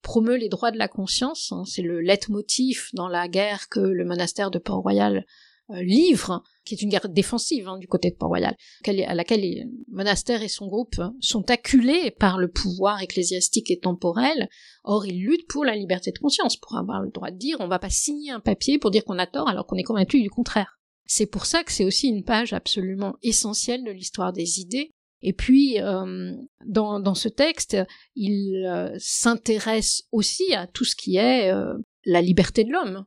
promeut 0.04 0.36
les 0.36 0.48
droits 0.48 0.70
de 0.70 0.78
la 0.78 0.86
conscience, 0.86 1.50
hein. 1.50 1.64
c'est 1.66 1.82
le 1.82 2.00
leitmotiv 2.00 2.90
dans 2.92 3.08
la 3.08 3.26
guerre 3.26 3.68
que 3.68 3.80
le 3.80 4.04
monastère 4.04 4.52
de 4.52 4.60
Port-Royal 4.60 5.24
euh, 5.70 5.82
livre, 5.82 6.42
qui 6.66 6.74
est 6.74 6.82
une 6.82 6.90
guerre 6.90 7.08
défensive 7.08 7.66
hein, 7.66 7.78
du 7.78 7.88
côté 7.88 8.10
de 8.10 8.16
Port-Royal, 8.16 8.54
à 8.86 9.14
laquelle 9.14 9.40
le 9.40 9.64
monastère 9.90 10.42
et 10.42 10.48
son 10.48 10.66
groupe 10.66 10.98
hein, 10.98 11.16
sont 11.20 11.50
acculés 11.50 12.10
par 12.10 12.38
le 12.38 12.50
pouvoir 12.50 13.00
ecclésiastique 13.00 13.70
et 13.70 13.78
temporel. 13.78 14.50
Or, 14.84 15.06
ils 15.06 15.24
luttent 15.24 15.48
pour 15.48 15.64
la 15.64 15.74
liberté 15.74 16.12
de 16.12 16.18
conscience, 16.18 16.58
pour 16.58 16.76
avoir 16.76 17.00
le 17.00 17.10
droit 17.10 17.30
de 17.30 17.38
dire 17.38 17.56
on 17.60 17.66
va 17.66 17.78
pas 17.78 17.88
signer 17.88 18.30
un 18.30 18.40
papier 18.40 18.78
pour 18.78 18.90
dire 18.90 19.04
qu'on 19.04 19.18
a 19.18 19.26
tort 19.26 19.48
alors 19.48 19.66
qu'on 19.66 19.76
est 19.76 19.84
convaincu 19.84 20.20
du 20.20 20.28
contraire. 20.28 20.78
C'est 21.06 21.26
pour 21.26 21.46
ça 21.46 21.64
que 21.64 21.72
c'est 21.72 21.84
aussi 21.84 22.08
une 22.08 22.24
page 22.24 22.52
absolument 22.52 23.16
essentielle 23.22 23.84
de 23.84 23.90
l'histoire 23.90 24.34
des 24.34 24.60
idées. 24.60 24.92
Et 25.26 25.32
puis, 25.32 25.80
euh, 25.80 26.32
dans, 26.66 27.14
ce 27.14 27.28
texte, 27.28 27.76
il 28.14 28.66
euh, 28.66 28.94
s'intéresse 28.98 30.04
aussi 30.12 30.52
à 30.52 30.66
tout 30.66 30.84
ce 30.84 30.94
qui 30.94 31.16
est 31.16 31.50
euh, 31.50 31.74
la 32.04 32.20
liberté 32.20 32.62
de 32.62 32.70
l'homme. 32.70 33.06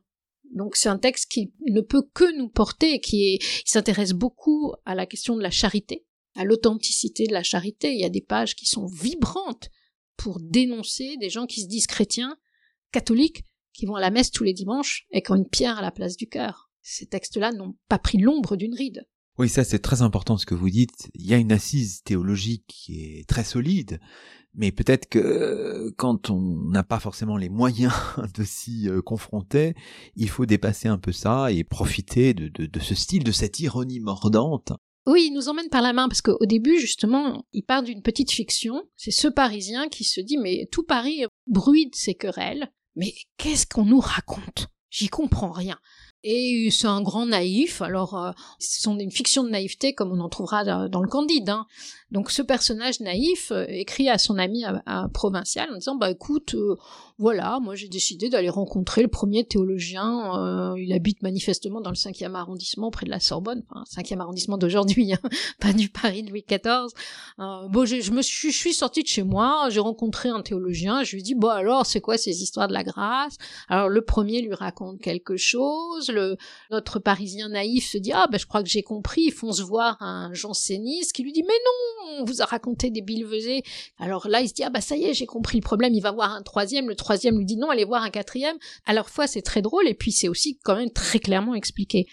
Donc 0.52 0.76
c'est 0.76 0.88
un 0.88 0.98
texte 0.98 1.30
qui 1.30 1.52
ne 1.68 1.80
peut 1.80 2.02
que 2.14 2.36
nous 2.36 2.48
porter, 2.48 3.00
qui 3.00 3.38
s'intéresse 3.64 4.12
beaucoup 4.12 4.74
à 4.84 4.94
la 4.94 5.06
question 5.06 5.36
de 5.36 5.42
la 5.42 5.50
charité, 5.50 6.06
à 6.34 6.44
l'authenticité 6.44 7.26
de 7.26 7.32
la 7.32 7.42
charité. 7.42 7.92
Il 7.92 8.00
y 8.00 8.04
a 8.04 8.10
des 8.10 8.22
pages 8.22 8.56
qui 8.56 8.66
sont 8.66 8.86
vibrantes 8.86 9.68
pour 10.16 10.40
dénoncer 10.40 11.16
des 11.20 11.30
gens 11.30 11.46
qui 11.46 11.62
se 11.62 11.68
disent 11.68 11.86
chrétiens, 11.86 12.36
catholiques, 12.90 13.44
qui 13.74 13.86
vont 13.86 13.94
à 13.94 14.00
la 14.00 14.10
messe 14.10 14.32
tous 14.32 14.42
les 14.42 14.54
dimanches 14.54 15.06
et 15.12 15.22
qui 15.22 15.30
ont 15.30 15.36
une 15.36 15.48
pierre 15.48 15.78
à 15.78 15.82
la 15.82 15.92
place 15.92 16.16
du 16.16 16.28
cœur 16.28 16.68
ces 16.88 17.06
textes-là 17.06 17.52
n'ont 17.52 17.76
pas 17.88 17.98
pris 17.98 18.18
l'ombre 18.18 18.56
d'une 18.56 18.74
ride. 18.74 19.06
Oui, 19.38 19.48
ça 19.48 19.62
c'est 19.62 19.78
très 19.78 20.02
important 20.02 20.36
ce 20.36 20.46
que 20.46 20.56
vous 20.56 20.68
dites. 20.68 21.10
Il 21.14 21.24
y 21.24 21.32
a 21.32 21.36
une 21.36 21.52
assise 21.52 22.02
théologique 22.02 22.64
qui 22.66 23.04
est 23.04 23.28
très 23.28 23.44
solide, 23.44 24.00
mais 24.52 24.72
peut-être 24.72 25.08
que 25.08 25.94
quand 25.96 26.30
on 26.30 26.40
n'a 26.70 26.82
pas 26.82 26.98
forcément 26.98 27.36
les 27.36 27.48
moyens 27.48 27.92
de 28.34 28.42
s'y 28.42 28.88
euh, 28.88 29.00
confronter, 29.00 29.74
il 30.16 30.28
faut 30.28 30.44
dépasser 30.44 30.88
un 30.88 30.98
peu 30.98 31.12
ça 31.12 31.52
et 31.52 31.62
profiter 31.62 32.34
de, 32.34 32.48
de, 32.48 32.80
ce 32.80 32.96
style, 32.96 33.22
de 33.22 33.30
cette 33.30 33.60
ironie 33.60 34.00
mordante. 34.00 34.72
Oui, 35.06 35.28
il 35.28 35.34
nous 35.34 35.48
emmène 35.48 35.68
par 35.70 35.82
la 35.82 35.92
main 35.92 36.08
parce 36.08 36.20
qu'au 36.20 36.44
début, 36.44 36.78
justement, 36.78 37.46
il 37.52 37.62
part 37.62 37.84
d'une 37.84 38.02
petite 38.02 38.32
fiction. 38.32 38.82
C'est 38.96 39.12
ce 39.12 39.28
Parisien 39.28 39.88
qui 39.88 40.02
se 40.02 40.20
dit 40.20 40.36
mais 40.36 40.68
tout 40.72 40.82
Paris 40.82 41.24
bruit 41.46 41.88
de 41.88 41.94
ses 41.94 42.16
querelles. 42.16 42.72
Mais 42.96 43.14
qu'est-ce 43.36 43.66
qu'on 43.66 43.84
nous 43.84 44.00
raconte? 44.00 44.66
J'y 44.90 45.08
comprends 45.08 45.52
rien. 45.52 45.78
Et 46.24 46.68
c'est 46.72 46.88
un 46.88 47.00
grand 47.00 47.26
naïf. 47.26 47.80
Alors, 47.80 48.16
euh, 48.18 48.32
ce 48.58 48.82
sont 48.82 48.98
une 48.98 49.12
fiction 49.12 49.44
de 49.44 49.50
naïveté 49.50 49.94
comme 49.94 50.10
on 50.10 50.20
en 50.20 50.28
trouvera 50.28 50.64
dans, 50.88 51.00
le 51.00 51.08
Candide. 51.08 51.48
Hein. 51.48 51.66
Donc, 52.10 52.30
ce 52.30 52.42
personnage 52.42 53.00
naïf 53.00 53.52
euh, 53.52 53.64
écrit 53.68 54.08
à 54.08 54.18
son 54.18 54.36
ami 54.36 54.64
à, 54.64 55.08
provincial 55.14 55.70
en 55.70 55.76
disant 55.76 55.94
"Bah 55.94 56.10
écoute, 56.10 56.54
euh, 56.54 56.76
voilà, 57.18 57.58
moi 57.60 57.74
j'ai 57.74 57.88
décidé 57.88 58.28
d'aller 58.28 58.48
rencontrer 58.48 59.02
le 59.02 59.08
premier 59.08 59.44
théologien. 59.44 60.74
il 60.76 60.92
habite 60.92 61.22
manifestement 61.22 61.80
dans 61.80 61.90
le 61.90 61.96
5e 61.96 62.34
arrondissement, 62.34 62.90
près 62.90 63.06
de 63.06 63.10
la 63.10 63.20
Sorbonne, 63.20 63.62
enfin 63.70 64.02
5e 64.02 64.20
arrondissement 64.20 64.58
d'aujourd'hui, 64.58 65.12
hein, 65.12 65.18
pas 65.60 65.72
du 65.72 65.88
Paris 65.88 66.22
de 66.22 66.30
Louis 66.30 66.44
XIV. 66.48 66.92
bon, 67.38 67.84
je 67.84 68.10
me 68.10 68.22
suis, 68.22 68.52
je 68.52 68.56
suis 68.56 68.74
sortie 68.74 69.02
de 69.02 69.08
chez 69.08 69.22
moi, 69.22 69.68
j'ai 69.70 69.80
rencontré 69.80 70.28
un 70.28 70.42
théologien. 70.42 71.02
Je 71.04 71.16
lui 71.16 71.22
dis 71.22 71.34
"Bon 71.34 71.48
alors, 71.48 71.86
c'est 71.86 72.00
quoi 72.00 72.16
ces 72.16 72.42
histoires 72.42 72.68
de 72.68 72.72
la 72.72 72.84
grâce? 72.84 73.36
Alors 73.68 73.88
le 73.88 74.02
premier 74.02 74.40
lui 74.42 74.54
raconte 74.54 75.00
quelque 75.00 75.36
chose." 75.36 76.08
le, 76.08 76.36
notre 76.70 76.98
Parisien 76.98 77.48
naïf 77.48 77.90
se 77.90 77.98
dit 77.98 78.12
ah 78.12 78.26
ben 78.30 78.38
je 78.38 78.46
crois 78.46 78.62
que 78.62 78.68
j'ai 78.68 78.82
compris, 78.82 79.22
ils 79.26 79.32
font 79.32 79.52
se 79.52 79.62
voir 79.62 79.96
un 80.00 80.32
janséniste 80.32 81.12
qui 81.12 81.22
lui 81.22 81.32
dit 81.32 81.42
mais 81.42 81.48
non, 81.48 82.20
on 82.20 82.24
vous 82.24 82.42
a 82.42 82.44
raconté 82.44 82.90
des 82.90 83.00
billevesées. 83.00 83.62
Alors 83.98 84.28
là 84.28 84.40
il 84.40 84.48
se 84.48 84.54
dit 84.54 84.64
ah 84.64 84.70
bah 84.70 84.80
ça 84.80 84.96
y 84.96 85.04
est 85.04 85.14
j'ai 85.14 85.26
compris 85.26 85.58
le 85.58 85.62
problème, 85.62 85.94
il 85.94 86.00
va 86.00 86.12
voir 86.12 86.32
un 86.32 86.42
troisième, 86.42 86.88
le 86.88 86.94
lui 87.16 87.44
dit 87.44 87.56
non 87.56 87.70
allez 87.70 87.84
voir 87.84 88.02
un 88.02 88.10
quatrième. 88.10 88.56
À 88.86 88.94
leur 88.94 89.08
fois 89.08 89.26
c'est 89.26 89.42
très 89.42 89.62
drôle 89.62 89.88
et 89.88 89.94
puis 89.94 90.12
c'est 90.12 90.28
aussi 90.28 90.58
quand 90.64 90.76
même 90.76 90.90
très 90.90 91.18
clairement 91.18 91.54
expliqué. 91.54 92.06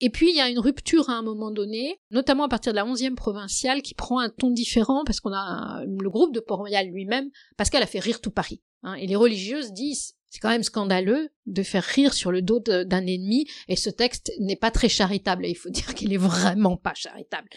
Et 0.00 0.10
puis 0.10 0.30
il 0.30 0.36
y 0.36 0.40
a 0.40 0.48
une 0.48 0.58
rupture 0.58 1.08
à 1.08 1.14
un 1.14 1.22
moment 1.22 1.50
donné, 1.50 2.00
notamment 2.10 2.44
à 2.44 2.48
partir 2.48 2.72
de 2.72 2.76
la 2.76 2.84
11e 2.84 3.14
provinciale, 3.14 3.80
qui 3.80 3.94
prend 3.94 4.18
un 4.18 4.28
ton 4.28 4.50
différent 4.50 5.04
parce 5.04 5.20
qu'on 5.20 5.32
a 5.32 5.84
le 5.86 6.10
groupe 6.10 6.34
de 6.34 6.40
Port-Royal 6.40 6.88
lui-même, 6.88 7.30
Pascal 7.56 7.82
a 7.82 7.86
fait 7.86 8.00
rire 8.00 8.20
tout 8.20 8.30
Paris. 8.30 8.60
Hein, 8.82 8.94
et 8.94 9.06
les 9.06 9.16
religieuses 9.16 9.72
disent 9.72 10.14
c'est 10.34 10.40
quand 10.40 10.50
même 10.50 10.64
scandaleux 10.64 11.30
de 11.46 11.62
faire 11.62 11.84
rire 11.84 12.12
sur 12.12 12.32
le 12.32 12.42
dos 12.42 12.58
d'un 12.58 13.06
ennemi, 13.06 13.46
et 13.68 13.76
ce 13.76 13.88
texte 13.88 14.32
n'est 14.40 14.56
pas 14.56 14.72
très 14.72 14.88
charitable, 14.88 15.46
et 15.46 15.50
il 15.50 15.54
faut 15.54 15.70
dire 15.70 15.94
qu'il 15.94 16.12
est 16.12 16.18
vraiment 16.18 16.76
pas 16.76 16.92
charitable. 16.94 17.48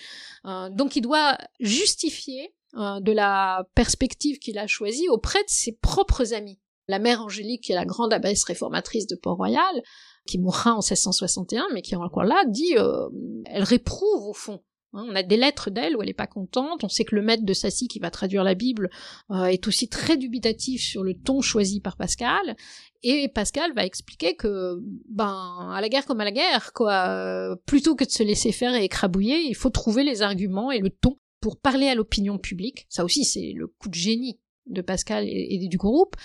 Euh, 0.45 0.69
donc 0.69 0.95
il 0.95 1.01
doit 1.01 1.39
justifier 1.59 2.53
euh, 2.75 2.99
de 2.99 3.11
la 3.11 3.67
perspective 3.73 4.37
qu'il 4.37 4.59
a 4.59 4.67
choisie 4.67 5.09
auprès 5.09 5.39
de 5.39 5.49
ses 5.49 5.71
propres 5.71 6.35
amis. 6.35 6.59
La 6.87 6.99
mère 6.99 7.21
Angélique, 7.21 7.63
qui 7.63 7.71
est 7.71 7.75
la 7.75 7.85
grande 7.85 8.13
abbesse 8.13 8.43
réformatrice 8.43 9.07
de 9.07 9.15
Port-Royal, 9.15 9.81
qui 10.25 10.39
mourra 10.39 10.71
en 10.71 10.81
1661, 10.81 11.67
mais 11.73 11.81
qui 11.81 11.93
est 11.93 11.97
encore 11.97 12.23
là, 12.23 12.43
dit, 12.47 12.77
euh, 12.77 13.07
elle 13.45 13.63
réprouve 13.63 14.27
au 14.27 14.33
fond 14.33 14.61
Hein, 14.93 15.05
on 15.09 15.15
a 15.15 15.23
des 15.23 15.37
lettres 15.37 15.69
d'elle 15.69 15.95
où 15.95 16.01
elle 16.01 16.07
n'est 16.07 16.13
pas 16.13 16.27
contente. 16.27 16.83
On 16.83 16.89
sait 16.89 17.03
que 17.03 17.15
le 17.15 17.21
maître 17.21 17.43
de 17.43 17.53
Sassy, 17.53 17.87
qui 17.87 17.99
va 17.99 18.09
traduire 18.09 18.43
la 18.43 18.55
Bible, 18.55 18.89
euh, 19.31 19.45
est 19.45 19.67
aussi 19.67 19.89
très 19.89 20.17
dubitatif 20.17 20.81
sur 20.81 21.03
le 21.03 21.13
ton 21.13 21.41
choisi 21.41 21.81
par 21.81 21.97
Pascal. 21.97 22.55
Et 23.03 23.27
Pascal 23.27 23.73
va 23.73 23.85
expliquer 23.85 24.35
que, 24.35 24.79
ben, 25.09 25.71
à 25.73 25.81
la 25.81 25.89
guerre 25.89 26.05
comme 26.05 26.21
à 26.21 26.25
la 26.25 26.31
guerre, 26.31 26.71
quoi, 26.73 27.09
euh, 27.09 27.55
plutôt 27.65 27.95
que 27.95 28.05
de 28.05 28.09
se 28.09 28.23
laisser 28.23 28.51
faire 28.51 28.73
et 28.75 28.85
écrabouiller, 28.85 29.41
il 29.47 29.55
faut 29.55 29.69
trouver 29.69 30.03
les 30.03 30.21
arguments 30.21 30.71
et 30.71 30.79
le 30.79 30.89
ton 30.89 31.17
pour 31.41 31.59
parler 31.59 31.87
à 31.87 31.95
l'opinion 31.95 32.37
publique. 32.37 32.87
Ça 32.89 33.03
aussi, 33.03 33.25
c'est 33.25 33.53
le 33.55 33.67
coup 33.67 33.89
de 33.89 33.93
génie 33.93 34.39
de 34.65 34.81
Pascal 34.81 35.25
et 35.27 35.65
du 35.69 35.77
groupe 35.77 36.15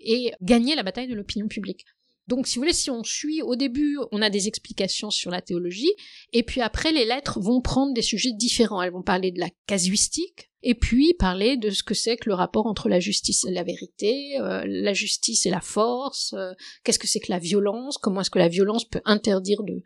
et 0.00 0.32
gagner 0.42 0.74
la 0.74 0.82
bataille 0.82 1.08
de 1.08 1.14
l'opinion 1.14 1.48
publique. 1.48 1.84
Donc, 2.28 2.46
si 2.46 2.56
vous 2.56 2.62
voulez, 2.62 2.74
si 2.74 2.90
on 2.90 3.02
suit, 3.02 3.40
au 3.40 3.56
début, 3.56 3.98
on 4.12 4.20
a 4.20 4.28
des 4.28 4.48
explications 4.48 5.10
sur 5.10 5.30
la 5.30 5.40
théologie, 5.40 5.90
et 6.34 6.42
puis 6.42 6.60
après, 6.60 6.92
les 6.92 7.06
lettres 7.06 7.40
vont 7.40 7.62
prendre 7.62 7.94
des 7.94 8.02
sujets 8.02 8.32
différents. 8.34 8.82
Elles 8.82 8.92
vont 8.92 9.02
parler 9.02 9.30
de 9.30 9.40
la 9.40 9.48
casuistique, 9.66 10.50
et 10.62 10.74
puis 10.74 11.14
parler 11.14 11.56
de 11.56 11.70
ce 11.70 11.82
que 11.82 11.94
c'est 11.94 12.18
que 12.18 12.28
le 12.28 12.34
rapport 12.34 12.66
entre 12.66 12.90
la 12.90 13.00
justice 13.00 13.44
et 13.44 13.50
la 13.50 13.62
vérité, 13.62 14.38
euh, 14.40 14.62
la 14.66 14.92
justice 14.92 15.46
et 15.46 15.50
la 15.50 15.62
force, 15.62 16.34
euh, 16.34 16.52
qu'est-ce 16.84 16.98
que 16.98 17.06
c'est 17.06 17.20
que 17.20 17.32
la 17.32 17.38
violence, 17.38 17.96
comment 17.96 18.20
est-ce 18.20 18.30
que 18.30 18.38
la 18.38 18.48
violence 18.48 18.84
peut 18.84 19.00
interdire 19.06 19.62
de, 19.62 19.82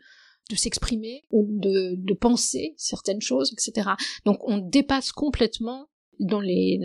de 0.49 0.55
s'exprimer 0.55 1.23
ou 1.29 1.47
de, 1.49 1.95
de 1.95 2.13
penser 2.13 2.73
certaines 2.75 3.21
choses, 3.21 3.53
etc. 3.53 3.91
Donc, 4.25 4.39
on 4.49 4.57
dépasse 4.57 5.13
complètement 5.13 5.87
dans 6.19 6.39
les, 6.39 6.79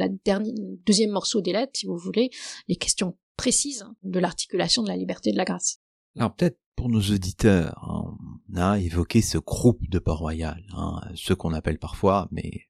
deuxième 0.87 1.11
morceau 1.11 1.41
des 1.41 1.53
lettres, 1.53 1.73
si 1.75 1.87
vous 1.87 1.97
voulez, 1.97 2.31
les 2.69 2.77
questions 2.77 3.17
précise 3.37 3.85
de 4.03 4.19
l'articulation 4.19 4.83
de 4.83 4.89
la 4.89 4.97
liberté 4.97 5.33
de 5.33 5.37
la 5.37 5.45
grâce. 5.45 5.79
Alors 6.17 6.35
peut-être 6.35 6.59
pour 6.77 6.89
nos 6.89 7.01
auditeurs, 7.01 7.79
hein, 7.83 8.17
on 8.53 8.57
a 8.57 8.79
évoqué 8.79 9.21
ce 9.21 9.39
groupe 9.39 9.89
de 9.89 9.99
Port-Royal, 9.99 10.65
hein, 10.77 11.01
ce 11.15 11.33
qu'on 11.35 11.53
appelle 11.53 11.79
parfois, 11.79 12.29
mais 12.31 12.69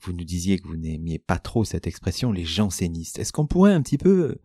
vous 0.00 0.12
nous 0.12 0.24
disiez 0.24 0.58
que 0.58 0.68
vous 0.68 0.76
n'aimiez 0.76 1.18
pas 1.18 1.38
trop 1.38 1.64
cette 1.64 1.86
expression, 1.86 2.32
les 2.32 2.44
jansénistes. 2.44 3.18
Est-ce 3.18 3.32
qu'on 3.32 3.46
pourrait 3.46 3.72
un 3.72 3.82
petit 3.82 3.98
peu 3.98 4.36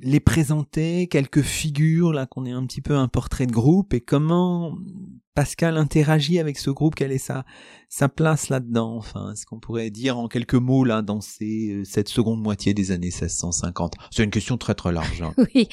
les 0.00 0.20
présenter, 0.20 1.08
quelques 1.08 1.42
figures, 1.42 2.12
là 2.12 2.26
qu'on 2.26 2.46
ait 2.46 2.52
un 2.52 2.66
petit 2.66 2.80
peu 2.80 2.96
un 2.96 3.08
portrait 3.08 3.46
de 3.46 3.52
groupe, 3.52 3.94
et 3.94 4.00
comment 4.00 4.76
Pascal 5.34 5.76
interagit 5.76 6.40
avec 6.40 6.58
ce 6.58 6.70
groupe, 6.70 6.96
quelle 6.96 7.12
est 7.12 7.18
sa, 7.18 7.44
sa 7.88 8.08
place 8.08 8.48
là-dedans, 8.48 8.96
enfin, 8.96 9.32
est-ce 9.32 9.46
qu'on 9.46 9.60
pourrait 9.60 9.90
dire 9.90 10.18
en 10.18 10.26
quelques 10.26 10.54
mots 10.54 10.82
là 10.82 11.00
dans 11.00 11.20
ces, 11.20 11.70
euh, 11.70 11.84
cette 11.84 12.08
seconde 12.08 12.40
moitié 12.40 12.74
des 12.74 12.90
années 12.90 13.06
1650 13.06 13.94
C'est 14.10 14.24
une 14.24 14.30
question 14.30 14.56
très 14.56 14.74
très 14.74 14.92
large. 14.92 15.22
Hein. 15.22 15.34
oui. 15.54 15.68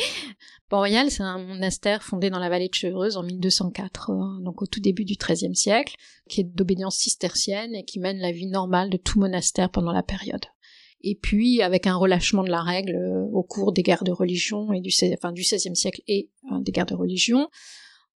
Port-Royal, 0.69 1.09
c'est 1.09 1.23
un 1.23 1.39
monastère 1.39 2.03
fondé 2.03 2.29
dans 2.29 2.37
la 2.39 2.49
vallée 2.49 2.69
de 2.69 2.75
Chevreuse 2.75 3.17
en 3.17 3.23
1204, 3.23 4.11
euh, 4.11 4.43
donc 4.43 4.61
au 4.61 4.67
tout 4.67 4.79
début 4.79 5.03
du 5.03 5.15
XIIIe 5.15 5.55
siècle, 5.55 5.95
qui 6.29 6.41
est 6.41 6.55
d'obédience 6.55 6.97
cistercienne 6.97 7.73
et 7.73 7.85
qui 7.85 7.99
mène 7.99 8.17
la 8.17 8.31
vie 8.31 8.47
normale 8.47 8.89
de 8.89 8.97
tout 8.97 9.19
monastère 9.19 9.71
pendant 9.71 9.91
la 9.91 10.03
période 10.03 10.45
et 11.05 11.15
puis 11.15 11.61
avec 11.61 11.85
un 11.85 11.95
relâchement 11.95 12.43
de 12.43 12.49
la 12.49 12.61
règle 12.61 12.95
euh, 12.95 13.25
au 13.31 13.43
cours 13.43 13.71
des 13.71 13.83
guerres 13.83 14.03
de 14.03 14.11
religion 14.11 14.73
et 14.73 14.81
du, 14.81 14.91
enfin, 15.13 15.31
du 15.31 15.43
XVIe 15.43 15.75
siècle 15.75 16.01
et 16.07 16.31
euh, 16.51 16.59
des 16.59 16.71
guerres 16.71 16.87
de 16.87 16.95
religion. 16.95 17.47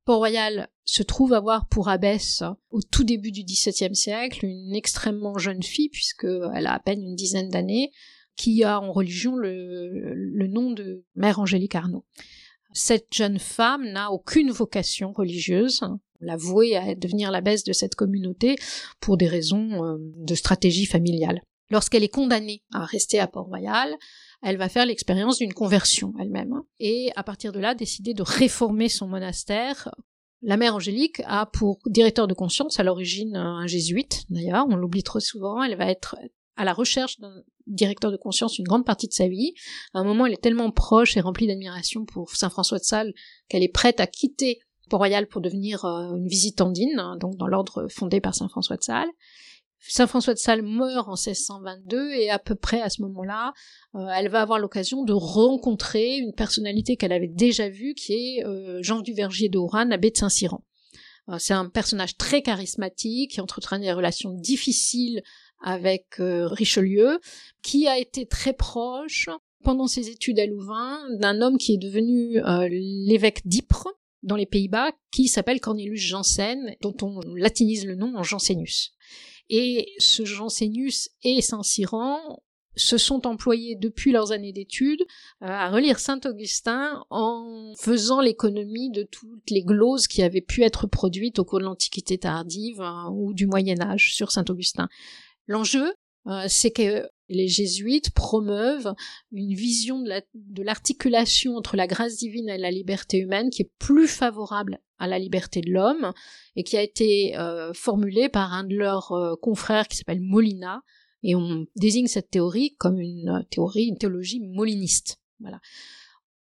Port-Royal 0.06 0.70
se 0.86 1.04
trouve 1.04 1.34
avoir 1.34 1.68
pour 1.68 1.88
abbesse 1.88 2.44
au 2.72 2.82
tout 2.82 3.04
début 3.04 3.32
du 3.32 3.44
XVIIe 3.44 3.96
siècle 3.96 4.44
une 4.44 4.74
extrêmement 4.74 5.38
jeune 5.38 5.62
fille 5.62 5.90
puisqu'elle 5.90 6.66
a 6.66 6.74
à 6.74 6.80
peine 6.80 7.04
une 7.04 7.16
dizaine 7.16 7.50
d'années 7.50 7.92
qui 8.36 8.64
a 8.64 8.82
en 8.82 8.92
religion 8.92 9.36
le, 9.36 10.48
nom 10.48 10.72
de 10.72 11.06
Mère 11.14 11.40
Angélique 11.40 11.76
Arnaud. 11.76 12.06
Cette 12.74 13.14
jeune 13.14 13.38
femme 13.38 13.88
n'a 13.92 14.12
aucune 14.12 14.50
vocation 14.50 15.12
religieuse, 15.12 15.82
l'a 16.22 16.38
vouée 16.38 16.76
à 16.76 16.96
devenir 16.96 17.30
l'abbesse 17.30 17.64
de 17.64 17.74
cette 17.74 17.96
communauté 17.96 18.56
pour 19.00 19.18
des 19.18 19.28
raisons 19.28 19.86
euh, 19.86 19.98
de 20.00 20.34
stratégie 20.34 20.86
familiale. 20.86 21.42
Lorsqu'elle 21.72 22.03
est 22.03 22.09
condamnée 22.09 22.63
à 22.74 22.86
rester 22.86 23.20
à 23.20 23.28
Port-Royal, 23.28 23.95
elle 24.41 24.57
va 24.57 24.70
faire 24.70 24.86
l'expérience 24.86 25.38
d'une 25.38 25.53
conversion 25.53 26.13
elle-même 26.20 26.61
et 26.80 27.11
à 27.15 27.24
partir 27.24 27.51
de 27.51 27.59
là 27.59 27.76
décider 27.76 28.13
de 28.13 28.24
réformer 28.24 28.89
son 28.89 29.07
monastère 29.07 29.89
La 30.41 30.57
mère 30.57 30.76
Angélique 30.76 31.22
a 31.26 31.45
pour 31.45 31.80
directeur 31.86 32.28
de 32.28 32.34
conscience 32.34 32.80
à 32.80 32.84
l'origine 32.84 33.36
un 33.36 33.67
jésuite, 33.67 34.24
d'ailleurs, 34.30 34.65
on 34.70 34.76
l'oublie 34.76 35.03
trop 35.03 35.20
souvent, 35.20 35.61
elle 35.61 35.78
va 35.78 35.89
être 35.89 36.15
à 36.55 36.65
la 36.65 36.74
recherche 36.74 37.20
d'un 37.20 37.43
directeur 37.67 38.11
de 38.11 38.17
conscience 38.17 38.57
une 38.57 38.65
grande 38.65 38.86
partie 38.86 39.07
de 39.07 39.13
sa 39.13 39.28
vie. 39.28 39.53
À 39.93 39.99
un 39.99 40.03
moment, 40.03 40.26
elle 40.26 40.34
est 40.34 40.41
tellement 40.41 40.72
proche 40.72 41.15
et 41.15 41.22
remplie 41.22 41.47
d'admiration 41.47 42.03
pour 42.03 42.32
Saint 42.36 42.49
François 42.49 42.80
de 42.80 42.84
Sales 42.84 43.13
qu'elle 43.47 43.63
est 43.63 43.72
prête 43.72 43.99
à 43.99 44.07
quitter 44.07 44.59
Port-Royal 44.89 45.28
pour 45.28 45.39
devenir 45.39 45.86
euh, 45.86 46.15
une 46.15 46.28
visitandine, 46.28 46.99
hein, 46.99 47.15
donc 47.17 47.38
dans 47.38 47.47
l'ordre 47.47 47.88
fondé 47.89 48.20
par 48.20 48.36
Saint 48.36 48.49
François 48.49 48.76
de 48.76 48.84
Sales. 48.84 49.09
Saint 49.88 50.07
François 50.07 50.34
de 50.34 50.39
Sales 50.39 50.61
meurt 50.61 51.07
en 51.07 51.15
1622 51.15 52.11
et 52.11 52.30
à 52.30 52.38
peu 52.38 52.55
près 52.55 52.82
à 52.82 52.89
ce 52.89 53.01
moment-là, 53.03 53.53
euh, 53.95 54.07
elle 54.13 54.30
va 54.30 54.41
avoir 54.41 54.59
l'occasion 54.59 55.03
de 55.03 55.13
rencontrer 55.13 56.17
une 56.17 56.34
personnalité 56.34 56.97
qu'elle 56.97 57.13
avait 57.13 57.27
déjà 57.27 57.69
vue, 57.69 57.93
qui 57.93 58.13
est 58.13 58.45
euh, 58.45 58.80
Jean 58.82 58.99
du 58.99 59.13
Vergier 59.13 59.49
de 59.49 59.57
Oran, 59.57 59.89
abbé 59.91 60.11
de 60.11 60.17
Saint-Cyran. 60.17 60.63
Euh, 61.30 61.38
c'est 61.39 61.53
un 61.53 61.69
personnage 61.69 62.17
très 62.17 62.41
charismatique 62.41 63.32
qui 63.32 63.41
entretient 63.41 63.80
des 63.80 63.93
relations 63.93 64.34
difficiles 64.34 65.21
avec 65.61 66.15
Richelieu, 66.19 67.19
qui 67.61 67.89
a 67.89 67.99
été 67.99 68.25
très 68.25 68.53
proche 68.53 69.27
pendant 69.61 69.88
ses 69.88 70.07
études 70.07 70.39
à 70.39 70.45
Louvain 70.45 70.97
d'un 71.19 71.41
homme 71.41 71.57
qui 71.57 71.73
est 71.73 71.77
devenu 71.77 72.39
l'évêque 72.69 73.45
d'Ypres 73.45 73.89
dans 74.23 74.38
les 74.38 74.45
Pays-Bas, 74.45 74.93
qui 75.11 75.27
s'appelle 75.27 75.59
Cornelius 75.59 75.99
Janssen, 75.99 76.75
dont 76.82 76.95
on 77.01 77.19
latinise 77.36 77.86
le 77.86 77.95
nom 77.95 78.15
en 78.15 78.23
Jansénus. 78.23 78.93
Et 79.50 79.93
ce 79.97 80.26
Jansénus 80.26 81.10
et 81.24 81.41
Saint-Cyran 81.41 82.41
se 82.76 82.97
sont 82.97 83.28
employés 83.28 83.76
depuis 83.76 84.12
leurs 84.12 84.32
années 84.32 84.54
d'études 84.54 85.02
euh, 85.43 85.47
à 85.47 85.70
relire 85.70 86.00
Saint-Augustin 86.00 87.04
en 87.10 87.74
faisant 87.78 88.22
l'économie 88.22 88.89
de 88.91 89.04
toutes 89.04 89.50
les 89.50 89.64
gloses 89.64 90.08
qui 90.08 90.24
avaient 90.24 90.41
pu 90.41 90.64
être 90.64 90.88
produites 90.88 91.39
au 91.39 91.45
cours 91.45 91.60
de 91.60 91.66
l'Antiquité 91.66 92.18
tardive 92.18 92.82
hein, 92.82 93.10
ou 93.14 93.34
du 93.34 93.47
Moyen 93.47 93.82
Âge 93.82 94.14
sur 94.14 94.32
Saint-Augustin. 94.32 94.88
L'enjeu, 95.47 95.93
euh, 96.28 96.45
c'est 96.47 96.72
que 96.72 97.08
les 97.28 97.47
jésuites 97.47 98.12
promeuvent 98.12 98.93
une 99.32 99.54
vision 99.54 100.00
de 100.00 100.64
l'articulation 100.64 101.56
entre 101.56 101.76
la 101.76 101.88
grâce 101.88 102.18
divine 102.18 102.50
et 102.50 102.58
la 102.58 102.72
liberté 102.72 103.18
humaine 103.20 103.50
qui 103.50 103.64
est 103.64 103.72
plus 103.78 104.08
favorable 104.08 104.80
à 105.00 105.08
la 105.08 105.20
liberté 105.20 105.62
de 105.62 105.72
l'homme 105.72 106.14
et 106.56 106.64
qui 106.64 106.78
a 106.78 106.82
été 106.82 107.38
euh, 107.38 107.74
formulée 107.74 108.30
par 108.30 108.54
un 108.54 108.64
de 108.64 108.76
leurs 108.76 109.12
euh, 109.14 109.36
confrères 109.36 109.88
qui 109.88 109.97
s'appelle 109.97 110.22
Molina 110.22 110.84
et 111.24 111.36
on 111.36 111.66
désigne 111.76 112.08
cette 112.08 112.30
théorie 112.30 112.76
comme 112.78 113.00
une 113.00 113.45
théorie, 113.50 113.86
une 113.86 113.97
théologie 113.97 114.39
moliniste. 114.41 115.20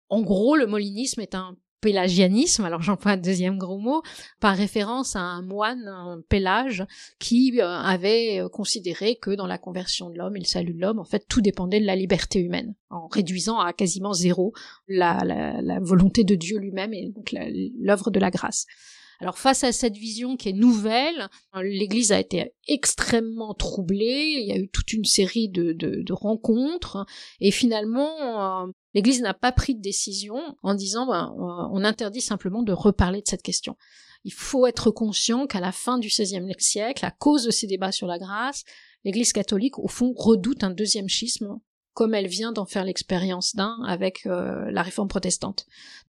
En 0.09 0.23
gros, 0.23 0.57
le 0.57 0.67
molinisme 0.67 1.21
est 1.21 1.35
un 1.35 1.57
pélagianisme, 1.81 2.65
alors 2.65 2.83
j'emploie 2.83 3.13
un 3.13 3.17
deuxième 3.17 3.59
gros 3.59 3.79
mot, 3.79 4.03
par 4.41 4.57
référence 4.57 5.17
à 5.17 5.21
un 5.21 5.43
moine, 5.43 5.89
un 5.89 6.23
Pélage, 6.29 6.85
qui 7.19 7.61
euh, 7.61 7.67
avait 7.67 8.41
euh, 8.41 8.49
considéré 8.49 9.17
que 9.17 9.31
dans 9.31 9.47
la 9.47 9.59
conversion 9.59 10.11
de 10.11 10.19
l'homme 10.19 10.37
et 10.37 10.41
le 10.41 10.45
salut 10.45 10.75
de 10.75 10.81
l'homme, 10.81 10.99
en 10.99 11.05
fait, 11.05 11.25
tout 11.29 11.41
dépendait 11.41 11.81
de 11.81 11.87
la 11.87 11.97
liberté 11.97 12.41
humaine, 12.41 12.75
en 12.91 13.07
réduisant 13.09 13.59
à 13.59 13.73
quasiment 13.73 14.13
zéro 14.13 14.53
la, 14.89 15.25
la 15.25 15.81
volonté 15.81 16.25
de 16.25 16.35
Dieu 16.35 16.59
lui-même 16.59 16.93
et 16.93 17.09
donc 17.09 17.33
l'œuvre 17.33 18.11
de 18.11 18.21
la 18.21 18.31
grâce. 18.31 18.67
Alors 19.21 19.39
face 19.39 19.65
à 19.65 19.73
cette 19.73 19.97
vision 19.97 20.37
qui 20.37 20.49
est 20.49 20.55
nouvelle, 20.55 21.29
l'Église 21.55 22.11
a 22.11 22.19
été 22.19 22.55
extrêmement 22.67 23.53
troublée, 23.53 24.37
il 24.39 24.49
y 24.49 24.53
a 24.53 24.57
eu 24.57 24.69
toute 24.69 24.95
une 24.95 25.05
série 25.05 25.51
de, 25.51 25.73
de, 25.73 26.13
rencontres, 26.13 27.05
et 27.39 27.51
finalement, 27.51 28.65
euh, 28.65 28.73
l'Église 28.95 29.21
n'a 29.21 29.35
pas 29.35 29.53
pris 29.53 29.75
de 29.75 29.83
décision 29.83 30.41
en 30.63 30.75
disant 30.75 31.07
ben, 31.07 31.35
on 31.37 31.85
interdit 31.85 32.23
simplement 32.23 32.63
de 32.63 32.73
reparler 32.73 33.21
de 33.21 33.29
cette 33.29 33.43
question. 33.43 33.77
Il 34.25 34.33
faut 34.33 34.67
être 34.67 34.91
conscient 34.91 35.47
qu'à 35.47 35.61
la 35.61 35.73
fin 35.73 35.99
du 35.99 36.09
XVIe 36.09 36.55
siècle, 36.59 37.05
à 37.05 37.11
cause 37.11 37.45
de 37.45 37.51
ces 37.51 37.67
débats 37.67 37.93
sur 37.93 38.07
la 38.07 38.19
grâce, 38.19 38.65
l'Église 39.05 39.33
catholique, 39.33 39.79
au 39.79 39.89
fond, 39.89 40.13
redoute 40.17 40.65
un 40.65 40.71
deuxième 40.71 41.09
schisme, 41.09 41.59
comme 41.95 42.15
elle 42.15 42.29
vient 42.29 42.53
d'en 42.53 42.67
faire 42.67 42.85
l'expérience 42.85 43.55
d'un 43.55 43.77
avec 43.87 44.27
euh, 44.27 44.71
la 44.71 44.83
réforme 44.83 45.09
protestante. 45.09 45.67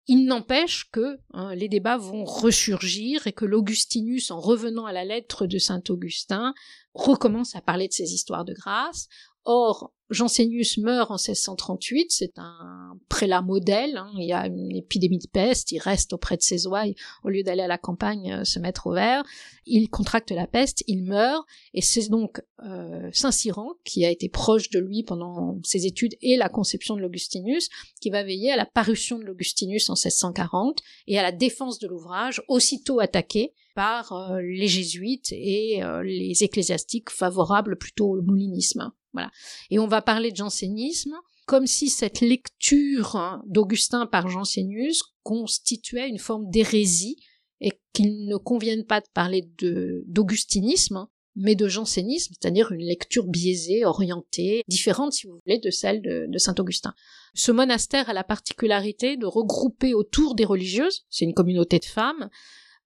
Il 0.07 0.25
n'empêche 0.25 0.89
que 0.91 1.19
hein, 1.31 1.55
les 1.55 1.69
débats 1.69 1.97
vont 1.97 2.25
ressurgir 2.25 3.25
et 3.25 3.31
que 3.31 3.45
l'Augustinus, 3.45 4.31
en 4.31 4.39
revenant 4.39 4.85
à 4.85 4.91
la 4.91 5.05
lettre 5.05 5.47
de 5.47 5.57
saint 5.57 5.81
Augustin, 5.87 6.53
recommence 6.93 7.55
à 7.55 7.61
parler 7.61 7.87
de 7.87 7.93
ces 7.93 8.13
histoires 8.13 8.43
de 8.43 8.53
grâce. 8.53 9.07
Or, 9.45 9.93
Jansénius 10.09 10.77
meurt 10.77 11.11
en 11.11 11.15
1638, 11.15 12.11
c'est 12.11 12.37
un 12.37 12.97
prélat 13.09 13.41
modèle, 13.41 13.97
hein. 13.97 14.11
il 14.17 14.27
y 14.27 14.33
a 14.33 14.45
une 14.47 14.75
épidémie 14.75 15.17
de 15.17 15.27
peste, 15.27 15.71
il 15.71 15.79
reste 15.79 16.13
auprès 16.13 16.37
de 16.37 16.41
ses 16.41 16.67
ouailles 16.67 16.95
au 17.23 17.29
lieu 17.29 17.43
d'aller 17.43 17.63
à 17.63 17.67
la 17.67 17.77
campagne 17.77 18.31
euh, 18.31 18.43
se 18.43 18.59
mettre 18.59 18.87
au 18.87 18.93
vert, 18.93 19.23
il 19.65 19.89
contracte 19.89 20.31
la 20.31 20.47
peste, 20.47 20.83
il 20.87 21.03
meurt, 21.03 21.45
et 21.73 21.81
c'est 21.81 22.09
donc 22.09 22.41
euh, 22.63 23.09
Saint-Cyran, 23.11 23.73
qui 23.83 24.05
a 24.05 24.11
été 24.11 24.29
proche 24.29 24.69
de 24.69 24.79
lui 24.79 25.03
pendant 25.03 25.59
ses 25.63 25.85
études 25.85 26.15
et 26.21 26.37
la 26.37 26.49
conception 26.49 26.95
de 26.95 27.01
l'Augustinus, 27.01 27.69
qui 27.99 28.09
va 28.09 28.23
veiller 28.23 28.51
à 28.51 28.55
la 28.55 28.65
parution 28.65 29.17
de 29.17 29.23
l'Augustinus 29.23 29.89
en 29.89 29.93
1640 29.93 30.79
et 31.07 31.17
à 31.17 31.23
la 31.23 31.31
défense 31.31 31.79
de 31.79 31.87
l'ouvrage, 31.87 32.41
aussitôt 32.47 32.99
attaqué 32.99 33.53
par 33.75 34.13
euh, 34.13 34.41
les 34.41 34.67
jésuites 34.67 35.31
et 35.31 35.81
les 36.03 36.43
ecclésiastiques 36.43 37.09
favorables 37.09 37.77
plutôt 37.77 38.11
au 38.11 38.21
moulinisme. 38.21 38.91
Voilà. 39.13 39.31
Et 39.69 39.79
on 39.79 39.87
va 39.87 40.01
parler 40.01 40.31
de 40.31 40.37
jansénisme 40.37 41.15
comme 41.45 41.67
si 41.67 41.89
cette 41.89 42.21
lecture 42.21 43.15
hein, 43.15 43.43
d'Augustin 43.47 44.05
par 44.05 44.29
Jansénius 44.29 45.03
constituait 45.23 46.07
une 46.07 46.19
forme 46.19 46.49
d'hérésie 46.49 47.17
et 47.61 47.71
qu'il 47.93 48.27
ne 48.27 48.37
convienne 48.37 48.85
pas 48.85 49.01
de 49.01 49.07
parler 49.13 49.49
d'augustinisme, 50.07 50.97
hein, 50.97 51.09
mais 51.35 51.55
de 51.55 51.67
jansénisme, 51.67 52.33
c'est-à-dire 52.39 52.71
une 52.71 52.85
lecture 52.85 53.25
biaisée, 53.25 53.85
orientée, 53.85 54.63
différente, 54.67 55.13
si 55.13 55.27
vous 55.27 55.39
voulez, 55.43 55.59
de 55.59 55.71
celle 55.71 56.01
de, 56.01 56.37
Saint-Augustin. 56.37 56.93
Ce 57.33 57.51
monastère 57.51 58.09
a 58.09 58.13
la 58.13 58.23
particularité 58.23 59.17
de 59.17 59.25
regrouper 59.25 59.93
autour 59.93 60.35
des 60.35 60.45
religieuses, 60.45 61.05
c'est 61.09 61.25
une 61.25 61.33
communauté 61.33 61.79
de 61.79 61.85
femmes, 61.85 62.29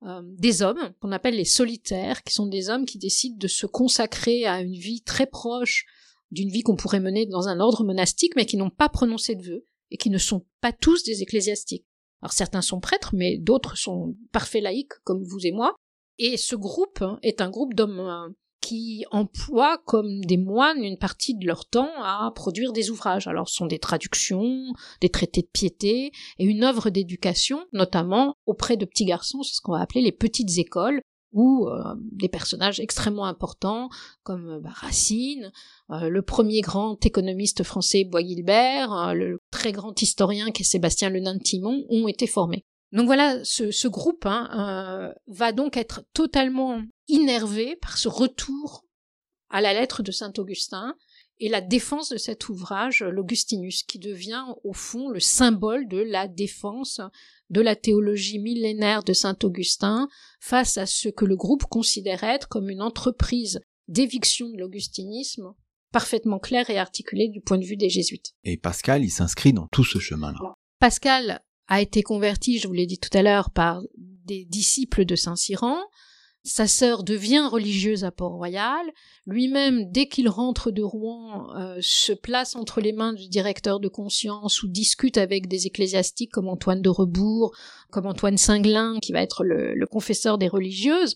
euh, 0.03 0.21
des 0.23 0.61
hommes 0.61 0.93
qu'on 1.01 1.11
appelle 1.11 1.35
les 1.35 1.45
solitaires, 1.45 2.23
qui 2.23 2.33
sont 2.33 2.45
des 2.45 2.69
hommes 2.69 2.85
qui 2.85 2.99
décident 2.99 3.37
de 3.37 3.47
se 3.47 3.65
consacrer 3.65 4.45
à 4.45 4.61
une 4.61 4.75
vie 4.75 5.01
très 5.01 5.25
proche 5.25 5.85
d'une 6.31 6.49
vie 6.49 6.61
qu'on 6.61 6.75
pourrait 6.75 6.99
mener 6.99 7.25
dans 7.25 7.47
un 7.47 7.59
ordre 7.59 7.83
monastique, 7.83 8.35
mais 8.35 8.45
qui 8.45 8.57
n'ont 8.57 8.69
pas 8.69 8.89
prononcé 8.89 9.35
de 9.35 9.43
vœux, 9.43 9.65
et 9.91 9.97
qui 9.97 10.09
ne 10.09 10.17
sont 10.17 10.45
pas 10.61 10.73
tous 10.73 11.03
des 11.03 11.21
ecclésiastiques. 11.21 11.85
Alors 12.21 12.33
certains 12.33 12.61
sont 12.61 12.79
prêtres, 12.79 13.11
mais 13.13 13.37
d'autres 13.37 13.77
sont 13.77 14.15
parfaits 14.31 14.63
laïcs, 14.63 14.93
comme 15.03 15.23
vous 15.23 15.45
et 15.45 15.51
moi. 15.51 15.75
Et 16.17 16.37
ce 16.37 16.55
groupe 16.55 17.01
hein, 17.01 17.19
est 17.21 17.41
un 17.41 17.49
groupe 17.49 17.75
d'hommes 17.75 17.99
euh, 17.99 18.29
qui 18.67 19.05
emploient 19.11 19.77
comme 19.85 20.25
des 20.25 20.37
moines 20.37 20.83
une 20.83 20.97
partie 20.97 21.35
de 21.35 21.45
leur 21.45 21.65
temps 21.67 21.91
à 22.01 22.31
produire 22.35 22.73
des 22.73 22.89
ouvrages. 22.89 23.27
Alors 23.27 23.47
ce 23.47 23.55
sont 23.55 23.67
des 23.67 23.79
traductions, 23.79 24.73
des 24.99 25.09
traités 25.09 25.43
de 25.43 25.47
piété 25.47 26.11
et 26.39 26.43
une 26.43 26.63
œuvre 26.63 26.89
d'éducation, 26.89 27.65
notamment 27.71 28.33
auprès 28.45 28.75
de 28.75 28.85
petits 28.85 29.05
garçons, 29.05 29.43
c'est 29.43 29.55
ce 29.55 29.61
qu'on 29.61 29.73
va 29.73 29.81
appeler 29.81 30.01
les 30.01 30.11
petites 30.11 30.57
écoles, 30.57 31.01
ou 31.33 31.67
euh, 31.67 31.95
des 31.97 32.29
personnages 32.29 32.79
extrêmement 32.79 33.25
importants 33.25 33.89
comme 34.23 34.49
euh, 34.49 34.59
bah, 34.59 34.71
Racine, 34.73 35.51
euh, 35.91 36.09
le 36.09 36.21
premier 36.21 36.61
grand 36.61 37.03
économiste 37.05 37.63
français 37.63 38.05
Bois-Guilbert, 38.05 39.13
le 39.13 39.39
très 39.51 39.71
grand 39.71 40.01
historien 40.01 40.51
qui 40.51 40.63
est 40.63 40.65
Sébastien 40.65 41.09
Lenain-Timon 41.09 41.85
ont 41.89 42.07
été 42.07 42.27
formés. 42.27 42.65
Donc 42.93 43.05
voilà, 43.07 43.43
ce, 43.43 43.87
groupe 43.87 44.25
hein, 44.25 45.13
va 45.27 45.51
donc 45.51 45.75
être 45.75 46.03
totalement 46.13 46.81
innervé 47.09 47.75
par 47.75 47.97
ce 47.97 48.07
retour 48.07 48.85
à 49.49 49.59
la 49.59 49.73
lettre 49.73 50.03
de 50.03 50.11
saint 50.11 50.31
Augustin 50.37 50.95
et 51.39 51.49
la 51.49 51.61
défense 51.61 52.09
de 52.09 52.17
cet 52.17 52.49
ouvrage, 52.49 53.03
l'Augustinus, 53.03 53.83
qui 53.83 53.99
devient 53.99 54.45
au 54.63 54.73
fond 54.73 55.09
le 55.09 55.19
symbole 55.19 55.87
de 55.87 55.97
la 55.97 56.27
défense 56.27 57.01
de 57.49 57.61
la 57.61 57.75
théologie 57.75 58.39
millénaire 58.39 59.03
de 59.03 59.13
saint 59.13 59.37
Augustin 59.43 60.07
face 60.39 60.77
à 60.77 60.85
ce 60.85 61.09
que 61.09 61.25
le 61.25 61.35
groupe 61.35 61.65
considère 61.65 62.23
être 62.23 62.47
comme 62.47 62.69
une 62.69 62.81
entreprise 62.81 63.61
d'éviction 63.87 64.49
de 64.49 64.57
l'augustinisme 64.57 65.53
parfaitement 65.91 66.39
claire 66.39 66.69
et 66.69 66.77
articulée 66.77 67.29
du 67.29 67.41
point 67.41 67.57
de 67.57 67.65
vue 67.65 67.77
des 67.77 67.89
jésuites. 67.89 68.33
Et 68.43 68.57
Pascal, 68.57 69.03
il 69.03 69.09
s'inscrit 69.09 69.53
dans 69.53 69.67
tout 69.71 69.85
ce 69.85 69.99
chemin-là. 69.99 70.55
Pascal 70.79 71.41
a 71.67 71.81
été 71.81 72.03
converti, 72.03 72.59
je 72.59 72.67
vous 72.67 72.73
l'ai 72.73 72.85
dit 72.85 72.99
tout 72.99 73.15
à 73.17 73.21
l'heure, 73.21 73.51
par 73.51 73.81
des 73.97 74.45
disciples 74.45 75.05
de 75.05 75.15
Saint-Cyran, 75.15 75.79
sa 76.47 76.65
sœur 76.65 77.03
devient 77.03 77.47
religieuse 77.51 78.05
à 78.05 78.11
Port-Royal. 78.11 78.85
Lui-même, 79.25 79.91
dès 79.91 80.07
qu'il 80.07 80.29
rentre 80.29 80.71
de 80.71 80.81
Rouen, 80.81 81.53
euh, 81.57 81.77
se 81.81 82.13
place 82.13 82.55
entre 82.55 82.79
les 82.79 82.93
mains 82.93 83.13
du 83.13 83.27
directeur 83.27 83.79
de 83.79 83.89
conscience 83.89 84.63
ou 84.63 84.67
discute 84.67 85.17
avec 85.17 85.47
des 85.47 85.67
ecclésiastiques 85.67 86.31
comme 86.31 86.47
Antoine 86.47 86.81
de 86.81 86.89
Rebourg, 86.89 87.53
comme 87.91 88.05
Antoine 88.05 88.37
Singlin, 88.37 88.99
qui 89.01 89.11
va 89.11 89.21
être 89.21 89.43
le, 89.43 89.85
confesseur 89.87 90.37
des 90.37 90.47
religieuses, 90.47 91.15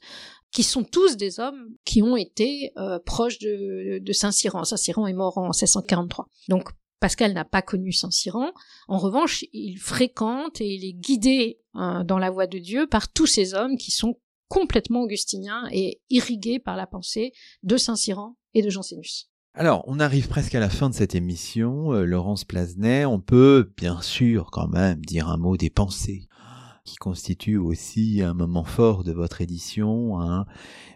qui 0.52 0.64
sont 0.64 0.84
tous 0.84 1.16
des 1.16 1.40
hommes 1.40 1.70
qui 1.86 2.04
ont 2.04 2.18
été 2.18 2.74
euh, 2.78 3.00
proches 3.00 3.40
de, 3.40 4.12
Saint-Cyran. 4.12 4.66
Saint-Cyran 4.66 5.08
est 5.08 5.14
mort 5.14 5.38
en 5.38 5.46
1643. 5.46 6.28
Donc 6.50 6.70
Pascal 7.00 7.34
n'a 7.34 7.46
pas 7.46 7.62
connu 7.62 7.94
Saint-Cyran. 7.94 8.52
En 8.90 8.98
revanche, 8.98 9.46
il 9.54 9.78
fréquente 9.78 10.60
et 10.60 10.68
il 10.68 10.86
est 10.86 10.94
guidé 10.94 11.60
hein, 11.74 12.04
dans 12.04 12.20
la 12.20 12.30
voie 12.30 12.48
de 12.48 12.60
Dieu 12.60 12.86
par 12.86 13.12
tous 13.12 13.28
ces 13.28 13.54
hommes 13.54 13.78
qui 13.78 13.92
sont 13.92 14.18
complètement 14.52 15.02
augustiniens 15.04 15.68
et 15.72 16.02
irrigués 16.10 16.60
par 16.60 16.76
la 16.76 16.86
pensée 16.86 17.32
de 17.64 17.78
Saint-Cyran 17.78 18.36
et 18.54 18.62
de 18.62 18.70
Jansénus. 18.70 19.32
Alors, 19.54 19.86
on 19.88 20.02
arrive 20.02 20.28
presque 20.28 20.56
à 20.56 20.60
la 20.60 20.70
fin 20.70 20.89
de 20.89 20.93
cette 20.93 21.16
émission. 21.16 21.93
Euh, 21.93 22.04
Laurence 22.04 22.43
Plasnet, 22.43 23.06
on 23.06 23.22
peut 23.22 23.72
bien 23.78 24.02
sûr 24.02 24.52
quand 24.52 24.68
même 24.68 24.99
dire 25.06 25.30
un 25.30 25.38
mot 25.38 25.56
des 25.56 25.70
pensées 25.70 26.28
qui 26.84 26.97
constitue 26.97 27.56
aussi 27.56 28.22
un 28.22 28.34
moment 28.34 28.66
fort 28.66 29.06
de 29.06 29.14
votre 29.14 29.39
édition. 29.39 30.20
Hein. 30.20 30.45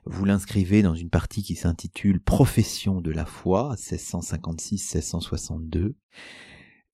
Vous 0.05 0.25
l'inscrivez 0.25 0.81
dans 0.81 0.95
une 0.95 1.09
partie 1.09 1.41
qui 1.41 1.55
s'intitule 1.55 2.19
Profession 2.19 2.99
de 2.99 3.11
la 3.11 3.25
foi, 3.25 3.75
1656-1662. 3.77 5.93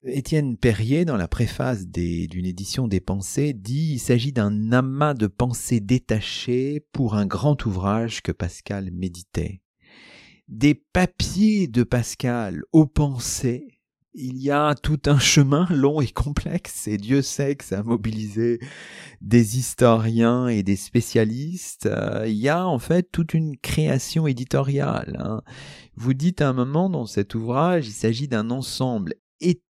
Étienne 0.04 0.58
Perrier, 0.58 1.06
dans 1.06 1.18
la 1.18 1.28
préface 1.28 1.88
d'une 1.88 2.46
édition 2.46 2.88
des 2.88 3.00
pensées, 3.00 3.54
dit 3.54 3.94
il 3.94 4.00
s'agit 4.00 4.32
d'un 4.32 4.72
amas 4.72 5.14
de 5.14 5.28
pensées 5.28 5.80
détachées 5.80 6.84
pour 6.92 7.16
un 7.16 7.28
grand 7.28 7.66
ouvrage 7.66 8.22
que 8.22 8.32
Pascal 8.32 8.90
méditait. 8.92 9.62
Des 10.48 10.74
papiers 10.74 11.68
de 11.68 11.84
Pascal 11.84 12.64
aux 12.72 12.88
pensées 12.88 13.82
il 14.14 14.38
y 14.42 14.52
a 14.52 14.76
tout 14.76 15.00
un 15.06 15.20
chemin 15.20 15.68
long 15.70 16.02
et 16.02 16.10
complexe, 16.10 16.88
et 16.88 16.98
Dieu 16.98 17.22
sait 17.22 17.56
que 17.56 17.64
ça 17.64 17.80
a 17.80 17.84
mobilisé 17.84 18.60
des 19.22 19.58
historiens 19.58 20.48
et 20.48 20.64
des 20.64 20.76
spécialistes. 20.76 21.86
Euh, 21.86 22.26
il 22.28 22.36
y 22.36 22.50
a 22.50 22.68
en 22.68 22.80
fait 22.80 23.10
toute 23.10 23.34
une 23.34 23.56
création 23.56 24.28
éditoriale. 24.28 25.18
Hein. 25.20 25.42
Vous 25.96 26.14
dites 26.14 26.42
à 26.42 26.50
un 26.50 26.54
moment 26.54 26.90
dans 26.90 27.06
cet 27.06 27.36
ouvrage, 27.36 27.88
il 27.88 27.94
s'agit 27.94 28.28
d'un 28.28 28.50
ensemble 28.50 29.14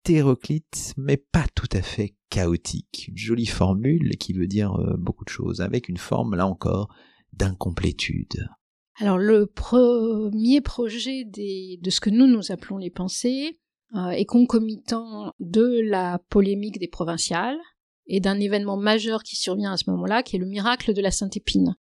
hétéroclite, 0.04 0.94
mais 0.96 1.16
pas 1.16 1.46
tout 1.54 1.68
à 1.72 1.80
fait 1.82 2.14
chaotique. 2.28 3.06
Une 3.08 3.16
jolie 3.16 3.46
formule 3.46 4.16
qui 4.18 4.32
veut 4.32 4.46
dire 4.46 4.74
euh, 4.74 4.96
beaucoup 4.98 5.24
de 5.24 5.30
choses, 5.30 5.60
avec 5.60 5.88
une 5.88 5.96
forme, 5.96 6.34
là 6.34 6.46
encore, 6.46 6.94
d'incomplétude. 7.32 8.48
Alors 8.96 9.18
le 9.18 9.46
premier 9.46 10.60
projet 10.60 11.24
de 11.24 11.90
ce 11.90 12.00
que 12.00 12.10
nous 12.10 12.26
nous 12.26 12.52
appelons 12.52 12.76
les 12.76 12.90
pensées, 12.90 13.58
euh, 13.96 14.10
et 14.10 14.24
concomitant 14.24 15.32
de 15.38 15.80
la 15.88 16.18
polémique 16.28 16.80
des 16.80 16.88
provinciales 16.88 17.60
et 18.06 18.18
d'un 18.18 18.40
événement 18.40 18.76
majeur 18.76 19.22
qui 19.22 19.36
survient 19.36 19.72
à 19.72 19.76
ce 19.76 19.88
moment-là, 19.90 20.24
qui 20.24 20.34
est 20.34 20.40
le 20.40 20.46
miracle 20.46 20.94
de 20.94 21.00
la 21.00 21.12
Sainte 21.12 21.36
Épine. 21.36 21.76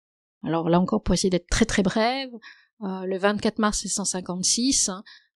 Alors 0.44 0.70
là 0.70 0.82
encore, 0.82 1.04
pour 1.04 1.14
essayer 1.14 1.30
d'être 1.30 1.48
très 1.48 1.64
très 1.64 1.84
brève, 1.84 2.30
euh, 2.82 3.06
le 3.06 3.18
24 3.18 3.60
mars 3.60 3.86
1656, 3.86 4.92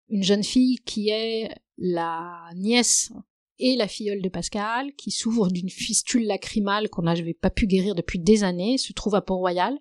une 0.10 0.24
jeune 0.24 0.44
fille 0.44 0.80
qui 0.86 1.10
est 1.10 1.50
la 1.78 2.50
nièce 2.56 3.12
et 3.60 3.76
la 3.76 3.88
filleule 3.88 4.22
de 4.22 4.30
Pascal, 4.30 4.94
qui 4.96 5.12
souffre 5.12 5.48
d'une 5.50 5.70
fistule 5.70 6.26
lacrymale 6.26 6.90
qu'on 6.90 7.04
n'avait 7.04 7.34
pas 7.34 7.50
pu 7.50 7.68
guérir 7.68 7.96
depuis 7.96 8.20
des 8.20 8.44
années, 8.44 8.78
se 8.78 8.94
trouve 8.94 9.16
à 9.16 9.22
Port-Royal. 9.22 9.78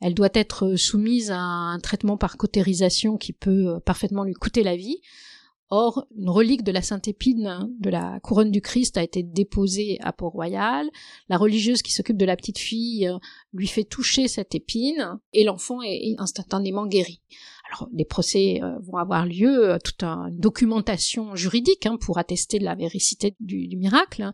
Elle 0.00 0.14
doit 0.14 0.30
être 0.34 0.76
soumise 0.76 1.30
à 1.30 1.38
un 1.38 1.78
traitement 1.78 2.16
par 2.16 2.36
cautérisation 2.36 3.18
qui 3.18 3.32
peut 3.32 3.78
parfaitement 3.84 4.24
lui 4.24 4.34
coûter 4.34 4.62
la 4.62 4.76
vie. 4.76 5.00
Or, 5.74 6.06
une 6.14 6.28
relique 6.28 6.64
de 6.64 6.70
la 6.70 6.82
Sainte 6.82 7.08
Épine 7.08 7.74
de 7.80 7.88
la 7.88 8.20
couronne 8.20 8.50
du 8.50 8.60
Christ 8.60 8.98
a 8.98 9.02
été 9.02 9.22
déposée 9.22 9.96
à 10.02 10.12
Port-Royal. 10.12 10.90
La 11.30 11.38
religieuse 11.38 11.80
qui 11.80 11.94
s'occupe 11.94 12.18
de 12.18 12.26
la 12.26 12.36
petite 12.36 12.58
fille 12.58 13.08
euh, 13.08 13.16
lui 13.54 13.66
fait 13.66 13.84
toucher 13.84 14.28
cette 14.28 14.54
épine 14.54 15.18
et 15.32 15.44
l'enfant 15.44 15.80
est 15.80 16.14
instantanément 16.18 16.86
guéri. 16.86 17.22
Alors, 17.70 17.88
les 17.94 18.04
procès 18.04 18.60
euh, 18.62 18.78
vont 18.80 18.98
avoir 18.98 19.24
lieu, 19.24 19.70
euh, 19.70 19.78
toute 19.82 20.02
une 20.02 20.38
documentation 20.38 21.34
juridique 21.36 21.86
hein, 21.86 21.96
pour 21.98 22.18
attester 22.18 22.58
de 22.58 22.64
la 22.64 22.74
véricité 22.74 23.34
du, 23.40 23.74
miracle. 23.78 24.30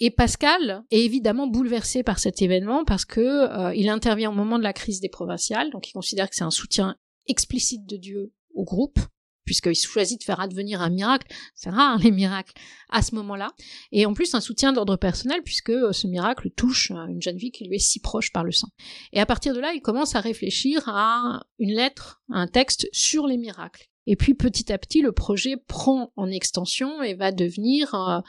Et 0.00 0.10
Pascal 0.10 0.82
est 0.90 1.04
évidemment 1.04 1.46
bouleversé 1.46 2.02
par 2.02 2.18
cet 2.18 2.42
événement 2.42 2.84
parce 2.84 3.04
que 3.04 3.72
il 3.76 3.88
intervient 3.88 4.30
au 4.30 4.34
moment 4.34 4.58
de 4.58 4.64
la 4.64 4.72
crise 4.72 5.00
des 5.00 5.08
provinciales, 5.08 5.70
donc 5.70 5.88
il 5.88 5.92
considère 5.92 6.28
que 6.28 6.34
c'est 6.34 6.42
un 6.42 6.50
soutien 6.50 6.96
explicite 7.26 7.86
de 7.86 7.96
Dieu 7.96 8.32
au 8.54 8.64
groupe 8.64 8.98
puisqu'il 9.48 9.74
choisit 9.74 10.20
de 10.20 10.24
faire 10.24 10.40
advenir 10.40 10.82
un 10.82 10.90
miracle. 10.90 11.26
C'est 11.54 11.70
rare 11.70 11.98
les 12.00 12.10
miracles 12.10 12.52
à 12.90 13.00
ce 13.00 13.14
moment-là. 13.14 13.48
Et 13.92 14.04
en 14.04 14.12
plus 14.12 14.34
un 14.34 14.42
soutien 14.42 14.74
d'ordre 14.74 14.96
personnel 14.96 15.40
puisque 15.42 15.70
euh, 15.70 15.90
ce 15.92 16.06
miracle 16.06 16.50
touche 16.50 16.90
euh, 16.90 17.06
une 17.06 17.22
jeune 17.22 17.38
fille 17.38 17.50
qui 17.50 17.66
lui 17.66 17.76
est 17.76 17.78
si 17.78 17.98
proche 17.98 18.30
par 18.30 18.44
le 18.44 18.52
sang. 18.52 18.68
Et 19.14 19.20
à 19.20 19.24
partir 19.24 19.54
de 19.54 19.60
là, 19.60 19.72
il 19.72 19.80
commence 19.80 20.14
à 20.14 20.20
réfléchir 20.20 20.86
à 20.86 21.46
une 21.58 21.72
lettre, 21.72 22.20
un 22.28 22.46
texte 22.46 22.90
sur 22.92 23.26
les 23.26 23.38
miracles. 23.38 23.88
Et 24.06 24.16
puis 24.16 24.34
petit 24.34 24.70
à 24.70 24.76
petit, 24.76 25.00
le 25.00 25.12
projet 25.12 25.56
prend 25.56 26.12
en 26.16 26.30
extension 26.30 27.02
et 27.02 27.14
va 27.14 27.32
devenir 27.32 27.94
euh, 27.94 28.20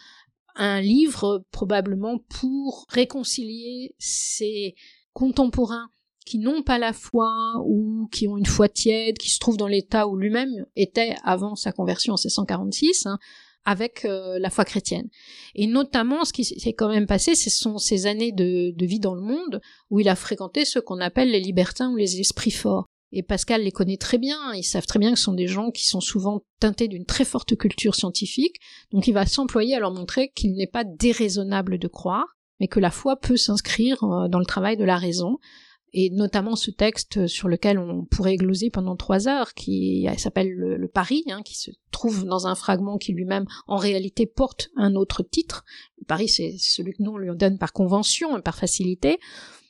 un 0.56 0.80
livre 0.80 1.46
probablement 1.52 2.20
pour 2.30 2.86
réconcilier 2.88 3.94
ses 4.00 4.74
contemporains 5.12 5.90
qui 6.30 6.38
n'ont 6.38 6.62
pas 6.62 6.78
la 6.78 6.94
foi 6.94 7.34
ou 7.66 8.08
qui 8.12 8.28
ont 8.28 8.38
une 8.38 8.46
foi 8.46 8.70
tiède, 8.70 9.18
qui 9.18 9.32
se 9.32 9.40
trouvent 9.40 9.58
dans 9.58 9.66
l'état 9.66 10.08
où 10.08 10.16
lui-même 10.16 10.68
était 10.76 11.16
avant 11.24 11.56
sa 11.56 11.72
conversion 11.72 12.14
en 12.14 12.18
1646, 12.18 13.08
hein, 13.08 13.18
avec 13.66 14.06
euh, 14.06 14.38
la 14.38 14.52
foi 14.52 14.64
chrétienne. 14.64 15.10
Et 15.56 15.66
notamment, 15.66 16.26
ce 16.26 16.34
qui 16.34 16.46
s'est 16.46 16.74
quand 16.74 16.90
même 16.90 17.08
passé, 17.08 17.34
ce 17.34 17.50
sont 17.50 17.80
ces 17.80 18.06
années 18.06 18.32
de, 18.32 18.70
de 18.76 18.86
vie 18.86 19.00
dans 19.00 19.16
le 19.16 19.24
monde 19.24 19.60
où 19.90 20.00
il 20.00 20.08
a 20.08 20.16
fréquenté 20.16 20.66
ce 20.66 20.78
qu'on 20.78 21.02
appelle 21.02 21.32
les 21.32 21.40
libertins 21.40 21.90
ou 21.90 21.96
les 21.96 22.20
esprits 22.20 22.52
forts. 22.52 22.86
Et 23.12 23.24
Pascal 23.24 23.64
les 23.64 23.72
connaît 23.72 23.98
très 23.98 24.20
bien, 24.20 24.54
ils 24.54 24.62
savent 24.62 24.86
très 24.86 25.00
bien 25.00 25.12
que 25.12 25.18
ce 25.18 25.26
sont 25.26 25.34
des 25.34 25.48
gens 25.48 25.72
qui 25.72 25.88
sont 25.88 26.00
souvent 26.00 26.44
teintés 26.60 26.88
d'une 26.88 27.06
très 27.06 27.26
forte 27.26 27.58
culture 27.58 27.96
scientifique, 27.96 28.58
donc 28.92 29.08
il 29.08 29.14
va 29.14 29.26
s'employer 29.26 29.74
à 29.74 29.80
leur 29.80 29.92
montrer 29.96 30.30
qu'il 30.36 30.54
n'est 30.54 30.68
pas 30.68 30.84
déraisonnable 30.84 31.80
de 31.80 31.88
croire, 31.88 32.38
mais 32.60 32.68
que 32.68 32.80
la 32.80 32.92
foi 32.92 33.16
peut 33.16 33.36
s'inscrire 33.36 34.04
euh, 34.04 34.28
dans 34.28 34.38
le 34.38 34.46
travail 34.46 34.78
de 34.78 34.84
la 34.84 34.98
raison, 34.98 35.40
et 35.94 36.10
notamment 36.10 36.56
ce 36.56 36.72
texte 36.72 37.28
sur 37.28 37.48
lequel 37.48 37.80
on 37.80 38.06
pourrait 38.06 38.36
gloser 38.36 38.70
pendant 38.70 38.96
trois 38.96 39.28
heures, 39.28 39.54
qui 39.54 40.08
s'appelle 40.18 40.52
le, 40.52 40.88
Paris, 40.88 41.24
hein, 41.30 41.42
qui 41.44 41.58
se 41.58 41.72
trouve 41.92 42.26
dans 42.26 42.48
un 42.48 42.56
fragment 42.56 42.98
qui 42.98 43.14
lui-même 43.14 43.46
en 43.68 43.78
réalité 43.78 44.26
porte 44.26 44.70
un 44.76 44.96
autre 44.96 45.24
titre. 45.24 45.66
Le 46.00 46.06
Paris, 46.06 46.30
c'est 46.30 46.56
celui 46.58 46.94
que 46.94 47.04
nous 47.04 47.12
on 47.12 47.18
lui 47.18 47.30
donne 47.36 47.58
par 47.58 47.74
convention 47.74 48.38
et 48.38 48.42
par 48.42 48.56
facilité, 48.56 49.20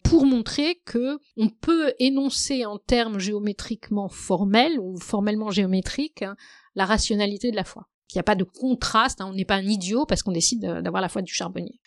pour 0.03 0.25
montrer 0.25 0.81
que 0.85 1.19
on 1.37 1.49
peut 1.49 1.93
énoncer 1.99 2.65
en 2.65 2.77
termes 2.77 3.19
géométriquement 3.19 4.09
formels 4.09 4.79
ou 4.79 4.97
formellement 4.97 5.51
géométriques 5.51 6.23
hein, 6.23 6.35
la 6.75 6.85
rationalité 6.85 7.51
de 7.51 7.55
la 7.55 7.63
foi 7.63 7.87
qu'il 8.09 8.17
n'y 8.17 8.21
a 8.21 8.23
pas 8.23 8.35
de 8.35 8.43
contraste, 8.43 9.21
hein, 9.21 9.27
on 9.29 9.33
n'est 9.33 9.45
pas 9.45 9.55
un 9.55 9.65
idiot 9.65 10.05
parce 10.07 10.23
qu'on 10.23 10.31
décide 10.31 10.61
d'avoir 10.61 11.01
la 11.01 11.09
foi 11.09 11.21
du 11.21 11.31
charbonnier. 11.31 11.79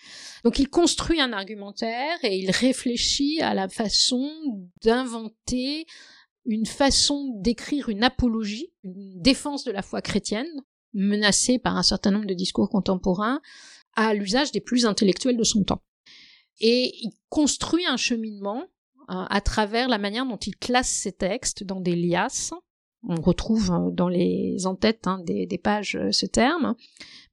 Donc 0.45 0.61
il 0.61 0.71
construit 0.71 1.21
un 1.21 1.33
argumentaire 1.33 2.17
et 2.23 2.39
il 2.39 2.51
réfléchit 2.51 3.41
à 3.41 3.55
la 3.55 3.69
façon 3.69 4.31
d'inventer 4.83 5.85
une 6.45 6.67
façon 6.67 7.35
d'écrire 7.41 7.89
une 7.89 8.05
apologie, 8.05 8.73
une 8.85 9.21
défense 9.21 9.65
de 9.65 9.73
la 9.73 9.83
foi 9.83 10.01
chrétienne, 10.01 10.49
menacée 10.93 11.59
par 11.59 11.77
un 11.77 11.83
certain 11.83 12.13
nombre 12.13 12.27
de 12.27 12.35
discours 12.35 12.69
contemporains, 12.69 13.41
à 13.95 14.15
l'usage 14.15 14.53
des 14.53 14.61
plus 14.61 14.87
intellectuels 14.87 15.37
de 15.37 15.45
son 15.45 15.65
temps. 15.65 15.83
Et 16.61 16.93
il 17.01 17.11
construit 17.31 17.87
un 17.87 17.97
cheminement 17.97 18.63
euh, 19.11 19.25
à 19.29 19.41
travers 19.41 19.89
la 19.89 19.99
manière 19.99 20.27
dont 20.27 20.37
il 20.37 20.57
classe 20.57 20.89
ses 20.89 21.13
textes 21.13 21.65
dans 21.65 21.81
des 21.81 21.97
liasses, 21.97 22.53
on 23.09 23.21
retrouve 23.21 23.71
euh, 23.73 23.91
dans 23.91 24.09
les 24.09 24.67
en-têtes 24.67 25.07
hein, 25.07 25.21
des, 25.25 25.59
pages 25.59 25.97
euh, 25.97 26.13
ce 26.13 26.27
terme, 26.27 26.75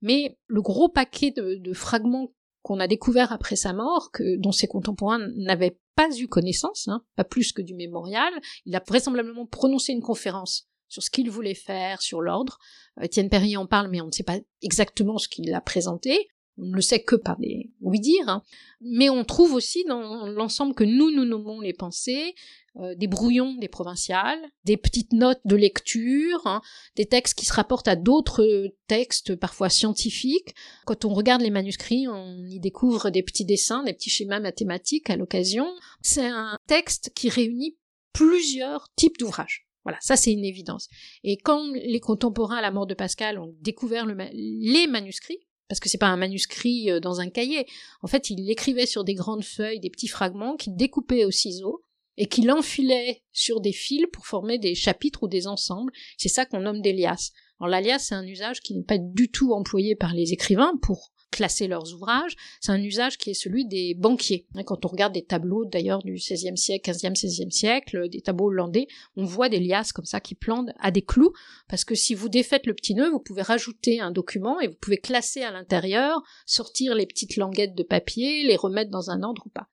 mais 0.02 0.38
le 0.46 0.62
gros 0.62 0.88
paquet 0.88 1.30
de, 1.30 1.72
fragments 1.72 2.32
qu'on 2.62 2.80
a 2.80 2.86
découvert 2.86 3.32
après 3.32 3.56
sa 3.56 3.72
mort, 3.72 4.10
dont 4.36 4.52
ses 4.52 4.66
contemporains 4.66 5.26
n'avaient 5.36 5.78
pas 5.96 6.08
eu 6.18 6.28
connaissance, 6.28 6.88
hein, 6.88 7.02
pas 7.16 7.24
plus 7.24 7.52
que 7.52 7.62
du 7.62 7.74
mémorial, 7.74 8.32
il 8.66 8.76
a 8.76 8.82
vraisemblablement 8.86 9.46
prononcé 9.46 9.92
une 9.92 10.02
conférence 10.02 10.70
sur 10.90 11.02
ce 11.02 11.10
qu'il 11.10 11.30
voulait 11.30 11.54
faire, 11.54 12.02
sur 12.02 12.20
l'ordre. 12.20 12.58
Euh, 12.98 13.04
Étienne 13.04 13.30
Perrier 13.30 13.56
en 13.56 13.66
parle, 13.66 13.88
mais 13.88 14.02
on 14.02 14.06
ne 14.06 14.12
sait 14.12 14.24
pas 14.24 14.38
exactement 14.60 15.16
ce 15.16 15.28
qu'il 15.28 15.54
a 15.54 15.60
présenté. 15.62 16.28
On 16.58 16.66
ne 16.66 16.74
le 16.74 16.82
sait 16.82 17.02
que 17.02 17.16
par 17.16 17.38
des 17.38 17.70
oui-dire. 17.80 18.28
Hein. 18.28 18.42
Mais 18.82 19.08
on 19.08 19.24
trouve 19.24 19.54
aussi 19.54 19.84
dans 19.84 20.26
l'ensemble 20.26 20.74
que 20.74 20.84
nous, 20.84 21.10
nous 21.10 21.24
nommons 21.24 21.60
les 21.60 21.72
pensées, 21.72 22.34
euh, 22.76 22.94
des 22.94 23.08
brouillons 23.08 23.56
des 23.56 23.68
provinciales, 23.68 24.40
des 24.64 24.76
petites 24.76 25.12
notes 25.12 25.40
de 25.44 25.56
lecture, 25.56 26.46
hein, 26.46 26.62
des 26.94 27.06
textes 27.06 27.36
qui 27.36 27.44
se 27.44 27.52
rapportent 27.52 27.88
à 27.88 27.96
d'autres 27.96 28.72
textes 28.86 29.34
parfois 29.34 29.68
scientifiques. 29.68 30.54
Quand 30.86 31.04
on 31.04 31.12
regarde 31.12 31.42
les 31.42 31.50
manuscrits, 31.50 32.06
on 32.06 32.44
y 32.46 32.60
découvre 32.60 33.10
des 33.10 33.24
petits 33.24 33.44
dessins, 33.44 33.82
des 33.82 33.92
petits 33.92 34.10
schémas 34.10 34.38
mathématiques 34.38 35.10
à 35.10 35.16
l'occasion. 35.16 35.66
C'est 36.00 36.28
un 36.28 36.56
texte 36.68 37.10
qui 37.14 37.28
réunit 37.28 37.76
plusieurs 38.12 38.86
types 38.94 39.18
d'ouvrages. 39.18 39.66
Voilà, 39.84 39.98
ça 40.00 40.16
c'est 40.16 40.32
une 40.32 40.44
évidence. 40.44 40.88
Et 41.24 41.38
quand 41.38 41.72
les 41.72 42.00
contemporains 42.00 42.58
à 42.58 42.62
la 42.62 42.70
mort 42.70 42.86
de 42.86 42.94
Pascal 42.94 43.38
ont 43.38 43.54
découvert 43.60 44.06
les 44.06 44.86
manuscrits, 44.86 45.40
parce 45.68 45.80
que 45.80 45.88
c'est 45.88 45.98
pas 45.98 46.08
un 46.08 46.16
manuscrit 46.16 46.90
euh, 46.90 47.00
dans 47.00 47.20
un 47.20 47.30
cahier. 47.30 47.64
En 48.02 48.08
fait, 48.08 48.28
il 48.28 48.50
écrivait 48.50 48.86
sur 48.86 49.04
des 49.04 49.14
grandes 49.14 49.44
feuilles 49.44 49.78
des 49.78 49.88
petits 49.88 50.08
fragments 50.08 50.56
qu'il 50.56 50.74
découpait 50.74 51.24
au 51.24 51.30
ciseau 51.30 51.84
et 52.20 52.26
qu'il 52.26 52.50
enfilait 52.50 53.22
sur 53.32 53.62
des 53.62 53.72
fils 53.72 54.04
pour 54.12 54.26
former 54.26 54.58
des 54.58 54.74
chapitres 54.74 55.22
ou 55.22 55.28
des 55.28 55.46
ensembles. 55.46 55.90
C'est 56.18 56.28
ça 56.28 56.44
qu'on 56.44 56.60
nomme 56.60 56.82
des 56.82 56.92
liasses. 56.92 57.32
Alors 57.58 57.70
l'alias, 57.70 57.98
c'est 57.98 58.14
un 58.14 58.26
usage 58.26 58.60
qui 58.60 58.74
n'est 58.74 58.84
pas 58.84 58.98
du 58.98 59.30
tout 59.30 59.54
employé 59.54 59.96
par 59.96 60.12
les 60.12 60.34
écrivains 60.34 60.74
pour 60.82 61.12
classer 61.30 61.66
leurs 61.66 61.94
ouvrages, 61.94 62.36
c'est 62.60 62.72
un 62.72 62.82
usage 62.82 63.16
qui 63.16 63.30
est 63.30 63.34
celui 63.34 63.64
des 63.64 63.94
banquiers. 63.94 64.46
Quand 64.66 64.84
on 64.84 64.88
regarde 64.88 65.14
des 65.14 65.24
tableaux 65.24 65.64
d'ailleurs 65.64 66.02
du 66.02 66.14
XVIe 66.14 66.56
siècle, 66.56 66.90
XVe, 66.90 67.12
XVIe 67.12 67.52
siècle, 67.52 68.08
des 68.08 68.20
tableaux 68.20 68.48
hollandais, 68.48 68.88
on 69.16 69.24
voit 69.24 69.48
des 69.48 69.60
liasses 69.60 69.92
comme 69.92 70.04
ça 70.04 70.20
qui 70.20 70.34
plantent 70.34 70.70
à 70.80 70.90
des 70.90 71.02
clous, 71.02 71.32
parce 71.68 71.84
que 71.84 71.94
si 71.94 72.14
vous 72.14 72.28
défaites 72.28 72.66
le 72.66 72.74
petit 72.74 72.94
nœud, 72.94 73.10
vous 73.10 73.20
pouvez 73.20 73.42
rajouter 73.42 74.00
un 74.00 74.10
document 74.10 74.60
et 74.60 74.66
vous 74.66 74.76
pouvez 74.80 74.98
classer 74.98 75.42
à 75.42 75.52
l'intérieur, 75.52 76.20
sortir 76.46 76.96
les 76.96 77.06
petites 77.06 77.36
languettes 77.36 77.76
de 77.76 77.84
papier, 77.84 78.42
les 78.42 78.56
remettre 78.56 78.90
dans 78.90 79.10
un 79.10 79.22
ordre 79.22 79.44
ou 79.46 79.50
pas. 79.50 79.68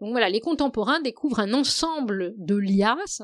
Donc 0.00 0.10
voilà, 0.10 0.28
les 0.30 0.40
contemporains 0.40 1.00
découvrent 1.00 1.40
un 1.40 1.52
ensemble 1.52 2.34
de 2.38 2.56
liasses 2.56 3.22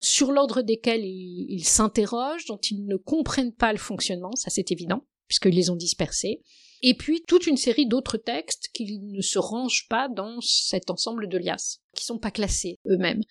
sur 0.00 0.32
l'ordre 0.32 0.62
desquels 0.62 1.04
ils 1.04 1.64
s'interrogent, 1.64 2.46
dont 2.46 2.58
ils 2.58 2.86
ne 2.86 2.96
comprennent 2.96 3.54
pas 3.54 3.72
le 3.72 3.78
fonctionnement, 3.78 4.34
ça 4.34 4.50
c'est 4.50 4.72
évident, 4.72 5.06
puisqu'ils 5.28 5.54
les 5.54 5.70
ont 5.70 5.76
dispersés 5.76 6.40
et 6.82 6.94
puis 6.94 7.22
toute 7.26 7.46
une 7.46 7.56
série 7.56 7.86
d'autres 7.86 8.16
textes 8.16 8.68
qui 8.74 8.98
ne 8.98 9.20
se 9.20 9.38
rangent 9.38 9.86
pas 9.88 10.08
dans 10.08 10.40
cet 10.40 10.90
ensemble 10.90 11.28
de 11.28 11.38
liasses, 11.38 11.80
qui 11.96 12.04
sont 12.04 12.18
pas 12.18 12.30
classés 12.30 12.80
eux-mêmes. 12.86 13.22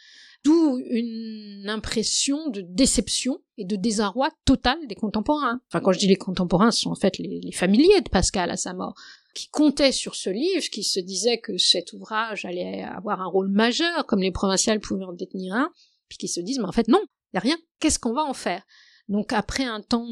D'où 0.44 0.80
une 0.90 1.70
impression 1.70 2.50
de 2.50 2.62
déception 2.62 3.40
et 3.58 3.66
de 3.66 3.76
désarroi 3.76 4.32
total 4.46 4.80
des 4.88 4.96
contemporains. 4.96 5.62
Enfin, 5.68 5.82
quand 5.82 5.92
je 5.92 6.00
dis 6.00 6.08
les 6.08 6.16
contemporains, 6.16 6.72
ce 6.72 6.80
sont 6.80 6.90
en 6.90 6.96
fait 6.96 7.20
les, 7.20 7.52
familiers 7.52 8.02
de 8.02 8.10
Pascal 8.10 8.50
à 8.50 8.58
sa 8.58 8.74
mort, 8.74 8.96
qui 9.34 9.48
comptaient 9.50 9.92
sur 9.92 10.16
ce 10.16 10.30
livre, 10.30 10.64
qui 10.72 10.84
se 10.84 11.00
disaient 11.00 11.40
que 11.40 11.58
cet 11.58 11.94
ouvrage 11.94 12.46
allait 12.46 12.84
avoir 12.84 13.22
un 13.22 13.28
rôle 13.28 13.50
majeur, 13.50 14.06
comme 14.06 14.22
les 14.22 14.32
provinciales 14.32 14.80
pouvaient 14.80 15.06
en 15.06 15.14
détenir 15.14 15.56
un, 15.56 15.72
puis 16.10 16.18
qui 16.18 16.28
se 16.28 16.40
disent, 16.40 16.60
mais 16.60 16.68
en 16.68 16.74
fait 16.74 16.88
non, 16.88 17.02
il 17.02 17.36
n'y 17.36 17.38
a 17.38 17.42
rien, 17.42 17.58
qu'est-ce 17.80 18.00
qu'on 18.00 18.14
va 18.14 18.24
en 18.24 18.34
faire? 18.34 18.64
Donc 19.08 19.34
après 19.34 19.64
un 19.64 19.82
temps 19.82 20.08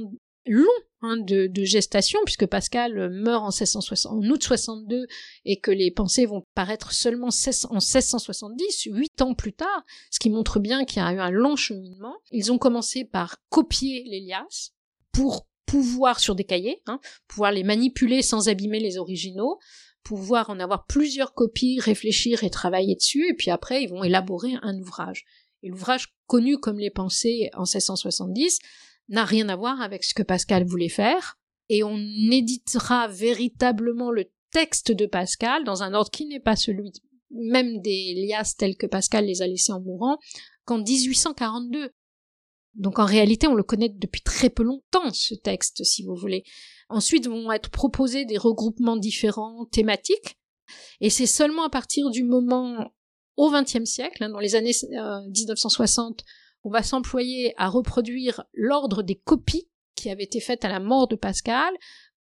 long 0.46 0.66
hein, 1.02 1.18
de, 1.18 1.52
gestation, 1.64 2.20
puisque 2.26 2.46
Pascal 2.46 3.10
meurt 3.10 3.44
en, 3.44 3.50
1660, 3.50 4.12
en 4.12 4.30
août 4.30 4.44
62 4.44 5.06
et 5.46 5.60
que 5.60 5.72
les 5.72 5.92
pensées 5.92 6.26
vont 6.26 6.44
paraître 6.56 6.92
seulement 6.92 7.28
en 7.28 7.76
1670, 7.76 8.88
huit 8.92 9.22
ans 9.22 9.34
plus 9.34 9.54
tard, 9.54 9.84
ce 10.12 10.20
qui 10.20 10.30
montre 10.30 10.60
bien 10.60 10.86
qu'il 10.86 11.02
y 11.02 11.06
a 11.06 11.14
eu 11.14 11.20
un 11.20 11.32
long 11.32 11.56
cheminement. 11.56 12.16
Ils 12.32 12.52
ont 12.52 12.58
commencé 12.58 13.06
par 13.06 13.38
copier 13.50 14.04
l'Élias 14.06 14.72
pour 15.12 15.48
pouvoir 15.70 16.20
sur 16.20 16.36
des 16.36 16.44
cahiers, 16.44 16.82
hein, 16.88 17.00
pouvoir 17.28 17.52
les 17.52 17.64
manipuler 17.64 18.22
sans 18.22 18.50
abîmer 18.50 18.80
les 18.80 18.98
originaux, 18.98 19.60
pouvoir 20.04 20.50
en 20.50 20.60
avoir 20.60 20.86
plusieurs 20.86 21.34
copies, 21.34 21.80
réfléchir 21.80 22.44
et 22.44 22.50
travailler 22.50 22.96
dessus, 22.96 23.30
et 23.30 23.34
puis 23.34 23.52
après 23.52 23.84
ils 23.84 23.90
vont 23.90 24.04
élaborer 24.04 24.54
un 24.62 24.78
ouvrage. 24.80 25.26
Et 25.62 25.70
l'ouvrage 25.70 26.16
connu 26.26 26.58
comme 26.58 26.80
les 26.80 26.90
pensées 26.90 27.50
en 27.54 27.64
1670, 27.64 28.60
n'a 29.10 29.26
rien 29.26 29.50
à 29.50 29.56
voir 29.56 29.82
avec 29.82 30.04
ce 30.04 30.14
que 30.14 30.24
Pascal 30.24 30.66
voulait 30.66 30.90
faire, 30.90 31.38
et 31.70 31.84
on 31.84 31.98
éditera 31.98 33.08
véritablement 33.08 34.12
le 34.12 34.26
texte 34.52 34.92
de 34.92 35.06
Pascal 35.06 35.64
dans 35.64 35.84
un 35.84 35.94
ordre 35.94 36.10
qui 36.10 36.26
n'est 36.26 36.40
pas 36.40 36.56
celui 36.56 36.92
même 37.32 37.80
des 37.82 38.16
liasses 38.16 38.56
tels 38.56 38.76
que 38.76 38.88
Pascal 38.88 39.26
les 39.26 39.44
a 39.44 39.48
laissés 39.48 39.72
en 39.72 39.82
mourant 39.82 40.18
qu'en 40.66 40.80
1842. 40.80 41.92
Donc 42.80 42.98
en 42.98 43.06
réalité, 43.06 43.46
on 43.48 43.56
le 43.56 43.64
connaît 43.64 43.90
depuis 43.90 44.22
très 44.22 44.50
peu 44.50 44.64
longtemps, 44.64 45.14
ce 45.14 45.36
texte, 45.36 45.84
si 45.84 46.04
vous 46.04 46.16
voulez. 46.16 46.44
Ensuite 46.88 47.28
vont 47.28 47.52
être 47.52 47.70
proposés 47.70 48.26
des 48.26 48.38
regroupements 48.38 48.98
différents, 48.98 49.66
thématiques, 49.66 50.40
et 51.02 51.10
c'est 51.10 51.28
seulement 51.28 51.64
à 51.64 51.70
partir 51.70 52.10
du 52.10 52.24
moment 52.24 52.92
au 53.36 53.52
XXe 53.52 53.86
siècle, 53.86 54.24
hein, 54.24 54.30
dans 54.30 54.40
les 54.40 54.56
années 54.56 54.72
1960, 54.72 56.22
euh, 56.22 56.24
on 56.64 56.70
va 56.70 56.84
s'employer 56.84 57.54
à 57.58 57.70
reproduire 57.70 58.44
l'ordre 58.54 59.02
des 59.02 59.16
copies 59.16 59.70
qui 59.96 60.10
avaient 60.10 60.24
été 60.24 60.40
faites 60.40 60.66
à 60.66 60.70
la 60.70 60.80
mort 60.80 61.08
de 61.08 61.16
Pascal, 61.16 61.74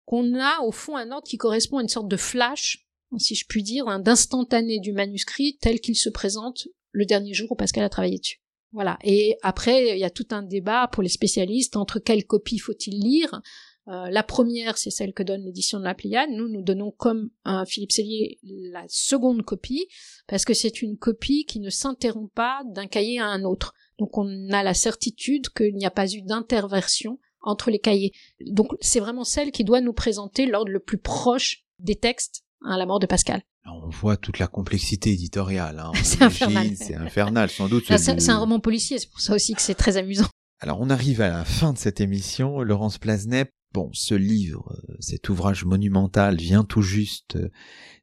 qu'on 0.05 0.39
a 0.39 0.61
au 0.61 0.71
fond 0.71 0.95
un 0.95 1.11
ordre 1.11 1.27
qui 1.27 1.37
correspond 1.37 1.79
à 1.79 1.81
une 1.81 1.87
sorte 1.87 2.07
de 2.07 2.17
flash, 2.17 2.87
si 3.17 3.35
je 3.35 3.45
puis 3.47 3.63
dire, 3.63 3.85
d'instantané 3.99 4.79
du 4.79 4.93
manuscrit 4.93 5.57
tel 5.59 5.79
qu'il 5.79 5.95
se 5.95 6.09
présente 6.09 6.67
le 6.91 7.05
dernier 7.05 7.33
jour 7.33 7.51
où 7.51 7.55
Pascal 7.55 7.83
a 7.83 7.89
travaillé 7.89 8.19
dessus. 8.19 8.41
Voilà. 8.71 8.97
Et 9.03 9.37
après, 9.41 9.95
il 9.95 9.99
y 9.99 10.03
a 10.03 10.09
tout 10.09 10.27
un 10.31 10.43
débat 10.43 10.87
pour 10.91 11.03
les 11.03 11.09
spécialistes 11.09 11.77
entre 11.77 11.99
quelle 11.99 12.25
copie 12.25 12.59
faut-il 12.59 12.99
lire. 12.99 13.41
Euh, 13.87 14.09
la 14.09 14.23
première, 14.23 14.77
c'est 14.77 14.89
celle 14.89 15.13
que 15.13 15.23
donne 15.23 15.45
l'édition 15.45 15.79
de 15.79 15.85
la 15.85 15.95
Pléiade. 15.95 16.29
Nous, 16.29 16.49
nous 16.49 16.61
donnons 16.61 16.91
comme 16.91 17.29
Philippe 17.65 17.93
Sellier 17.93 18.39
la 18.43 18.83
seconde 18.89 19.43
copie, 19.43 19.87
parce 20.27 20.43
que 20.43 20.53
c'est 20.53 20.81
une 20.81 20.97
copie 20.97 21.45
qui 21.45 21.59
ne 21.59 21.69
s'interrompt 21.69 22.33
pas 22.33 22.61
d'un 22.65 22.87
cahier 22.87 23.19
à 23.19 23.27
un 23.27 23.43
autre. 23.43 23.73
Donc 23.97 24.17
on 24.17 24.51
a 24.51 24.63
la 24.63 24.73
certitude 24.73 25.49
qu'il 25.49 25.75
n'y 25.75 25.85
a 25.85 25.91
pas 25.91 26.11
eu 26.11 26.21
d'interversion 26.21 27.19
entre 27.41 27.71
les 27.71 27.79
cahiers. 27.79 28.11
Donc 28.41 28.75
c'est 28.81 28.99
vraiment 28.99 29.23
celle 29.23 29.51
qui 29.51 29.63
doit 29.63 29.81
nous 29.81 29.93
présenter 29.93 30.45
l'ordre 30.45 30.71
le 30.71 30.79
plus 30.79 30.97
proche 30.97 31.65
des 31.79 31.95
textes 31.95 32.43
à 32.65 32.77
la 32.77 32.85
mort 32.85 32.99
de 32.99 33.05
Pascal. 33.05 33.41
On 33.71 33.89
voit 33.89 34.17
toute 34.17 34.39
la 34.39 34.47
complexité 34.47 35.11
éditoriale. 35.11 35.79
Hein. 35.79 35.91
c'est 36.03 36.21
infernal. 36.21 36.75
C'est 36.75 36.95
infernal, 36.95 37.49
sans 37.49 37.67
doute. 37.67 37.85
C'est 37.97 38.29
un 38.29 38.37
roman 38.37 38.59
policier, 38.59 38.99
c'est 38.99 39.09
pour 39.09 39.21
ça 39.21 39.35
aussi 39.35 39.53
que 39.53 39.61
c'est 39.61 39.75
très 39.75 39.97
amusant. 39.97 40.27
Alors 40.59 40.81
on 40.81 40.89
arrive 40.89 41.21
à 41.21 41.29
la 41.29 41.45
fin 41.45 41.73
de 41.73 41.77
cette 41.77 42.01
émission. 42.01 42.61
Laurence 42.63 42.97
Plasnet, 42.97 43.51
bon, 43.73 43.91
ce 43.93 44.15
livre, 44.15 44.75
euh, 44.89 44.95
cet 44.99 45.29
ouvrage 45.29 45.65
monumental 45.65 46.37
vient 46.37 46.63
tout 46.63 46.81
juste 46.81 47.35
euh, 47.35 47.49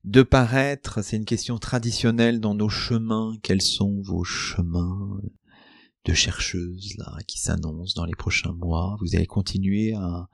de 0.05 0.23
paraître. 0.23 1.03
C'est 1.03 1.17
une 1.17 1.25
question 1.25 1.59
traditionnelle 1.59 2.39
dans 2.39 2.55
nos 2.55 2.69
chemins. 2.69 3.35
Quels 3.43 3.63
sont 3.63 4.01
vos 4.03 4.23
chemins 4.23 5.21
de 6.05 6.15
chercheuses 6.15 6.95
là 6.99 7.17
qui 7.27 7.41
s'annonce 7.41 7.95
dans 7.95 8.05
les 8.05 8.15
prochains 8.15 8.53
mois? 8.53 8.97
Vous 9.01 9.17
allez 9.17 9.27
continuer 9.27 9.95
à 9.95 10.29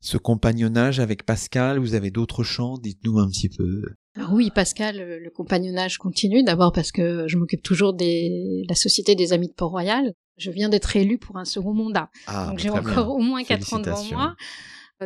ce 0.00 0.16
compagnonnage 0.16 0.98
avec 0.98 1.26
Pascal? 1.26 1.78
Vous 1.78 1.94
avez 1.94 2.10
d'autres 2.10 2.42
chants? 2.42 2.78
Dites-nous 2.78 3.18
un 3.18 3.28
petit 3.28 3.50
peu. 3.50 3.82
Alors 4.18 4.32
oui, 4.32 4.50
Pascal, 4.50 5.20
le 5.22 5.30
compagnonnage 5.30 5.96
continue. 5.98 6.42
D'abord 6.42 6.72
parce 6.72 6.90
que 6.90 7.28
je 7.28 7.36
m'occupe 7.36 7.62
toujours 7.62 7.94
de 7.94 8.68
la 8.68 8.74
Société 8.74 9.14
des 9.14 9.32
Amis 9.32 9.48
de 9.48 9.54
Port-Royal. 9.54 10.12
Je 10.36 10.50
viens 10.50 10.68
d'être 10.68 10.96
élue 10.96 11.18
pour 11.18 11.36
un 11.36 11.44
second 11.44 11.72
mandat. 11.72 12.10
Ah, 12.26 12.46
Donc 12.48 12.58
j'ai 12.58 12.70
encore 12.70 13.10
au 13.10 13.18
moins 13.18 13.44
quatre 13.44 13.72
ans 13.74 13.78
devant 13.78 14.04
moi. 14.04 14.36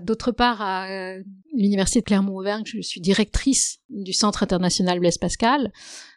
D'autre 0.00 0.32
part, 0.32 0.62
à 0.62 0.88
euh, 0.90 1.22
l'Université 1.54 2.00
de 2.00 2.06
Clermont-Auvergne, 2.06 2.62
je 2.64 2.80
suis 2.80 3.02
directrice 3.02 3.80
du 3.90 4.14
Centre 4.14 4.42
international 4.42 4.98
Blaise 5.00 5.18
Pascal. 5.18 5.70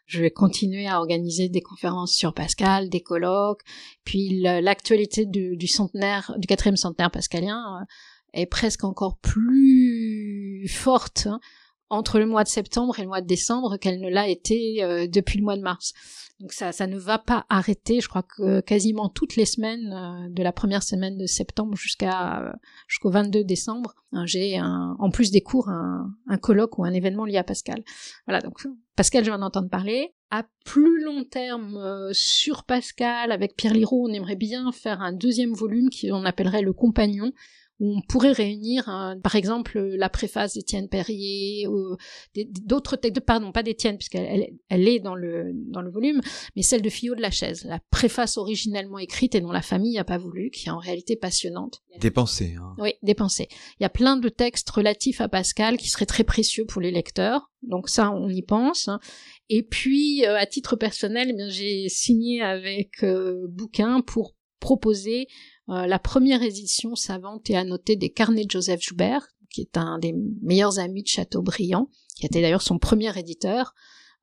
Je 0.06 0.22
vais 0.22 0.32
continuer 0.32 0.88
à 0.88 1.00
organiser 1.00 1.50
des 1.50 1.62
conférences 1.62 2.14
sur 2.14 2.34
Pascal, 2.34 2.90
des 2.90 3.02
colloques. 3.02 3.64
Puis 4.06 4.40
l'actualité 4.42 5.26
du, 5.26 5.68
centenaire, 5.68 6.34
du 6.38 6.48
quatrième 6.48 6.78
centenaire 6.78 7.12
pascalien 7.12 7.82
euh, 7.82 7.86
est 8.34 8.46
presque 8.46 8.86
encore 8.86 9.18
plus 9.18 10.68
forte 10.70 11.28
hein, 11.28 11.42
entre 11.90 12.20
le 12.20 12.26
mois 12.26 12.44
de 12.44 12.50
septembre 12.50 12.98
et 13.00 13.04
le 13.04 13.08
mois 13.08 13.22
de 13.22 13.28
décembre 13.28 13.78
qu'elle 13.78 14.00
ne 14.00 14.10
l'a 14.10 14.28
été 14.28 14.84
euh, 14.84 15.08
depuis 15.08 15.38
le 15.38 15.44
mois 15.44 15.58
de 15.58 15.62
mars. 15.62 15.94
Donc 16.40 16.52
ça, 16.52 16.72
ça 16.72 16.88
ne 16.88 16.98
va 16.98 17.18
pas 17.18 17.46
arrêter. 17.50 18.02
Je 18.02 18.10
crois 18.10 18.24
que 18.24 18.60
quasiment 18.62 19.08
toutes 19.08 19.36
les 19.36 19.46
semaines, 19.46 19.94
euh, 19.94 20.30
de 20.30 20.44
la 20.44 20.52
première 20.52 20.84
semaine 20.84 21.18
de 21.18 21.26
septembre 21.26 21.78
jusqu'à 21.78 22.42
euh, 22.42 22.54
jusqu'au 22.88 23.10
22 23.10 23.44
décembre, 23.44 23.96
hein, 24.12 24.26
j'ai 24.26 24.60
en 24.62 25.10
plus 25.12 25.32
des 25.32 25.42
cours 25.42 25.70
un, 25.70 26.12
un, 26.28 26.38
colloque 26.38 26.78
ou 26.78 26.84
un 26.84 26.94
événement 26.94 27.26
lié 27.26 27.38
à 27.38 27.44
Pascal. 27.44 27.84
Voilà, 28.28 28.42
donc 28.42 28.60
Pascal, 28.96 29.26
je 29.26 29.30
viens 29.30 29.40
d'entendre 29.40 29.70
parler. 29.70 30.14
À 30.32 30.44
plus 30.64 31.04
long 31.04 31.24
terme, 31.26 31.78
euh, 31.78 32.10
sur 32.14 32.64
Pascal, 32.64 33.32
avec 33.32 33.56
Pierre 33.56 33.74
Liraud, 33.74 34.08
on 34.08 34.14
aimerait 34.14 34.38
bien 34.38 34.72
faire 34.72 35.02
un 35.02 35.12
deuxième 35.12 35.54
volume 35.54 35.90
qui 35.90 36.12
on 36.12 36.24
appellerait 36.24 36.62
le 36.62 36.74
Compagnon, 36.74 37.32
où 37.80 37.98
on 37.98 38.02
pourrait 38.08 38.32
réunir, 38.32 38.86
par 39.24 39.36
exemple, 39.36 39.80
la 39.80 40.10
préface 40.10 40.54
d'Étienne 40.54 40.88
Perrier, 40.88 41.68
ou 41.68 41.98
d'autres 42.64 42.96
textes, 42.96 43.20
pardon, 43.22 43.52
pas 43.52 43.64
d'Étienne, 43.64 43.98
puisqu'elle 43.98 44.48
elle, 44.70 44.88
est 44.88 45.00
dans 45.00 45.16
le, 45.16 45.52
dans 45.54 45.82
le 45.82 45.92
volume, 45.92 46.22
mais 46.56 46.62
celle 46.62 46.82
de 46.82 46.90
Fillot 46.90 47.16
de 47.16 47.22
la 47.22 47.32
Chaise, 47.32 47.66
la 47.66 47.80
préface 47.90 48.38
originellement 48.38 49.00
écrite 49.00 49.36
et 49.36 49.42
dont 49.42 49.52
la 49.52 49.62
famille 49.62 49.96
n'a 49.96 50.06
pas 50.06 50.18
voulu, 50.18 50.52
qui 50.52 50.68
est 50.68 50.72
en 50.72 50.78
réalité 50.78 51.16
passionnante. 51.16 51.82
Dépensée. 52.00 52.56
Hein. 52.58 52.76
Oui, 52.78 52.94
dépensée. 53.04 53.48
Il 53.80 53.84
y 53.84 53.86
a 53.86 53.90
plein 53.90 54.16
de 54.18 54.30
textes 54.30 54.70
relatifs 54.70 55.20
à 55.20 55.28
Pascal 55.28 55.78
qui 55.78 55.90
seraient 55.90 56.06
très 56.06 56.24
précieux 56.24 56.66
pour 56.66 56.82
les 56.82 56.92
lecteurs, 56.92 57.52
donc 57.62 57.90
ça, 57.90 58.12
on 58.12 58.30
y 58.30 58.42
pense. 58.42 58.90
Et 59.50 59.64
puis, 59.64 60.26
euh, 60.26 60.38
à 60.38 60.46
titre 60.46 60.76
personnel, 60.76 61.34
eh 61.38 61.50
j'ai 61.50 61.90
signé 61.90 62.42
avec 62.42 63.04
euh, 63.04 63.48
Bouquin 63.50 64.02
pour 64.02 64.36
proposer 64.60 65.28
euh, 65.70 65.88
la 65.88 66.00
première 66.00 66.44
édition 66.44 66.96
savante 66.96 67.50
et 67.50 67.58
annotée 67.58 67.96
des 67.96 68.10
carnets 68.10 68.46
de 68.46 68.52
Joseph 68.52 68.82
Joubert, 68.82 69.28
qui 69.50 69.62
est 69.62 69.78
un 69.78 70.00
des 70.00 70.14
meilleurs 70.42 70.80
amis 70.80 71.04
de 71.04 71.08
Chateaubriand, 71.08 71.90
qui 72.16 72.26
était 72.26 72.42
d'ailleurs 72.42 72.62
son 72.62 72.78
premier 72.78 73.18
éditeur, 73.18 73.74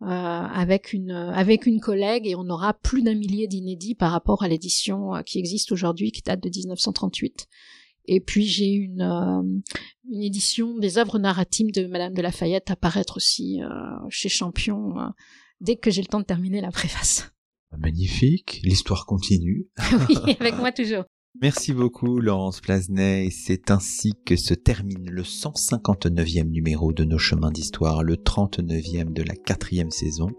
euh, 0.03 0.07
avec 0.07 0.93
une 0.93 1.13
avec 1.13 1.65
une 1.67 1.81
collègue 1.81 2.27
et 2.27 2.35
on 2.35 2.49
aura 2.49 2.75
plus 2.75 3.03
d'un 3.03 3.15
millier 3.15 3.47
d'inédits 3.47 3.95
par 3.95 4.11
rapport 4.11 4.43
à 4.43 4.49
l'édition 4.49 5.15
euh, 5.15 5.23
qui 5.23 5.39
existe 5.39 5.71
aujourd'hui 5.71 6.11
qui 6.11 6.23
date 6.23 6.43
de 6.43 6.49
1938 6.49 7.47
et 8.07 8.19
puis 8.19 8.45
j'ai 8.45 8.73
une 8.73 9.63
une 10.11 10.23
édition 10.23 10.77
des 10.77 10.99
œuvres 10.99 11.21
narratives 11.21 11.71
de 11.71 11.87
Madame 11.87 12.15
de 12.15 12.23
Lafayette 12.23 12.73
à 12.73 12.75
paraître 12.75 13.19
aussi 13.19 13.61
chez 14.09 14.29
Champion 14.29 14.95
dès 15.61 15.77
que 15.77 15.93
j'ai 15.93 16.03
le 16.03 16.09
temps 16.09 16.19
de 16.19 16.25
terminer 16.25 16.61
la 16.61 16.73
préface. 16.73 17.33
Magnifique, 17.79 18.61
l'histoire 18.65 19.07
continue. 19.07 19.69
oui, 20.09 20.37
avec 20.41 20.57
moi 20.57 20.73
toujours. 20.73 21.05
Merci 21.41 21.73
beaucoup 21.73 22.21
Laurence 22.21 22.61
Plasnet 22.61 23.27
et 23.27 23.31
c'est 23.31 23.71
ainsi 23.71 24.13
que 24.27 24.37
se 24.37 24.53
termine 24.53 25.11
le 25.11 25.23
159e 25.23 26.51
numéro 26.51 26.93
de 26.93 27.05
nos 27.05 27.19
chemins 27.19 27.51
d'histoire, 27.51 28.03
le 28.03 28.17
39e 28.17 29.13
de 29.13 29.23
la 29.23 29.35
quatrième 29.35 29.91
saison. 29.91 30.31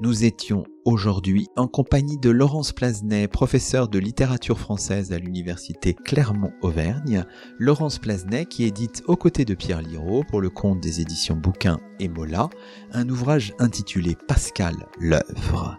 Nous 0.00 0.24
étions 0.24 0.64
aujourd'hui 0.84 1.48
en 1.56 1.68
compagnie 1.68 2.18
de 2.18 2.30
Laurence 2.30 2.72
Plasnet, 2.72 3.28
professeure 3.28 3.88
de 3.88 3.98
littérature 3.98 4.58
française 4.58 5.12
à 5.12 5.18
l'université 5.18 5.92
Clermont-Auvergne. 5.92 7.24
Laurence 7.58 7.98
Plasnet 7.98 8.46
qui 8.46 8.64
édite 8.64 9.02
aux 9.06 9.16
côtés 9.16 9.44
de 9.44 9.54
Pierre 9.54 9.82
Liraud 9.82 10.24
pour 10.28 10.40
le 10.40 10.50
compte 10.50 10.80
des 10.80 11.00
éditions 11.00 11.36
Bouquins 11.36 11.78
et 12.00 12.08
Mola 12.08 12.48
un 12.92 13.08
ouvrage 13.08 13.54
intitulé 13.58 14.16
Pascal 14.26 14.74
l'œuvre. 14.98 15.78